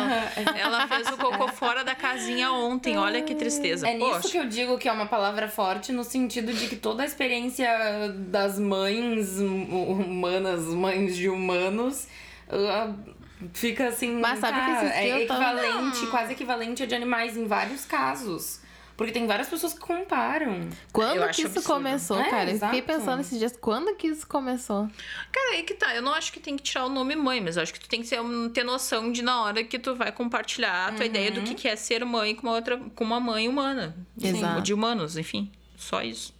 Ela 0.54 0.86
fez 0.86 1.08
o 1.08 1.16
cocô 1.16 1.48
fora 1.48 1.82
da 1.82 1.94
casinha 1.94 2.52
ontem, 2.52 2.98
olha 2.98 3.22
que 3.22 3.34
tristeza. 3.34 3.88
É 3.88 3.94
nisso 3.94 4.10
Poxa. 4.10 4.28
que 4.28 4.36
eu 4.38 4.46
digo 4.46 4.76
que 4.76 4.86
é 4.88 4.92
uma 4.92 5.06
palavra 5.06 5.48
forte, 5.48 5.92
no 5.92 6.04
sentido 6.04 6.52
de 6.52 6.68
que 6.68 6.76
toda 6.76 7.02
a 7.02 7.06
experiência 7.06 7.68
das 8.28 8.58
mães 8.58 9.40
hum- 9.40 9.92
humanas, 9.92 10.64
mães 10.66 11.16
de 11.16 11.30
humanos, 11.30 12.06
ah, 12.50 12.92
fica 13.54 13.88
assim. 13.88 14.20
Mas 14.20 14.40
sabe 14.40 14.60
que 14.60 14.66
tá, 14.66 14.84
esses 14.84 14.96
é 14.96 15.22
equivalente, 15.22 16.06
quase 16.08 16.32
equivalente 16.32 16.82
a 16.82 16.86
de 16.86 16.94
animais 16.94 17.34
em 17.34 17.46
vários 17.46 17.86
casos. 17.86 18.60
Porque 18.96 19.12
tem 19.12 19.26
várias 19.26 19.48
pessoas 19.48 19.74
que 19.74 19.80
comparam. 19.80 20.68
Quando 20.92 21.16
Eu 21.18 21.24
que 21.28 21.42
isso 21.42 21.46
absurdo. 21.58 21.66
começou, 21.66 22.18
É, 22.18 22.30
cara? 22.30 22.50
Eu 22.50 22.58
fiquei 22.58 22.80
pensando 22.80 23.20
esses 23.20 23.38
dias, 23.38 23.54
quando 23.60 23.94
que 23.94 24.06
isso 24.06 24.26
começou? 24.26 24.88
Cara, 25.30 25.50
aí 25.54 25.62
que 25.64 25.74
tá. 25.74 25.94
Eu 25.94 26.00
não 26.00 26.14
acho 26.14 26.32
que 26.32 26.40
tem 26.40 26.56
que 26.56 26.62
tirar 26.62 26.86
o 26.86 26.88
nome 26.88 27.14
mãe, 27.14 27.40
mas 27.40 27.56
eu 27.58 27.62
acho 27.62 27.74
que 27.74 27.80
tu 27.80 27.88
tem 27.88 28.00
que 28.02 28.08
ter, 28.08 28.20
um- 28.20 28.48
ter 28.48 28.64
noção 28.64 29.12
de 29.12 29.20
na 29.20 29.42
hora 29.42 29.62
que 29.62 29.78
tu 29.78 29.94
vai 29.94 30.10
compartilhar 30.10 30.88
a 30.88 30.92
tua 30.92 31.04
ideia 31.04 31.30
do 31.30 31.42
que 31.42 31.54
que 31.54 31.68
é 31.68 31.76
ser 31.76 32.04
mãe 32.06 32.34
com 32.34 32.46
uma 32.46 32.54
outra, 32.56 32.78
com 32.94 33.04
uma 33.04 33.20
mãe 33.20 33.46
humana. 33.48 33.94
Exato. 34.20 34.56
Ou 34.56 34.60
de 34.62 34.72
humanos, 34.72 35.18
enfim. 35.18 35.52
Só 35.76 36.00
isso. 36.02 36.34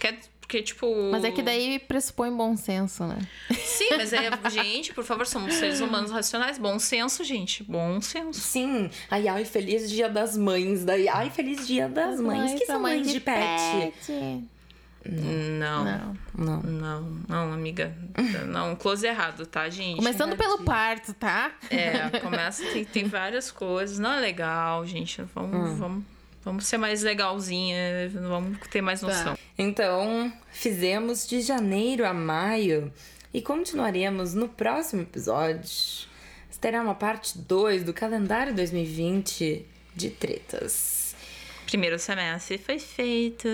Quer, 0.00 0.18
porque, 0.46 0.62
tipo. 0.62 0.86
Mas 1.10 1.24
é 1.24 1.32
que 1.32 1.42
daí 1.42 1.80
pressupõe 1.80 2.30
bom 2.30 2.56
senso, 2.56 3.04
né? 3.04 3.18
Sim, 3.50 3.88
mas 3.96 4.12
é. 4.12 4.30
gente, 4.48 4.94
por 4.94 5.02
favor, 5.02 5.26
somos 5.26 5.52
seres 5.54 5.80
humanos 5.80 6.12
racionais. 6.12 6.56
Bom 6.56 6.78
senso, 6.78 7.24
gente. 7.24 7.64
Bom 7.64 8.00
senso. 8.00 8.40
Sim. 8.40 8.88
Ai, 9.10 9.26
ai, 9.26 9.44
feliz 9.44 9.90
dia 9.90 10.08
das 10.08 10.36
mães. 10.36 10.84
Daí, 10.84 11.08
ai, 11.08 11.30
feliz 11.30 11.66
dia 11.66 11.88
das 11.88 12.20
mães. 12.20 12.54
que 12.54 12.64
são 12.64 12.80
mães 12.80 13.10
de 13.10 13.18
pet? 13.18 13.92
Não. 15.04 15.84
Não. 15.84 16.16
Não. 16.36 16.62
Não, 16.62 17.02
não, 17.28 17.52
amiga. 17.52 17.92
Não, 18.46 18.76
close 18.76 19.04
errado, 19.04 19.46
tá, 19.46 19.68
gente? 19.68 19.96
Começando 19.96 20.36
pelo 20.36 20.58
parto, 20.62 21.12
tá? 21.12 21.52
É, 21.70 22.20
começa, 22.20 22.64
tem, 22.72 22.84
tem 22.84 23.04
várias 23.04 23.50
coisas. 23.50 23.98
Não 23.98 24.12
é 24.12 24.20
legal, 24.20 24.86
gente. 24.86 25.22
Vamos, 25.34 25.78
vamos, 25.78 26.04
vamos 26.46 26.66
ser 26.66 26.78
mais 26.78 27.02
legalzinha, 27.02 28.08
vamos 28.14 28.56
ter 28.68 28.80
mais 28.80 29.02
noção. 29.02 29.36
Então, 29.58 30.32
fizemos 30.52 31.26
de 31.26 31.40
janeiro 31.40 32.06
a 32.06 32.14
maio 32.14 32.92
e 33.34 33.42
continuaremos 33.42 34.32
no 34.32 34.48
próximo 34.48 35.02
episódio. 35.02 35.68
Terá 36.60 36.80
uma 36.80 36.94
parte 36.94 37.36
2 37.38 37.82
do 37.84 37.92
calendário 37.92 38.54
2020 38.54 39.66
de 39.94 40.10
tretas. 40.10 41.14
Primeiro 41.66 41.98
semestre 41.98 42.58
foi 42.58 42.78
feito. 42.78 43.46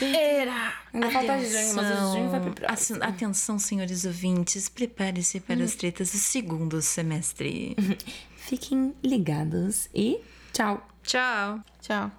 Era! 0.00 0.72
Ainda 0.94 1.10
falta 1.10 1.38
junho, 1.38 1.74
mas 1.74 1.90
o 2.00 2.12
junho 2.12 2.30
vai 2.30 2.40
pro 2.40 2.52
próximo. 2.52 2.98
Atenção, 3.02 3.08
atenção, 3.08 3.58
senhores 3.58 4.04
ouvintes, 4.04 4.68
prepare-se 4.68 5.40
para 5.40 5.56
Hum. 5.56 5.64
as 5.64 5.74
tretas 5.74 6.12
do 6.12 6.18
segundo 6.18 6.80
semestre. 6.80 7.76
Fiquem 8.36 8.94
ligados 9.02 9.88
e 9.92 10.20
tchau! 10.52 10.86
Tchau. 11.02 11.60
Tchau. 11.80 12.10